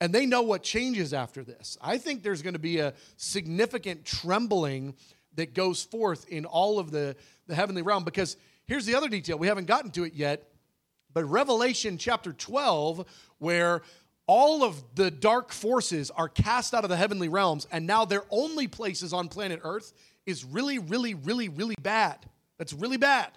And 0.00 0.12
they 0.12 0.24
know 0.24 0.42
what 0.42 0.62
changes 0.62 1.12
after 1.12 1.42
this. 1.42 1.76
I 1.82 1.98
think 1.98 2.22
there's 2.22 2.42
going 2.42 2.52
to 2.52 2.60
be 2.60 2.78
a 2.78 2.94
significant 3.16 4.04
trembling 4.04 4.94
that 5.34 5.52
goes 5.52 5.82
forth 5.82 6.28
in 6.28 6.44
all 6.44 6.78
of 6.78 6.92
the, 6.92 7.16
the 7.48 7.56
heavenly 7.56 7.82
realm. 7.82 8.04
Because 8.04 8.36
here's 8.66 8.86
the 8.86 8.94
other 8.94 9.08
detail 9.08 9.36
we 9.36 9.48
haven't 9.48 9.66
gotten 9.66 9.90
to 9.90 10.04
it 10.04 10.14
yet, 10.14 10.48
but 11.12 11.24
Revelation 11.24 11.98
chapter 11.98 12.32
12, 12.32 13.04
where 13.38 13.82
all 14.26 14.64
of 14.64 14.82
the 14.94 15.10
dark 15.10 15.52
forces 15.52 16.10
are 16.10 16.28
cast 16.28 16.74
out 16.74 16.84
of 16.84 16.90
the 16.90 16.96
heavenly 16.96 17.28
realms, 17.28 17.66
and 17.70 17.86
now 17.86 18.04
their 18.04 18.24
only 18.30 18.66
places 18.66 19.12
on 19.12 19.28
planet 19.28 19.60
Earth 19.62 19.92
is 20.26 20.44
really, 20.44 20.78
really, 20.78 21.14
really, 21.14 21.48
really 21.48 21.74
bad. 21.82 22.18
That's 22.58 22.72
really 22.72 22.96
bad. 22.96 23.30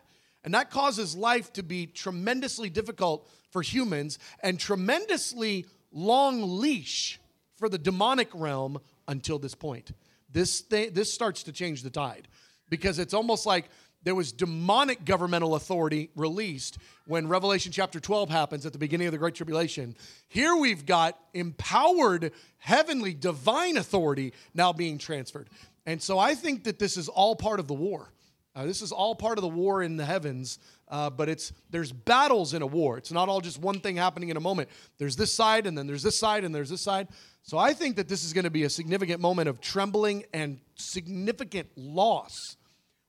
And 0.43 0.53
that 0.53 0.71
causes 0.71 1.15
life 1.15 1.51
to 1.53 1.63
be 1.63 1.87
tremendously 1.87 2.69
difficult 2.69 3.27
for 3.51 3.61
humans 3.61 4.17
and 4.41 4.59
tremendously 4.59 5.65
long 5.91 6.59
leash 6.61 7.19
for 7.55 7.67
the 7.67 7.77
demonic 7.77 8.29
realm 8.33 8.79
until 9.07 9.39
this 9.39 9.55
point. 9.55 9.91
This, 10.31 10.61
th- 10.61 10.93
this 10.93 11.11
starts 11.11 11.43
to 11.43 11.51
change 11.51 11.83
the 11.83 11.89
tide 11.89 12.27
because 12.69 12.99
it's 12.99 13.13
almost 13.13 13.45
like 13.45 13.69
there 14.03 14.15
was 14.15 14.31
demonic 14.31 15.05
governmental 15.05 15.55
authority 15.55 16.09
released 16.15 16.77
when 17.07 17.27
Revelation 17.27 17.71
chapter 17.71 17.99
12 17.99 18.29
happens 18.29 18.65
at 18.65 18.73
the 18.73 18.79
beginning 18.79 19.07
of 19.07 19.11
the 19.11 19.17
Great 19.17 19.35
Tribulation. 19.35 19.95
Here 20.27 20.55
we've 20.55 20.85
got 20.85 21.17
empowered 21.33 22.31
heavenly 22.57 23.13
divine 23.13 23.77
authority 23.77 24.33
now 24.53 24.73
being 24.73 24.97
transferred. 24.97 25.49
And 25.85 26.01
so 26.01 26.19
I 26.19 26.35
think 26.35 26.65
that 26.65 26.79
this 26.79 26.97
is 26.97 27.07
all 27.07 27.35
part 27.35 27.59
of 27.59 27.67
the 27.67 27.73
war. 27.73 28.11
Uh, 28.57 28.65
this 28.65 28.81
is 28.81 28.91
all 28.91 29.13
part 29.13 29.37
of 29.37 29.43
the 29.43 29.47
war 29.47 29.83
in 29.83 29.97
the 29.97 30.05
heavens, 30.05 30.57
uh, 30.87 31.11
but 31.11 31.29
it's 31.29 31.53
there's 31.69 31.91
battles 31.91 32.55
in 32.55 32.63
a 32.63 32.67
war. 32.67 32.97
It's 32.97 33.11
not 33.11 33.29
all 33.29 33.39
just 33.39 33.59
one 33.59 33.79
thing 33.79 33.95
happening 33.95 34.29
in 34.29 34.37
a 34.37 34.41
moment. 34.41 34.67
There's 34.97 35.15
this 35.15 35.31
side, 35.31 35.67
and 35.67 35.77
then 35.77 35.85
there's 35.85 36.01
this 36.01 36.17
side, 36.17 36.43
and 36.43 36.55
there's 36.55 36.69
this 36.69 36.81
side. 36.81 37.07
So 37.43 37.57
I 37.57 37.73
think 37.73 37.97
that 37.97 38.09
this 38.09 38.23
is 38.23 38.33
going 38.33 38.45
to 38.45 38.49
be 38.49 38.63
a 38.63 38.69
significant 38.69 39.21
moment 39.21 39.47
of 39.47 39.61
trembling 39.61 40.25
and 40.33 40.59
significant 40.75 41.69
loss 41.77 42.56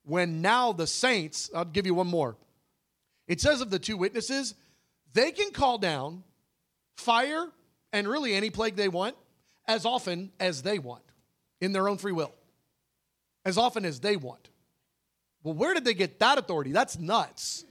when 0.09 0.41
now 0.41 0.73
the 0.73 0.87
saints, 0.87 1.51
I'll 1.55 1.67
give 1.67 1.85
you 1.85 1.95
one 1.95 2.07
more. 2.07 2.37
It 3.27 3.41
says 3.41 3.61
of 3.61 3.69
the 3.69 3.79
two 3.79 3.99
witnesses, 3.99 4.55
they 5.13 5.31
can 5.33 5.53
call 5.53 5.77
down 5.77 6.25
fire 6.97 7.49
and 7.93 8.09
really 8.09 8.35
any 8.35 8.49
plague 8.49 8.75
they 8.75 8.89
want 8.89 9.17
as 9.67 9.85
often 9.85 10.33
as 10.41 10.63
they 10.63 10.79
want 10.79 11.03
in 11.61 11.73
their 11.73 11.89
own 11.89 11.99
free 11.99 12.13
will, 12.13 12.33
as 13.45 13.59
often 13.59 13.85
as 13.85 14.01
they 14.01 14.17
want. 14.17 14.49
Well, 15.43 15.55
where 15.55 15.75
did 15.75 15.85
they 15.85 15.95
get 15.95 16.19
that 16.21 16.39
authority? 16.39 16.73
That's 16.73 16.99
nuts. 16.99 17.65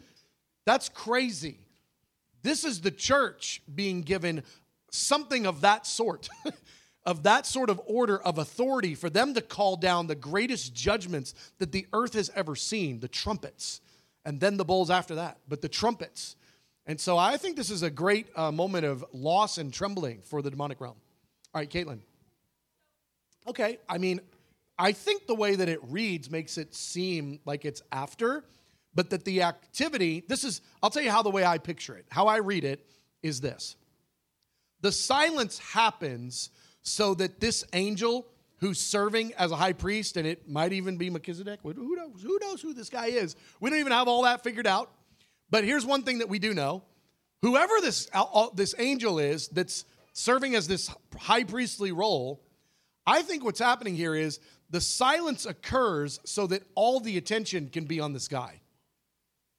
That's 0.66 0.90
crazy. 0.90 1.60
This 2.44 2.64
is 2.64 2.82
the 2.82 2.92
church 2.92 3.64
being 3.74 4.02
given 4.02 4.44
something 4.92 5.48
of 5.48 5.62
that 5.62 5.88
sort. 5.88 6.30
of 7.08 7.24
that 7.24 7.46
sort 7.46 7.70
of 7.70 7.82
order 7.86 8.20
of 8.20 8.38
authority 8.38 8.94
for 8.94 9.10
them 9.10 9.34
to 9.34 9.42
call 9.42 9.78
down 9.78 10.08
the 10.08 10.16
greatest 10.16 10.76
judgments 10.76 11.34
that 11.58 11.72
the 11.72 11.88
earth 11.94 12.14
has 12.14 12.30
ever 12.36 12.54
seen 12.54 13.00
the 13.00 13.08
trumpets, 13.08 13.80
and 14.26 14.42
then 14.42 14.58
the 14.58 14.66
bowls 14.66 14.90
after 14.90 15.16
that, 15.16 15.38
but 15.48 15.62
the 15.62 15.70
trumpets. 15.70 16.36
And 16.86 17.00
so 17.00 17.18
I 17.18 17.38
think 17.38 17.56
this 17.56 17.72
is 17.72 17.82
a 17.82 17.90
great 17.90 18.28
uh, 18.36 18.52
moment 18.52 18.86
of 18.86 19.06
loss 19.14 19.58
and 19.58 19.74
trembling 19.74 20.22
for 20.22 20.42
the 20.42 20.52
demonic 20.52 20.82
realm. 20.82 20.98
All 21.54 21.62
right, 21.62 21.70
Caitlin. 21.70 22.00
Okay, 23.48 23.80
I 23.88 23.98
mean, 23.98 24.20
I 24.78 24.92
think 24.92 25.28
the 25.28 25.36
way 25.36 25.56
that 25.56 25.70
it 25.70 25.80
reads 25.84 26.30
makes 26.30 26.58
it 26.58 26.76
seem 26.76 27.40
like 27.46 27.64
it's 27.64 27.82
after, 27.90 28.44
but 28.94 29.12
that 29.12 29.24
the 29.24 29.44
activity, 29.44 30.26
this 30.28 30.44
is, 30.44 30.60
I'll 30.84 30.90
tell 30.90 31.04
you 31.04 31.12
how 31.12 31.24
the 31.24 31.30
way 31.30 31.46
I 31.46 31.58
picture 31.58 31.96
it, 31.96 32.06
how 32.10 32.28
I 32.28 32.38
read 32.40 32.66
it 32.66 32.86
is 33.24 33.40
this. 33.40 33.78
The 34.82 34.92
silence 34.92 35.58
happens 35.58 36.50
so 36.88 37.14
that 37.16 37.40
this 37.40 37.66
angel 37.74 38.26
who's 38.60 38.80
serving 38.80 39.34
as 39.34 39.52
a 39.52 39.56
high 39.56 39.74
priest, 39.74 40.18
and 40.18 40.26
it 40.26 40.50
might 40.50 40.74
even 40.74 40.98
be 40.98 41.10
Melchizedek, 41.10 41.60
who 41.62 41.96
knows, 41.96 42.22
who 42.24 42.40
knows 42.42 42.62
who 42.62 42.74
this 42.74 42.90
guy 42.90 43.08
is? 43.08 43.36
We 43.60 43.70
don't 43.70 43.80
even 43.80 43.92
have 43.92 44.08
all 44.08 44.24
that 44.24 44.44
figured 44.44 44.66
out. 44.66 44.92
But 45.50 45.64
here's 45.64 45.86
one 45.86 46.04
thing 46.04 46.20
that 46.20 46.30
we 46.30 46.40
do 46.40 46.54
know 46.54 46.84
whoever 47.42 47.74
this, 47.82 48.10
uh, 48.14 48.24
uh, 48.34 48.48
this 48.54 48.74
angel 48.80 49.20
is 49.20 49.48
that's 49.50 49.86
serving 50.14 50.56
as 50.56 50.68
this 50.68 50.90
high 51.18 51.44
priestly 51.44 51.92
role, 51.92 52.42
I 53.06 53.22
think 53.22 53.44
what's 53.44 53.60
happening 53.60 53.96
here 53.96 54.16
is 54.16 54.40
the 54.70 54.82
silence 54.82 55.46
occurs 55.46 56.20
so 56.26 56.48
that 56.48 56.64
all 56.74 57.00
the 57.00 57.18
attention 57.18 57.70
can 57.70 57.86
be 57.86 58.00
on 58.00 58.14
this 58.14 58.28
guy. 58.28 58.62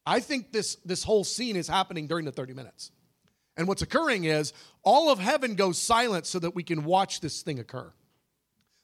I 0.05 0.21
think 0.21 0.53
this, 0.53 0.77
this 0.85 1.05
whole 1.05 1.25
scene 1.25 1.57
is 1.57 1.69
happening 1.69 2.07
during 2.07 2.25
the 2.25 2.33
30 2.33 2.55
minutes. 2.55 2.91
And 3.59 3.67
what's 3.67 3.83
occurring 3.83 4.25
is 4.25 4.53
all 4.85 5.11
of 5.11 5.19
heaven 5.19 5.57
goes 5.57 5.79
silent 5.79 6.27
so 6.27 6.39
that 6.39 6.55
we 6.55 6.63
can 6.63 6.85
watch 6.85 7.21
this 7.21 7.43
thing 7.43 7.59
occur. 7.59 7.93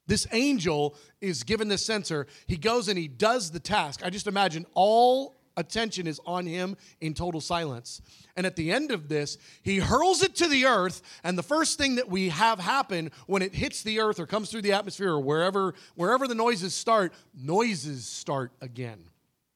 This 0.07 0.27
angel 0.33 0.97
is 1.21 1.45
given 1.45 1.69
this 1.69 1.87
censer. 1.87 2.27
He 2.49 2.57
goes 2.57 2.89
and 2.89 2.99
he 2.99 3.09
does 3.09 3.53
the 3.53 3.61
task. 3.61 4.05
I 4.05 4.11
just 4.11 4.27
imagine 4.27 4.67
all 4.75 5.37
attention 5.57 6.09
is 6.09 6.21
on 6.27 6.45
him 6.45 6.77
in 7.01 7.15
total 7.15 7.41
silence. 7.41 8.03
And 8.37 8.45
at 8.45 8.57
the 8.57 8.73
end 8.73 8.91
of 8.91 9.09
this, 9.09 9.39
he 9.63 9.79
hurls 9.79 10.25
it 10.25 10.35
to 10.37 10.49
the 10.49 10.67
earth. 10.67 11.01
And 11.23 11.39
the 11.39 11.45
first 11.45 11.79
thing 11.79 11.95
that 11.95 12.09
we 12.09 12.31
have 12.31 12.59
happen 12.59 13.13
when 13.29 13.43
it 13.43 13.55
hits 13.55 13.85
the 13.85 14.01
earth 14.01 14.19
or 14.19 14.27
comes 14.27 14.51
through 14.51 14.63
the 14.63 14.73
atmosphere 14.73 15.13
or 15.13 15.21
wherever, 15.21 15.75
wherever 15.95 16.27
the 16.27 16.35
noises 16.35 16.75
start, 16.75 17.13
noises 17.33 18.05
start 18.05 18.51
again. 18.61 19.09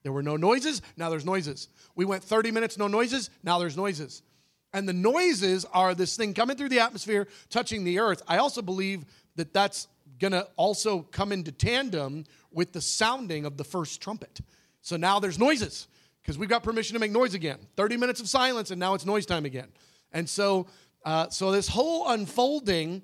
There 0.05 0.13
were 0.13 0.23
no 0.23 0.37
noises, 0.37 0.81
now 0.97 1.11
there's 1.11 1.27
noises. 1.27 1.69
We 1.97 2.05
went 2.05 2.23
30 2.23 2.53
minutes, 2.53 2.79
no 2.79 2.87
noises, 2.87 3.31
now 3.43 3.59
there's 3.59 3.77
noises 3.77 4.23
and 4.73 4.89
the 4.89 4.93
noises 4.93 5.65
are 5.73 5.95
this 5.95 6.17
thing 6.17 6.35
coming 6.35 6.57
through 6.57 6.69
the 6.69 6.81
atmosphere, 6.81 7.27
touching 7.51 7.85
the 7.85 7.99
earth. 7.99 8.23
I 8.29 8.39
also 8.39 8.63
believe 8.63 9.05
that 9.37 9.55
that's 9.55 9.89
going 10.19 10.33
to 10.33 10.47
also 10.57 11.03
come 11.03 11.33
into 11.33 11.53
tandem 11.53 12.25
with 12.51 12.73
the 12.73 12.81
sounding 12.81 13.45
of 13.45 13.57
the 13.57 13.65
first 13.65 14.01
trumpet. 14.01 14.41
So 14.83 14.97
now 14.97 15.21
there's 15.21 15.39
noises 15.39 15.89
because 16.23 16.39
we've 16.39 16.49
got 16.49 16.63
permission 16.63 16.95
to 16.95 17.01
make 17.01 17.13
noise 17.13 17.35
again. 17.35 17.59
30 17.77 17.97
minutes 17.97 18.21
of 18.21 18.29
silence, 18.29 18.71
and 18.71 18.79
now 18.79 18.95
it's 18.95 19.07
noise 19.07 19.27
time 19.27 19.45
again. 19.45 19.69
And 20.13 20.29
so, 20.29 20.67
uh, 21.05 21.29
so 21.31 21.51
this 21.53 21.69
whole 21.69 22.09
unfolding, 22.09 23.03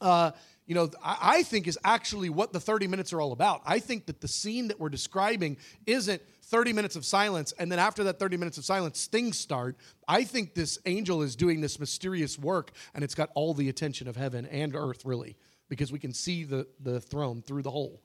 uh, 0.00 0.32
you 0.66 0.74
know, 0.74 0.90
I, 1.02 1.18
I 1.20 1.42
think 1.42 1.66
is 1.66 1.78
actually 1.84 2.30
what 2.30 2.52
the 2.52 2.60
30 2.60 2.86
minutes 2.86 3.12
are 3.12 3.20
all 3.20 3.32
about. 3.32 3.62
I 3.64 3.78
think 3.78 4.06
that 4.06 4.20
the 4.20 4.28
scene 4.28 4.68
that 4.68 4.78
we're 4.78 4.88
describing 4.90 5.56
isn't 5.86 6.22
30 6.50 6.72
minutes 6.72 6.96
of 6.96 7.04
silence, 7.04 7.52
and 7.58 7.70
then 7.70 7.78
after 7.78 8.04
that 8.04 8.18
30 8.18 8.36
minutes 8.36 8.58
of 8.58 8.64
silence, 8.64 9.06
things 9.06 9.38
start. 9.38 9.76
I 10.08 10.24
think 10.24 10.54
this 10.54 10.78
angel 10.84 11.22
is 11.22 11.36
doing 11.36 11.60
this 11.60 11.78
mysterious 11.78 12.38
work, 12.38 12.72
and 12.94 13.04
it's 13.04 13.14
got 13.14 13.30
all 13.34 13.54
the 13.54 13.68
attention 13.68 14.08
of 14.08 14.16
heaven 14.16 14.46
and 14.46 14.74
earth, 14.74 15.04
really, 15.04 15.36
because 15.68 15.92
we 15.92 15.98
can 15.98 16.12
see 16.12 16.44
the, 16.44 16.66
the 16.80 17.00
throne 17.00 17.40
through 17.40 17.62
the 17.62 17.70
hole. 17.70 18.02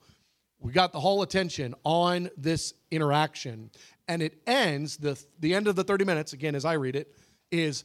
We 0.60 0.72
got 0.72 0.92
the 0.92 1.00
whole 1.00 1.22
attention 1.22 1.74
on 1.84 2.30
this 2.36 2.72
interaction, 2.90 3.70
and 4.08 4.22
it 4.22 4.40
ends, 4.46 4.96
the, 4.96 5.22
the 5.40 5.54
end 5.54 5.66
of 5.66 5.76
the 5.76 5.84
30 5.84 6.04
minutes, 6.04 6.32
again, 6.32 6.54
as 6.54 6.64
I 6.64 6.74
read 6.74 6.96
it, 6.96 7.12
is 7.50 7.84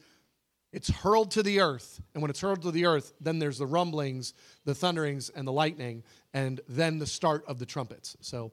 it's 0.71 0.89
hurled 0.89 1.31
to 1.31 1.43
the 1.43 1.59
earth. 1.59 2.01
And 2.13 2.21
when 2.21 2.29
it's 2.29 2.39
hurled 2.39 2.61
to 2.61 2.71
the 2.71 2.85
earth, 2.85 3.13
then 3.19 3.39
there's 3.39 3.57
the 3.57 3.65
rumblings, 3.65 4.33
the 4.63 4.73
thunderings, 4.73 5.29
and 5.29 5.45
the 5.45 5.51
lightning, 5.51 6.03
and 6.33 6.61
then 6.69 6.97
the 6.97 7.05
start 7.05 7.43
of 7.47 7.59
the 7.59 7.65
trumpets. 7.65 8.15
So, 8.21 8.51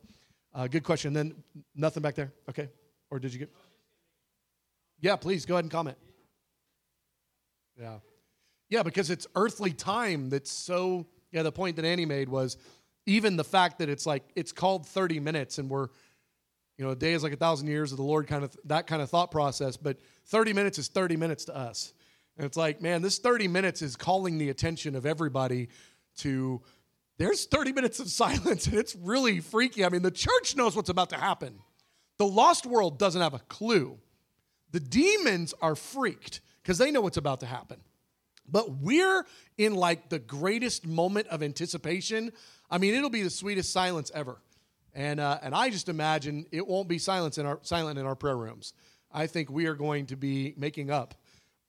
uh, 0.54 0.66
good 0.66 0.84
question. 0.84 1.12
Then 1.12 1.34
nothing 1.74 2.02
back 2.02 2.14
there. 2.14 2.32
Okay. 2.48 2.68
Or 3.10 3.18
did 3.18 3.32
you 3.32 3.38
get? 3.38 3.52
Yeah, 5.00 5.16
please 5.16 5.46
go 5.46 5.54
ahead 5.54 5.64
and 5.64 5.72
comment. 5.72 5.96
Yeah. 7.80 7.98
Yeah, 8.68 8.82
because 8.82 9.10
it's 9.10 9.26
earthly 9.34 9.72
time 9.72 10.30
that's 10.30 10.50
so. 10.50 11.06
Yeah, 11.30 11.42
the 11.42 11.52
point 11.52 11.76
that 11.76 11.84
Annie 11.84 12.06
made 12.06 12.30
was 12.30 12.56
even 13.08 13.36
the 13.36 13.44
fact 13.44 13.78
that 13.78 13.88
it's 13.88 14.06
like 14.06 14.22
it's 14.36 14.52
called 14.52 14.86
30 14.86 15.18
minutes 15.20 15.58
and 15.58 15.68
we're 15.68 15.88
you 16.76 16.84
know 16.84 16.90
a 16.90 16.96
day 16.96 17.14
is 17.14 17.22
like 17.22 17.32
a 17.32 17.36
thousand 17.36 17.66
years 17.66 17.90
of 17.90 17.96
the 17.96 18.04
lord 18.04 18.26
kind 18.26 18.44
of 18.44 18.54
that 18.64 18.86
kind 18.86 19.00
of 19.02 19.10
thought 19.10 19.30
process 19.30 19.76
but 19.76 19.98
30 20.26 20.52
minutes 20.52 20.78
is 20.78 20.88
30 20.88 21.16
minutes 21.16 21.46
to 21.46 21.56
us 21.56 21.94
and 22.36 22.46
it's 22.46 22.56
like 22.56 22.82
man 22.82 23.02
this 23.02 23.18
30 23.18 23.48
minutes 23.48 23.82
is 23.82 23.96
calling 23.96 24.38
the 24.38 24.50
attention 24.50 24.94
of 24.94 25.06
everybody 25.06 25.68
to 26.18 26.60
there's 27.18 27.44
30 27.46 27.72
minutes 27.72 28.00
of 28.00 28.08
silence 28.10 28.66
and 28.66 28.76
it's 28.76 28.96
really 28.96 29.40
freaky. 29.40 29.84
I 29.84 29.88
mean, 29.88 30.02
the 30.02 30.10
church 30.10 30.56
knows 30.56 30.74
what's 30.74 30.88
about 30.88 31.10
to 31.10 31.16
happen. 31.16 31.58
The 32.16 32.26
lost 32.26 32.66
world 32.66 32.98
doesn't 32.98 33.20
have 33.20 33.34
a 33.34 33.40
clue. 33.40 33.98
The 34.72 34.80
demons 34.80 35.54
are 35.60 35.74
freaked 35.74 36.40
because 36.62 36.78
they 36.78 36.90
know 36.90 37.00
what's 37.00 37.16
about 37.16 37.40
to 37.40 37.46
happen. 37.46 37.80
But 38.50 38.70
we're 38.70 39.24
in 39.56 39.74
like 39.74 40.08
the 40.08 40.18
greatest 40.18 40.86
moment 40.86 41.26
of 41.28 41.42
anticipation. 41.42 42.32
I 42.70 42.78
mean, 42.78 42.94
it'll 42.94 43.10
be 43.10 43.22
the 43.22 43.30
sweetest 43.30 43.72
silence 43.72 44.10
ever. 44.14 44.40
And, 44.94 45.20
uh, 45.20 45.38
and 45.42 45.54
I 45.54 45.70
just 45.70 45.88
imagine 45.88 46.46
it 46.50 46.66
won't 46.66 46.88
be 46.88 46.98
silence 46.98 47.38
in 47.38 47.46
our, 47.46 47.58
silent 47.62 47.98
in 47.98 48.06
our 48.06 48.16
prayer 48.16 48.36
rooms. 48.36 48.72
I 49.12 49.26
think 49.26 49.50
we 49.50 49.66
are 49.66 49.74
going 49.74 50.06
to 50.06 50.16
be 50.16 50.54
making 50.56 50.90
up 50.90 51.14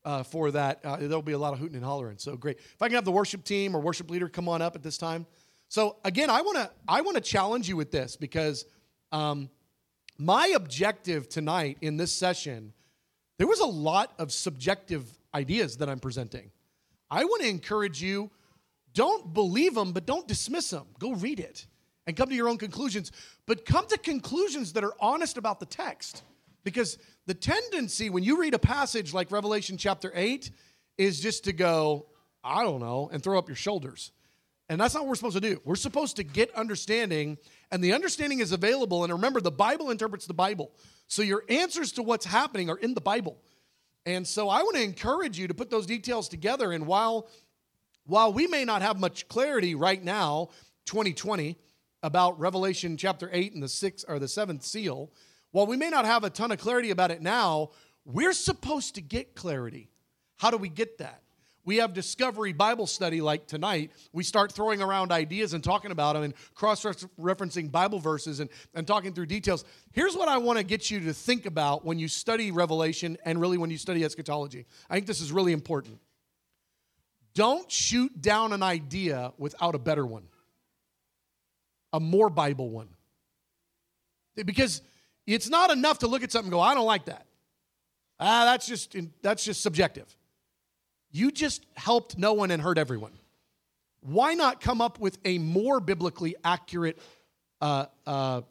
uh, 0.06 0.24
for 0.24 0.52
that. 0.52 0.80
Uh, 0.84 0.98
there'll 0.98 1.22
be 1.22 1.34
a 1.34 1.38
lot 1.38 1.54
of 1.54 1.60
hooting 1.60 1.76
and 1.76 1.86
hollering. 1.86 2.18
So 2.18 2.36
great. 2.36 2.58
If 2.58 2.82
I 2.82 2.88
can 2.88 2.96
have 2.96 3.06
the 3.06 3.12
worship 3.12 3.44
team 3.44 3.76
or 3.76 3.80
worship 3.80 4.10
leader 4.10 4.30
come 4.30 4.48
on 4.48 4.62
up 4.62 4.76
at 4.76 4.84
this 4.84 4.98
time. 4.98 5.26
So 5.68 5.98
again, 6.04 6.30
I 6.30 6.42
want 6.42 6.58
to 6.58 6.72
I 6.88 7.02
want 7.02 7.16
to 7.16 7.22
challenge 7.22 7.70
you 7.70 7.78
with 7.78 7.92
this 7.92 8.16
because 8.16 8.66
um, 9.12 9.50
my 10.18 10.48
objective 10.56 11.30
tonight 11.30 11.78
in 11.82 11.98
this 11.98 12.12
session, 12.12 12.74
there 13.38 13.48
was 13.48 13.60
a 13.60 13.66
lot 13.66 14.14
of 14.20 14.32
subjective 14.32 15.08
ideas 15.34 15.78
that 15.78 15.90
I'm 15.90 16.00
presenting. 16.00 16.52
I 17.10 17.24
want 17.26 17.44
to 17.44 17.50
encourage 17.50 18.02
you. 18.02 18.32
Don't 18.94 19.34
believe 19.34 19.76
them, 19.76 19.94
but 19.94 20.08
don't 20.08 20.28
dismiss 20.28 20.72
them. 20.72 20.88
Go 20.98 21.14
read 21.14 21.40
it 21.40 21.68
and 22.08 22.18
come 22.18 22.28
to 22.28 22.36
your 22.36 22.50
own 22.50 22.58
conclusions, 22.58 23.12
but 23.46 23.66
come 23.66 23.86
to 23.88 23.98
conclusions 23.98 24.74
that 24.74 24.84
are 24.84 24.96
honest 25.00 25.38
about 25.38 25.60
the 25.60 25.66
text. 25.68 26.24
Because 26.64 26.98
the 27.26 27.34
tendency 27.34 28.10
when 28.10 28.24
you 28.24 28.40
read 28.40 28.54
a 28.54 28.60
passage 28.60 29.14
like 29.14 29.32
Revelation 29.32 29.78
chapter 29.78 30.12
8 30.14 30.52
is 30.98 31.20
just 31.20 31.46
to 31.46 31.54
go, 31.54 32.08
I 32.44 32.64
don't 32.64 32.80
know, 32.80 33.10
and 33.12 33.24
throw 33.24 33.38
up 33.38 33.48
your 33.48 33.56
shoulders. 33.56 34.12
And 34.68 34.80
that's 34.80 34.94
not 34.94 35.02
what 35.02 35.10
we're 35.10 35.16
supposed 35.16 35.36
to 35.36 35.42
do. 35.42 35.62
We're 35.66 35.76
supposed 35.76 36.18
to 36.18 36.24
get 36.24 36.54
understanding, 36.56 37.38
and 37.72 37.84
the 37.84 37.94
understanding 37.94 38.40
is 38.40 38.52
available. 38.52 39.04
And 39.04 39.12
remember, 39.12 39.42
the 39.42 39.52
Bible 39.52 39.90
interprets 39.90 40.28
the 40.28 40.34
Bible. 40.34 40.72
So 41.08 41.24
your 41.24 41.44
answers 41.50 41.92
to 41.94 42.04
what's 42.04 42.26
happening 42.26 42.70
are 42.70 42.78
in 42.78 42.94
the 42.94 43.02
Bible. 43.02 43.38
And 44.06 44.28
so 44.28 44.48
I 44.48 44.62
want 44.62 44.76
to 44.76 44.84
encourage 44.84 45.40
you 45.40 45.48
to 45.48 45.54
put 45.54 45.70
those 45.72 45.86
details 45.86 46.30
together. 46.30 46.72
And 46.72 46.86
while 46.86 47.28
while 48.10 48.34
we 48.34 48.48
may 48.48 48.66
not 48.66 48.82
have 48.82 49.00
much 49.00 49.28
clarity 49.28 49.76
right 49.76 50.04
now, 50.04 50.50
2020, 50.86 51.56
about 52.02 52.40
Revelation 52.40 52.98
chapter 52.98 53.30
8 53.32 53.54
and 53.54 53.62
the 53.62 53.68
sixth 53.68 54.04
or 54.08 54.18
the 54.18 54.28
seventh 54.28 54.64
seal, 54.64 55.12
while 55.52 55.66
we 55.66 55.78
may 55.78 55.90
not 55.90 56.06
have 56.06 56.24
a 56.24 56.30
ton 56.30 56.52
of 56.52 56.60
clarity 56.60 56.92
about 56.92 57.12
it 57.12 57.22
now, 57.22 57.72
we're 58.06 58.34
supposed 58.34 58.96
to 58.96 59.02
get 59.02 59.36
clarity. 59.36 59.90
How 60.38 60.52
do 60.52 60.58
we 60.58 60.70
get 60.70 61.00
that? 61.00 61.22
We 61.66 61.78
have 61.78 61.94
discovery 61.94 62.54
Bible 62.54 62.88
study 62.88 63.22
like 63.22 63.46
tonight. 63.46 63.92
We 64.12 64.24
start 64.24 64.52
throwing 64.52 64.82
around 64.82 65.12
ideas 65.12 65.54
and 65.54 65.64
talking 65.64 65.92
about 65.92 66.14
them 66.14 66.24
and 66.24 66.34
cross 66.56 66.84
referencing 66.84 67.72
Bible 67.72 68.00
verses 68.00 68.40
and, 68.40 68.50
and 68.74 68.88
talking 68.88 69.14
through 69.14 69.28
details. 69.28 69.66
Here's 69.92 70.16
what 70.16 70.28
I 70.28 70.38
want 70.38 70.58
to 70.58 70.64
get 70.64 70.90
you 70.90 71.00
to 71.02 71.14
think 71.14 71.46
about 71.46 71.86
when 71.86 72.00
you 72.00 72.08
study 72.08 72.50
Revelation 72.50 73.18
and 73.24 73.40
really 73.40 73.58
when 73.60 73.70
you 73.70 73.78
study 73.78 74.04
eschatology. 74.04 74.66
I 74.90 74.96
think 74.96 75.06
this 75.06 75.22
is 75.22 75.32
really 75.32 75.52
important. 75.52 76.00
Don't 77.36 77.70
shoot 77.72 78.20
down 78.20 78.52
an 78.52 78.64
idea 78.64 79.34
without 79.38 79.76
a 79.76 79.80
better 79.80 80.06
one, 80.06 80.24
a 81.94 82.00
more 82.00 82.30
Bible 82.30 82.70
one. 82.70 82.90
Because 84.36 84.82
it's 85.36 85.50
not 85.50 85.72
enough 85.72 86.00
to 86.00 86.08
look 86.08 86.24
at 86.24 86.32
something 86.32 86.48
and 86.48 86.54
go, 86.54 86.60
I 86.60 86.74
don't 86.74 86.86
like 86.86 87.06
that. 87.06 87.26
Ah, 88.20 88.46
that's 88.46 88.68
just 88.68 88.96
that's 89.22 89.44
just 89.44 89.62
subjective. 89.62 90.16
You 91.12 91.32
just 91.32 91.66
helped 91.76 92.18
no 92.18 92.34
one 92.34 92.52
and 92.52 92.62
hurt 92.62 92.78
everyone. 92.78 93.14
Why 94.02 94.34
not 94.34 94.62
come 94.62 94.82
up 94.82 95.00
with 95.00 95.18
a 95.26 95.38
more 95.38 95.80
biblically 95.80 96.36
accurate 96.44 97.00
uh, 97.62 97.86
uh, 98.06 98.42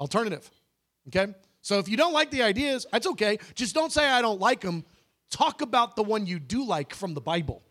alternative? 0.00 0.48
Okay? 1.08 1.34
So 1.62 1.78
if 1.78 1.88
you 1.88 1.96
don't 1.96 2.12
like 2.12 2.30
the 2.30 2.42
ideas, 2.42 2.86
that's 2.90 3.06
okay. 3.06 3.38
Just 3.54 3.74
don't 3.74 3.92
say 3.92 4.06
I 4.06 4.22
don't 4.22 4.40
like 4.40 4.60
them. 4.60 4.84
Talk 5.30 5.60
about 5.60 5.96
the 5.96 6.02
one 6.02 6.26
you 6.26 6.38
do 6.38 6.64
like 6.64 6.94
from 6.94 7.14
the 7.14 7.20
Bible. 7.20 7.62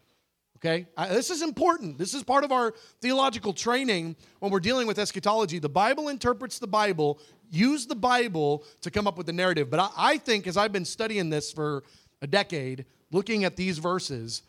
Okay? 0.57 0.87
Uh, 0.95 1.09
this 1.09 1.29
is 1.29 1.41
important. 1.41 1.97
This 1.97 2.13
is 2.13 2.23
part 2.23 2.43
of 2.43 2.51
our 2.51 2.73
theological 3.01 3.53
training 3.53 4.15
when 4.39 4.51
we're 4.51 4.61
dealing 4.61 4.87
with 4.87 4.97
eschatology. 4.97 5.59
The 5.59 5.69
Bible 5.69 6.07
interprets 6.07 6.59
the 6.59 6.67
Bible. 6.67 7.19
Use 7.53 7.85
the 7.85 7.95
Bible 7.95 8.63
to 8.81 8.89
come 8.89 9.07
up 9.07 9.15
with 9.15 9.27
the 9.27 9.33
narrative. 9.33 9.69
But 9.69 9.79
I, 9.79 9.89
I 9.95 10.17
think, 10.17 10.47
as 10.47 10.57
I've 10.57 10.71
been 10.71 10.85
studying 10.85 11.29
this 11.29 11.51
for 11.51 11.83
a 12.21 12.27
decade, 12.27 12.85
looking 13.11 13.43
at 13.43 13.55
these 13.55 13.77
verses, 13.77 14.41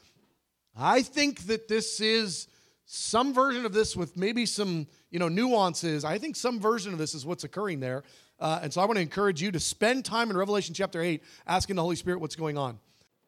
I 0.76 1.02
think 1.02 1.40
that 1.46 1.68
this 1.68 2.00
is 2.00 2.48
some 2.86 3.34
version 3.34 3.66
of 3.66 3.72
this 3.72 3.96
with 3.96 4.16
maybe 4.16 4.46
some 4.46 4.86
you 5.10 5.18
know 5.18 5.28
nuances. 5.28 6.04
I 6.04 6.18
think 6.18 6.34
some 6.34 6.58
version 6.60 6.92
of 6.92 6.98
this 6.98 7.14
is 7.14 7.26
what's 7.26 7.44
occurring 7.44 7.80
there. 7.80 8.04
Uh, 8.40 8.60
and 8.62 8.72
so 8.72 8.80
I 8.80 8.84
want 8.84 8.96
to 8.96 9.02
encourage 9.02 9.40
you 9.40 9.52
to 9.52 9.60
spend 9.60 10.04
time 10.04 10.30
in 10.30 10.36
Revelation 10.36 10.74
chapter 10.74 11.00
8 11.00 11.22
asking 11.46 11.76
the 11.76 11.82
Holy 11.82 11.96
Spirit 11.96 12.20
what's 12.20 12.36
going 12.36 12.58
on. 12.58 12.78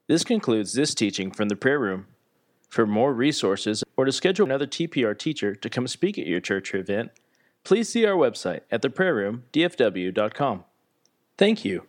This 0.09 0.25
concludes 0.25 0.73
this 0.73 0.95
teaching 0.95 1.31
from 1.31 1.49
the 1.49 1.57
prayer 1.57 1.79
room. 1.79 2.07
For 2.69 2.87
more 2.87 3.15
resources 3.15 3.85
or 3.97 4.05
to 4.05 4.13
schedule 4.13 4.47
another 4.47 4.67
TPR 4.67 5.17
teacher 5.17 5.55
to 5.55 5.71
come 5.71 5.87
speak 5.87 6.19
at 6.19 6.27
your 6.27 6.41
church 6.41 6.75
or 6.75 6.79
event, 6.79 7.11
please 7.67 7.89
see 7.89 8.07
our 8.07 8.15
website 8.15 8.61
at 8.71 8.81
theprayerroomdfw.com. 8.81 10.65
Thank 11.37 11.65
you. 11.65 11.87